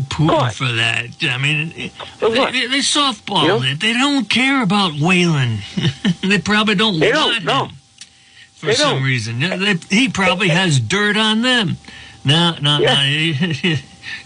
Putin 0.09 0.53
for 0.53 0.71
that. 0.73 1.07
I 1.23 1.39
mean, 1.39 1.69
they, 1.75 2.29
they, 2.29 2.67
they 2.69 2.79
softballed 2.79 3.43
You 3.43 3.49
know? 3.49 3.63
it. 3.63 3.81
They 3.81 3.93
don't 3.93 4.29
care 4.31 4.63
about 4.63 4.93
Whalen. 4.99 5.59
they 6.23 6.39
probably 6.39 6.75
don't 6.77 6.99
They 7.01 7.13
want 7.13 7.45
don't, 7.45 7.45
no. 7.45 7.69
for 8.55 8.67
They 8.67 8.75
some 8.75 8.95
don't. 8.97 9.03
reason. 9.05 9.41
They- 9.41 9.75
he 9.91 10.09
probably 10.09 10.49
has 10.49 10.81
dirt 10.81 11.17
on 11.17 11.43
them. 11.43 11.77
No, 12.25 12.57
no, 12.63 12.79
Yeah. 12.79 12.95
no. 12.95 13.53
You, 13.63 13.77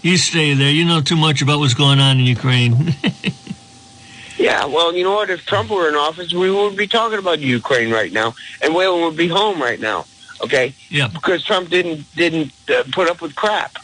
you 0.01 0.17
stay 0.17 0.53
there. 0.53 0.71
You 0.71 0.85
know 0.85 1.01
too 1.01 1.15
much 1.15 1.41
about 1.41 1.59
what's 1.59 1.73
going 1.73 1.99
on 1.99 2.19
in 2.19 2.25
Ukraine. 2.25 2.93
Yeah, 4.39 4.65
well, 4.65 4.95
you 4.95 5.03
know 5.03 5.15
what? 5.15 5.29
If 5.29 5.45
Trump 5.45 5.69
were 5.69 5.89
in 5.89 5.95
office, 5.95 6.33
we 6.33 6.49
would 6.49 6.77
be 6.77 6.87
talking 6.87 7.19
about 7.19 7.39
Ukraine 7.39 7.91
right 7.91 8.11
now, 8.11 8.35
and 8.61 8.73
Whalen 8.73 9.01
would 9.01 9.17
be 9.17 9.27
home 9.27 9.61
right 9.61 9.79
now. 9.79 10.05
Okay, 10.41 10.73
yeah. 10.89 11.09
because 11.09 11.43
Trump 11.43 11.69
didn't 11.69 12.05
didn't 12.15 12.53
uh, 12.69 12.83
put 12.93 13.09
up 13.09 13.21
with 13.21 13.35
crap. 13.35 13.75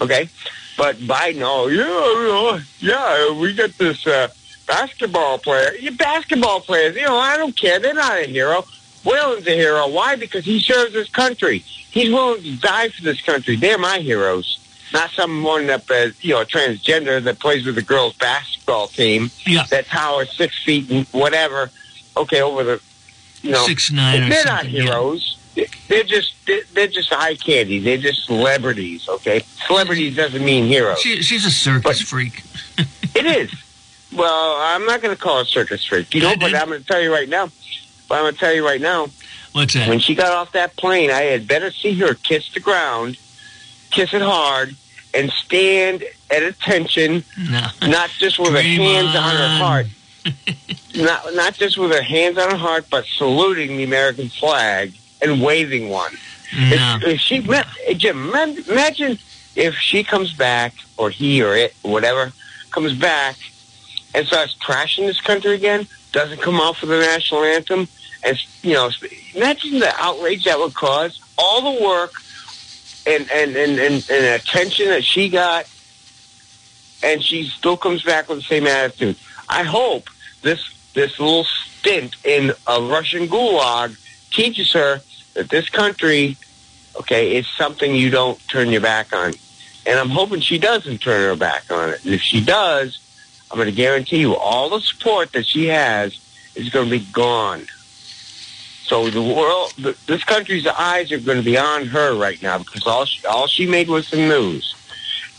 Okay, 0.00 0.30
but 0.78 0.96
Biden, 0.96 1.42
oh 1.44 1.66
yeah, 1.68 2.60
yeah, 2.80 3.38
we 3.38 3.52
got 3.52 3.76
this 3.76 4.06
uh, 4.06 4.28
basketball 4.66 5.38
player. 5.38 5.74
You 5.74 5.90
basketball 5.90 6.60
players, 6.60 6.96
you 6.96 7.02
know, 7.02 7.18
I 7.18 7.36
don't 7.36 7.54
care. 7.54 7.78
They're 7.78 7.92
not 7.92 8.18
a 8.18 8.24
hero. 8.26 8.64
Whalen's 9.04 9.46
a 9.46 9.54
hero. 9.54 9.88
Why? 9.88 10.16
Because 10.16 10.46
he 10.46 10.58
serves 10.58 10.94
his 10.94 11.10
country. 11.10 11.58
He's 11.58 12.10
willing 12.10 12.42
to 12.42 12.56
die 12.56 12.88
for 12.88 13.02
this 13.02 13.20
country. 13.20 13.56
They're 13.56 13.78
my 13.78 13.98
heroes, 13.98 14.58
not 14.92 15.10
someone 15.10 15.66
that 15.66 15.90
uh, 15.90 16.08
you 16.20 16.34
know, 16.34 16.44
transgender 16.44 17.22
that 17.24 17.38
plays 17.38 17.66
with 17.66 17.74
the 17.74 17.82
girls' 17.82 18.14
basketball 18.16 18.86
team 18.88 19.30
Yeah. 19.46 19.64
that 19.70 19.86
tower 19.86 20.24
six 20.26 20.62
feet 20.64 20.90
and 20.90 21.06
whatever. 21.08 21.70
Okay, 22.16 22.40
over 22.42 22.64
the 22.64 22.82
you 23.42 23.50
know 23.52 23.64
Six 23.66 23.90
nine 23.92 24.24
or 24.24 24.28
they're 24.28 24.44
not 24.44 24.62
something. 24.62 24.74
yeah. 24.74 24.82
heroes. 24.82 25.34
They're 25.88 26.04
just 26.04 26.34
they're- 26.46 26.62
they're 26.72 26.86
just 26.86 27.12
eye 27.12 27.34
candy. 27.34 27.78
They're 27.80 27.98
just 27.98 28.26
celebrities. 28.26 29.08
Okay, 29.08 29.40
celebrities 29.66 30.14
doesn't 30.16 30.44
mean 30.44 30.66
heroes. 30.66 31.00
She, 31.00 31.22
she's 31.22 31.44
a 31.44 31.50
circus 31.50 31.82
But- 32.00 32.06
freak. 32.08 32.42
It 33.14 33.26
is. 33.26 33.50
Well, 34.14 34.56
I'm 34.60 34.84
not 34.86 35.02
going 35.02 35.14
to 35.14 35.20
call 35.20 35.40
it 35.40 35.46
circus 35.48 35.84
freak, 35.84 36.14
you 36.14 36.20
know, 36.22 36.28
I 36.30 36.36
but 36.36 36.46
did. 36.48 36.54
I'm 36.54 36.68
going 36.68 36.80
to 36.80 36.86
tell 36.86 37.00
you 37.00 37.12
right 37.12 37.28
now. 37.28 37.48
But 38.08 38.14
I'm 38.16 38.22
going 38.24 38.34
to 38.34 38.38
tell 38.38 38.54
you 38.54 38.64
right 38.64 38.80
now. 38.80 39.08
What's 39.52 39.74
that? 39.74 39.88
When 39.88 39.98
she 39.98 40.14
got 40.14 40.30
off 40.32 40.52
that 40.52 40.76
plane, 40.76 41.10
I 41.10 41.22
had 41.22 41.48
better 41.48 41.70
see 41.72 41.94
her 41.98 42.14
kiss 42.14 42.52
the 42.52 42.60
ground, 42.60 43.18
kiss 43.90 44.12
it 44.14 44.22
hard, 44.22 44.74
and 45.14 45.30
stand 45.30 46.04
at 46.30 46.42
attention 46.42 47.24
no. 47.50 47.66
not 47.86 48.10
just 48.10 48.38
with 48.38 48.52
her 48.52 48.60
hands 48.60 49.16
on 49.16 49.36
her 49.36 49.48
heart, 49.48 49.86
not 50.94 51.34
not 51.34 51.54
just 51.54 51.78
with 51.78 51.90
her 51.90 52.02
hands 52.02 52.38
on 52.38 52.50
her 52.50 52.56
heart, 52.56 52.86
but 52.90 53.04
saluting 53.06 53.76
the 53.76 53.84
American 53.84 54.28
flag 54.28 54.92
and 55.22 55.42
waving 55.42 55.88
one. 55.88 56.12
No. 56.56 56.98
If, 57.02 57.04
if 57.04 57.20
she, 57.20 57.40
ma- 57.40 57.62
Jim, 57.96 58.32
imagine 58.34 59.18
if 59.56 59.74
she 59.74 60.04
comes 60.04 60.32
back, 60.32 60.74
or 60.96 61.10
he, 61.10 61.42
or 61.42 61.54
it, 61.54 61.74
or 61.82 61.92
whatever, 61.92 62.32
comes 62.70 62.94
back 62.94 63.36
and 64.14 64.26
starts 64.26 64.54
trashing 64.56 65.06
this 65.06 65.20
country 65.20 65.54
again. 65.54 65.86
Doesn't 66.12 66.40
come 66.40 66.56
out 66.56 66.76
for 66.76 66.86
the 66.86 66.98
national 66.98 67.44
anthem, 67.44 67.88
and 68.24 68.38
you 68.62 68.74
know, 68.74 68.90
imagine 69.34 69.78
the 69.78 69.92
outrage 69.98 70.44
that 70.44 70.58
would 70.58 70.74
cause. 70.74 71.20
All 71.36 71.74
the 71.74 71.84
work 71.84 72.12
and 73.08 73.30
and 73.30 73.56
and 73.56 73.78
and, 73.78 74.10
and 74.10 74.40
attention 74.40 74.88
that 74.88 75.04
she 75.04 75.28
got 75.28 75.66
and 77.02 77.22
she 77.22 77.44
still 77.44 77.76
comes 77.76 78.02
back 78.02 78.28
with 78.28 78.38
the 78.38 78.44
same 78.44 78.66
attitude. 78.66 79.16
I 79.48 79.62
hope 79.62 80.08
this 80.42 80.60
this 80.94 81.18
little 81.18 81.44
stint 81.44 82.16
in 82.24 82.52
a 82.66 82.82
Russian 82.82 83.28
gulag 83.28 83.96
teaches 84.30 84.72
her 84.72 85.00
that 85.34 85.48
this 85.48 85.68
country, 85.68 86.36
okay, 86.96 87.36
is 87.36 87.46
something 87.46 87.94
you 87.94 88.10
don't 88.10 88.38
turn 88.48 88.68
your 88.70 88.80
back 88.80 89.12
on. 89.12 89.32
And 89.86 89.98
I'm 89.98 90.10
hoping 90.10 90.40
she 90.40 90.58
doesn't 90.58 90.98
turn 90.98 91.22
her 91.22 91.36
back 91.36 91.70
on 91.70 91.90
it. 91.90 92.04
And 92.04 92.12
if 92.12 92.20
she 92.20 92.44
does, 92.44 92.98
I'm 93.50 93.56
going 93.56 93.68
to 93.68 93.74
guarantee 93.74 94.18
you 94.18 94.34
all 94.34 94.68
the 94.70 94.80
support 94.80 95.32
that 95.32 95.46
she 95.46 95.66
has 95.68 96.18
is 96.54 96.68
going 96.68 96.90
to 96.90 96.98
be 96.98 97.04
gone. 97.12 97.66
So 98.88 99.10
the 99.10 99.22
world, 99.22 99.72
th- 99.76 99.96
this 100.06 100.24
country's 100.24 100.66
eyes 100.66 101.12
are 101.12 101.18
going 101.20 101.36
to 101.38 101.44
be 101.44 101.58
on 101.58 101.86
her 101.86 102.14
right 102.16 102.42
now 102.42 102.56
because 102.58 102.86
all 102.86 103.04
she, 103.04 103.24
all 103.26 103.46
she 103.46 103.66
made 103.66 103.88
was 103.88 104.08
some 104.08 104.20
news. 104.28 104.74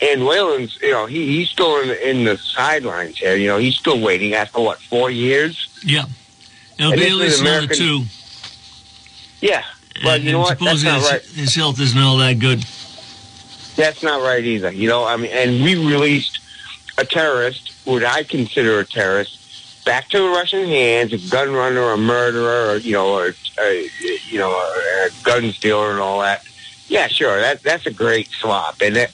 And 0.00 0.22
Whalen's, 0.24 0.78
you 0.80 0.92
know, 0.92 1.06
he, 1.06 1.26
he's 1.26 1.50
still 1.50 1.80
in 1.82 1.88
the, 1.88 2.08
in 2.10 2.24
the 2.24 2.38
sidelines 2.38 3.18
here. 3.18 3.34
You 3.34 3.48
know, 3.48 3.58
he's 3.58 3.74
still 3.76 4.00
waiting 4.00 4.34
after 4.34 4.60
what 4.60 4.78
four 4.78 5.10
years. 5.10 5.68
Yeah. 5.84 6.04
It'll 6.78 6.92
And 6.92 7.00
be 7.00 7.06
at 7.06 7.12
is 7.12 7.18
least 7.18 7.40
another 7.40 7.56
American- 7.64 7.76
two. 7.76 8.04
Yeah, 9.40 9.64
but 10.02 10.16
and, 10.16 10.24
you 10.24 10.32
know 10.32 10.40
what? 10.40 10.58
That's 10.58 10.82
not 10.84 11.00
his, 11.00 11.10
right. 11.10 11.22
his 11.22 11.54
health 11.54 11.80
isn't 11.80 11.98
all 11.98 12.18
that 12.18 12.38
good. 12.38 12.62
That's 13.74 14.02
not 14.02 14.22
right 14.22 14.44
either. 14.44 14.70
You 14.70 14.88
know, 14.88 15.04
I 15.06 15.16
mean, 15.16 15.30
and 15.32 15.62
we 15.64 15.76
released 15.76 16.38
a 16.98 17.04
terrorist, 17.06 17.72
what 17.86 18.04
I 18.04 18.22
consider 18.22 18.78
a 18.80 18.84
terrorist, 18.84 19.39
back 19.90 20.08
to 20.08 20.28
Russian 20.28 20.68
hands, 20.68 21.12
a 21.12 21.18
gun 21.30 21.52
runner, 21.52 21.90
a 21.90 21.96
murderer, 21.96 22.70
or 22.70 22.76
you 22.76 22.92
know, 22.92 23.12
or 23.12 23.34
uh, 23.58 23.70
you 24.28 24.38
know, 24.38 24.52
a, 24.52 25.06
a 25.06 25.10
gun 25.24 25.50
stealer 25.50 25.90
and 25.90 25.98
all 25.98 26.20
that. 26.20 26.44
Yeah, 26.86 27.08
sure, 27.08 27.40
that 27.40 27.64
that's 27.64 27.86
a 27.86 27.90
great 27.90 28.28
swap, 28.28 28.80
isn't 28.80 29.10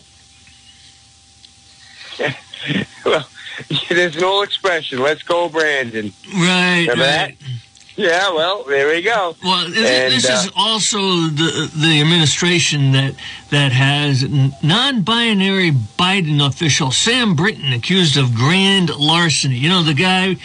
it. 2.18 2.36
well, 3.06 3.26
there's 3.88 4.20
no 4.20 4.42
expression. 4.42 4.98
Let's 4.98 5.22
go, 5.22 5.48
Brandon. 5.48 6.12
Right. 6.34 6.80
Remember 6.80 7.04
right. 7.04 7.38
that? 7.40 7.48
Yeah, 7.96 8.30
well, 8.34 8.62
there 8.64 8.88
we 8.88 9.00
go. 9.00 9.34
Well, 9.42 9.64
And, 9.64 9.74
this 9.74 10.28
uh, 10.28 10.42
is 10.44 10.52
also 10.54 10.98
the 10.98 11.70
the 11.74 12.02
administration 12.02 12.92
that 12.92 13.14
that 13.48 13.72
has 13.72 14.28
non-binary 14.62 15.72
Biden 15.98 16.46
official 16.46 16.90
Sam 16.90 17.34
Brinton 17.34 17.72
accused 17.72 18.18
of 18.18 18.34
grand 18.34 18.90
larceny. 18.90 19.56
You 19.56 19.70
know 19.70 19.82
the 19.82 19.94
guy 19.94 20.36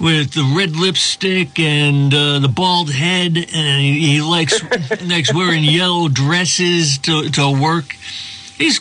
with 0.00 0.32
the 0.32 0.54
red 0.56 0.76
lipstick 0.76 1.58
and 1.58 2.12
uh, 2.12 2.38
the 2.38 2.48
bald 2.48 2.90
head, 2.90 3.36
and 3.36 3.80
he, 3.80 4.14
he 4.14 4.22
likes 4.22 4.62
likes 5.02 5.32
wearing 5.34 5.62
yellow 5.64 6.08
dresses 6.08 6.98
to 6.98 7.28
to 7.30 7.60
work. 7.60 7.92
He's 8.56 8.80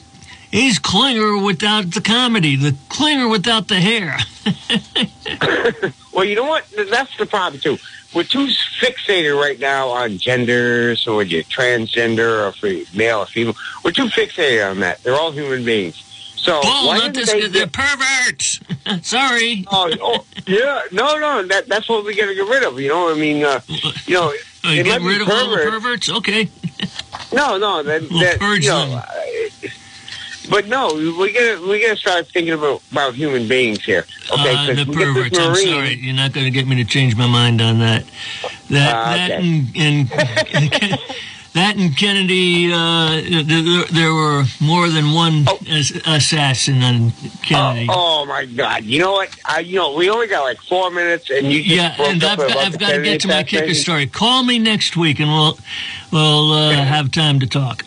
he's 0.52 0.80
Klinger 0.80 1.38
without 1.44 1.92
the 1.92 2.02
comedy, 2.02 2.56
the 2.56 2.76
Klinger 2.90 3.28
without 3.28 3.68
the 3.68 3.80
hair. 3.80 4.18
Well, 6.20 6.28
you 6.28 6.36
know 6.36 6.44
what? 6.44 6.66
That's 6.90 7.16
the 7.18 7.26
problem 7.26 7.62
too. 7.62 7.78
We're 8.14 8.24
too 8.24 8.48
fixated 8.82 9.40
right 9.40 9.58
now 9.58 9.88
on 9.88 10.18
genders, 10.18 11.08
or 11.08 11.16
whether 11.16 11.30
you're 11.30 11.44
transgender 11.44 12.46
or 12.46 12.52
free, 12.52 12.86
male 12.94 13.20
or 13.20 13.26
female. 13.26 13.56
We're 13.86 13.92
too 13.92 14.08
fixated 14.08 14.70
on 14.70 14.82
that. 14.82 15.02
They're 15.02 15.16
all 15.16 15.32
human 15.32 15.64
beings. 15.64 15.96
So 16.36 16.60
Paul, 16.62 16.88
why 16.88 16.98
not 16.98 17.14
this. 17.14 17.32
they 17.32 17.48
They're 17.48 17.68
perverts. 17.68 18.60
Sorry. 19.08 19.66
Oh, 19.72 19.90
oh, 20.02 20.26
yeah, 20.50 20.82
no, 20.92 21.18
no, 21.18 21.44
that 21.48 21.68
that's 21.68 21.88
what 21.88 22.04
we 22.04 22.16
got 22.16 22.26
to 22.28 22.36
get 22.36 22.48
rid 22.48 22.64
of. 22.64 22.80
You 22.80 22.90
know, 22.90 23.10
I 23.12 23.16
mean, 23.16 23.44
uh, 23.44 23.62
you 24.06 24.14
know, 24.16 24.34
Oh, 24.66 24.76
get 24.76 25.02
rid 25.02 25.22
of 25.22 25.30
all 25.30 25.50
the 25.52 25.64
perverts? 25.64 26.10
Okay. 26.10 26.50
No, 27.32 27.58
no, 27.58 27.84
that, 27.84 28.02
We'll 28.10 28.20
that 28.22 28.42
you 28.42 28.70
know, 28.70 29.04
uh, 29.06 29.70
but 30.50 30.68
no, 30.68 30.94
we 30.96 31.32
gotta 31.32 31.62
we 31.68 31.80
gotta 31.80 31.96
start 31.96 32.28
thinking 32.28 32.54
about 32.54 32.82
about 32.92 33.14
human 33.14 33.48
beings 33.48 33.84
here. 33.84 34.06
Okay, 34.32 34.56
uh, 34.56 34.74
the 34.74 34.92
perverts. 34.92 35.38
I'm 35.38 35.56
sorry. 35.56 35.94
You're 35.96 36.16
not 36.16 36.34
going 36.34 36.46
to 36.46 36.52
get 36.52 36.68
me 36.68 36.76
to 36.78 36.86
change 36.86 37.16
my 37.16 37.28
mind 37.28 37.62
on 37.62 37.80
that. 37.80 38.04
That 38.70 38.96
Ah, 38.96 39.14
that 39.16 39.32
okay. 39.32 39.64
and, 39.76 40.12
and 40.12 41.00
that 41.54 41.76
and 41.78 41.96
Kennedy. 41.98 42.72
Uh, 42.72 43.22
there, 43.46 43.84
there 43.86 44.14
were 44.14 44.44
more 44.62 44.88
than 44.90 45.14
one 45.14 45.46
Oh. 45.48 45.58
assassin 46.06 46.82
on 46.84 47.12
Kennedy. 47.44 47.88
Oh, 47.90 48.22
oh 48.22 48.26
my 48.26 48.46
God! 48.46 48.84
You 48.84 49.00
know 49.00 49.14
what? 49.14 49.36
I, 49.46 49.60
you 49.60 49.76
know, 49.78 49.94
we 49.96 50.10
only 50.10 50.28
got 50.28 50.44
like 50.44 50.62
four 50.62 50.92
minutes, 50.92 51.30
and 51.30 51.52
you 51.52 51.60
yeah, 51.60 51.96
and 52.00 52.24
I've, 52.24 52.40
about 52.40 52.56
I've 52.58 52.78
got 52.80 52.92
to 52.92 53.02
get 53.02 53.22
to 53.22 53.28
my 53.28 53.44
kicker 53.44 53.74
story. 53.74 54.08
Call 54.08 54.44
me 54.44 54.60
next 54.60 54.96
week, 54.98 55.20
and 55.20 55.30
we'll 55.30 55.58
we'll 56.12 56.52
uh, 56.54 56.72
have 56.74 57.12
time 57.12 57.40
to 57.40 57.48
talk. 57.48 57.84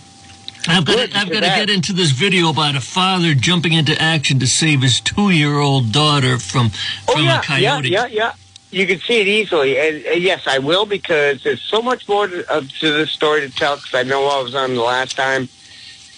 I've 0.68 0.84
got 0.84 1.08
to, 1.10 1.18
I've 1.18 1.28
got 1.28 1.40
to 1.40 1.46
get 1.46 1.70
into 1.70 1.92
this 1.92 2.12
video 2.12 2.48
about 2.50 2.76
a 2.76 2.80
father 2.80 3.34
jumping 3.34 3.72
into 3.72 4.00
action 4.00 4.38
to 4.38 4.46
save 4.46 4.82
his 4.82 5.00
two-year-old 5.00 5.90
daughter 5.90 6.38
from 6.38 6.70
Oh 7.08 7.14
from 7.14 7.24
yeah, 7.24 7.40
a 7.40 7.42
coyote. 7.42 7.88
yeah, 7.88 8.06
yeah, 8.06 8.14
yeah. 8.14 8.32
You 8.72 8.86
can 8.86 9.00
see 9.00 9.20
it 9.20 9.28
easily, 9.28 9.78
and, 9.78 10.02
and 10.06 10.22
yes, 10.22 10.46
I 10.46 10.58
will 10.58 10.86
because 10.86 11.42
there's 11.42 11.60
so 11.60 11.82
much 11.82 12.08
more 12.08 12.26
to, 12.26 12.50
uh, 12.50 12.62
to 12.80 12.92
this 12.92 13.10
story 13.10 13.42
to 13.42 13.50
tell. 13.54 13.76
Because 13.76 13.92
I 13.94 14.02
know 14.02 14.26
I 14.26 14.42
was 14.42 14.54
on 14.54 14.74
the 14.74 14.80
last 14.80 15.14
time, 15.14 15.50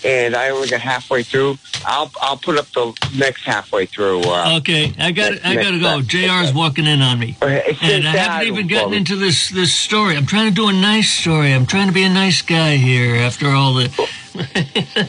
and 0.05 0.37
I 0.37 0.51
only 0.51 0.69
got 0.69 0.81
halfway 0.81 1.25
through. 1.25 1.59
I'll 1.85 2.13
I'll 2.23 2.37
put 2.37 2.57
up 2.57 2.67
the 2.69 2.97
next 3.19 3.45
halfway 3.45 3.87
through. 3.87 4.21
Uh, 4.21 4.59
Okay, 4.59 4.95
I 5.01 5.11
got 5.11 5.33
Next- 5.33 5.45
I 5.45 5.55
got 5.57 5.71
to 5.73 5.81
go. 5.81 6.01
Jr's 6.01 6.55
walking 6.55 6.87
in 6.87 7.03
on 7.03 7.19
me. 7.19 7.37
And 7.43 8.07
I 8.07 8.17
haven't 8.17 8.47
even 8.47 8.69
gotten 8.69 8.93
me. 8.93 8.99
into 8.99 9.17
this 9.17 9.49
this 9.51 9.75
story. 9.75 10.17
I'm 10.17 10.27
trying 10.27 10.49
to 10.49 10.55
do 10.55 10.69
a 10.69 10.73
nice 10.73 11.11
story. 11.11 11.53
I'm 11.53 11.67
trying 11.67 11.89
to 11.89 11.93
be 11.93 12.05
a 12.05 12.09
nice 12.09 12.41
guy 12.41 12.77
here 12.77 13.17
after 13.17 13.49
all 13.49 13.75
the. 13.75 13.91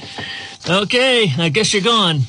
okay, 0.69 1.31
I 1.37 1.49
guess 1.49 1.73
you're 1.73 1.83
gone. 1.83 2.21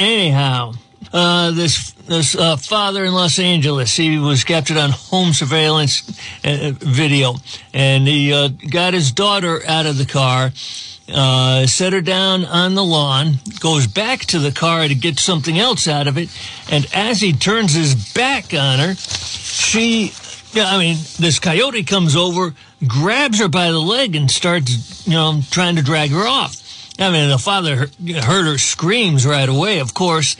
Anyhow, 0.00 0.72
uh, 1.12 1.50
this 1.50 1.92
this 2.06 2.34
uh, 2.34 2.56
father 2.56 3.04
in 3.04 3.14
Los 3.14 3.38
Angeles, 3.38 3.96
he 3.96 4.18
was 4.18 4.44
captured 4.44 4.76
on 4.76 4.90
home 4.90 5.32
surveillance 5.32 6.08
uh, 6.44 6.72
video, 6.78 7.34
and 7.72 8.06
he 8.06 8.32
uh, 8.32 8.48
got 8.70 8.94
his 8.94 9.12
daughter 9.12 9.62
out 9.66 9.86
of 9.86 9.98
the 9.98 10.06
car. 10.06 10.52
Uh, 11.06 11.66
set 11.66 11.92
her 11.92 12.00
down 12.00 12.46
on 12.46 12.74
the 12.74 12.82
lawn, 12.82 13.34
goes 13.60 13.86
back 13.86 14.20
to 14.20 14.38
the 14.38 14.50
car 14.50 14.88
to 14.88 14.94
get 14.94 15.18
something 15.18 15.58
else 15.58 15.86
out 15.86 16.06
of 16.06 16.16
it, 16.16 16.30
and 16.70 16.86
as 16.94 17.20
he 17.20 17.30
turns 17.30 17.74
his 17.74 17.94
back 18.14 18.54
on 18.54 18.78
her, 18.78 18.94
she 18.94 20.12
I 20.56 20.78
mean, 20.78 20.96
this 21.18 21.38
coyote 21.38 21.82
comes 21.84 22.16
over, 22.16 22.54
grabs 22.86 23.40
her 23.40 23.48
by 23.48 23.70
the 23.70 23.80
leg, 23.80 24.14
and 24.14 24.30
starts, 24.30 25.06
you 25.06 25.14
know, 25.14 25.40
trying 25.50 25.76
to 25.76 25.82
drag 25.82 26.10
her 26.10 26.26
off. 26.26 26.60
I 26.98 27.10
mean, 27.10 27.28
the 27.28 27.38
father 27.38 27.76
heard 27.76 28.46
her 28.46 28.58
screams 28.58 29.26
right 29.26 29.48
away, 29.48 29.80
of 29.80 29.94
course, 29.94 30.36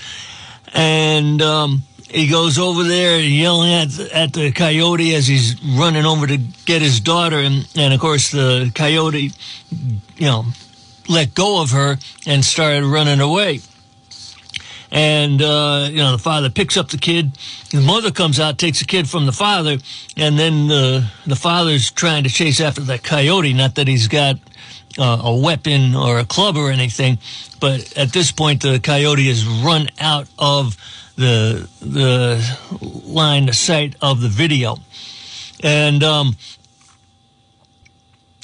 and 0.74 1.40
um, 1.40 1.82
he 2.10 2.26
goes 2.28 2.58
over 2.58 2.82
there 2.84 3.18
yelling 3.18 3.72
at 3.72 3.98
at 4.12 4.32
the 4.32 4.52
coyote 4.52 5.14
as 5.14 5.26
he's 5.26 5.62
running 5.62 6.04
over 6.04 6.26
to 6.26 6.36
get 6.66 6.82
his 6.82 7.00
daughter, 7.00 7.38
and 7.38 7.66
and 7.76 7.94
of 7.94 8.00
course 8.00 8.30
the 8.30 8.70
coyote, 8.74 9.32
you 10.16 10.26
know, 10.26 10.44
let 11.08 11.34
go 11.34 11.62
of 11.62 11.70
her 11.70 11.96
and 12.26 12.44
started 12.44 12.84
running 12.84 13.20
away 13.20 13.60
and 14.94 15.42
uh, 15.42 15.88
you 15.90 15.96
know 15.96 16.12
the 16.12 16.18
father 16.18 16.48
picks 16.48 16.76
up 16.76 16.88
the 16.88 16.96
kid. 16.96 17.36
The 17.72 17.80
mother 17.80 18.12
comes 18.12 18.38
out, 18.38 18.58
takes 18.58 18.78
the 18.78 18.84
kid 18.84 19.10
from 19.10 19.26
the 19.26 19.32
father, 19.32 19.78
and 20.16 20.38
then 20.38 20.68
the 20.68 21.10
the 21.26 21.36
father's 21.36 21.90
trying 21.90 22.22
to 22.22 22.30
chase 22.30 22.60
after 22.60 22.80
that 22.82 23.02
coyote. 23.02 23.52
Not 23.52 23.74
that 23.74 23.88
he's 23.88 24.06
got 24.06 24.36
uh, 24.98 25.20
a 25.24 25.36
weapon 25.36 25.94
or 25.94 26.18
a 26.18 26.24
club 26.24 26.56
or 26.56 26.70
anything, 26.70 27.18
but 27.60 27.96
at 27.96 28.12
this 28.12 28.32
point 28.32 28.62
the 28.62 28.78
coyote 28.78 29.28
has 29.28 29.46
run 29.46 29.88
out 30.00 30.28
of 30.38 30.76
the 31.16 31.68
the 31.80 32.58
line 33.06 33.48
of 33.48 33.54
sight 33.54 33.96
of 34.00 34.20
the 34.20 34.28
video, 34.28 34.76
and 35.62 36.02
um, 36.02 36.36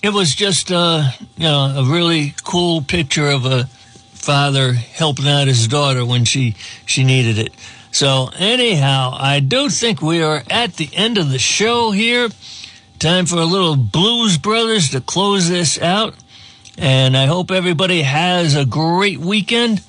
it 0.03 0.13
was 0.13 0.35
just 0.35 0.71
uh, 0.71 1.11
you 1.37 1.45
know 1.45 1.75
a 1.77 1.85
really 1.85 2.35
cool 2.45 2.83
picture 2.83 3.29
of 3.29 3.45
a 3.45 3.65
father 4.13 4.75
helping 4.75 5.27
out 5.27 5.49
his 5.49 5.67
daughter 5.67 6.05
when 6.05 6.25
she 6.25 6.55
she 6.87 7.05
needed 7.05 7.39
it. 7.39 7.53
So 7.93 8.31
anyhow, 8.39 9.17
I 9.19 9.41
do 9.41 9.69
think 9.69 10.01
we 10.01 10.23
are 10.23 10.45
at 10.49 10.77
the 10.77 10.89
end 10.93 11.19
of 11.19 11.31
the 11.31 11.39
show 11.39 11.91
here. 11.91 12.29
Time 12.99 13.27
for 13.27 13.39
a 13.39 13.45
little 13.45 13.77
Blues 13.77 14.39
Brothers 14.39 14.91
to 14.91 15.01
close 15.01 15.49
this 15.49 15.81
out. 15.81 16.15
And 16.81 17.15
I 17.15 17.27
hope 17.27 17.51
everybody 17.51 18.01
has 18.01 18.57
a 18.57 18.65
great 18.65 19.19
weekend. 19.19 19.83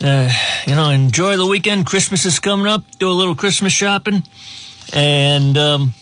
Uh, 0.00 0.30
you 0.66 0.74
know, 0.74 0.88
enjoy 0.88 1.36
the 1.36 1.44
weekend. 1.44 1.84
Christmas 1.84 2.24
is 2.24 2.40
coming 2.40 2.66
up. 2.66 2.82
Do 2.98 3.10
a 3.10 3.12
little 3.12 3.34
Christmas 3.34 3.74
shopping. 3.74 4.22
And 4.94 5.58
um, 5.58 5.92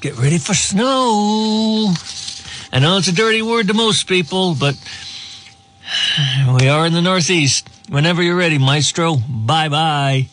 get 0.00 0.16
ready 0.18 0.38
for 0.38 0.54
snow. 0.54 1.92
I 2.72 2.78
know 2.78 2.96
it's 2.98 3.08
a 3.08 3.12
dirty 3.12 3.42
word 3.42 3.66
to 3.66 3.74
most 3.74 4.06
people, 4.06 4.54
but 4.54 4.76
we 6.60 6.68
are 6.68 6.86
in 6.86 6.92
the 6.92 7.02
Northeast. 7.02 7.68
Whenever 7.88 8.22
you're 8.22 8.36
ready, 8.36 8.58
Maestro. 8.58 9.16
Bye 9.16 9.68
bye. 9.68 10.28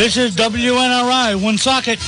This 0.00 0.16
is 0.16 0.34
WNRI, 0.34 1.34
Woonsocket. 1.42 1.98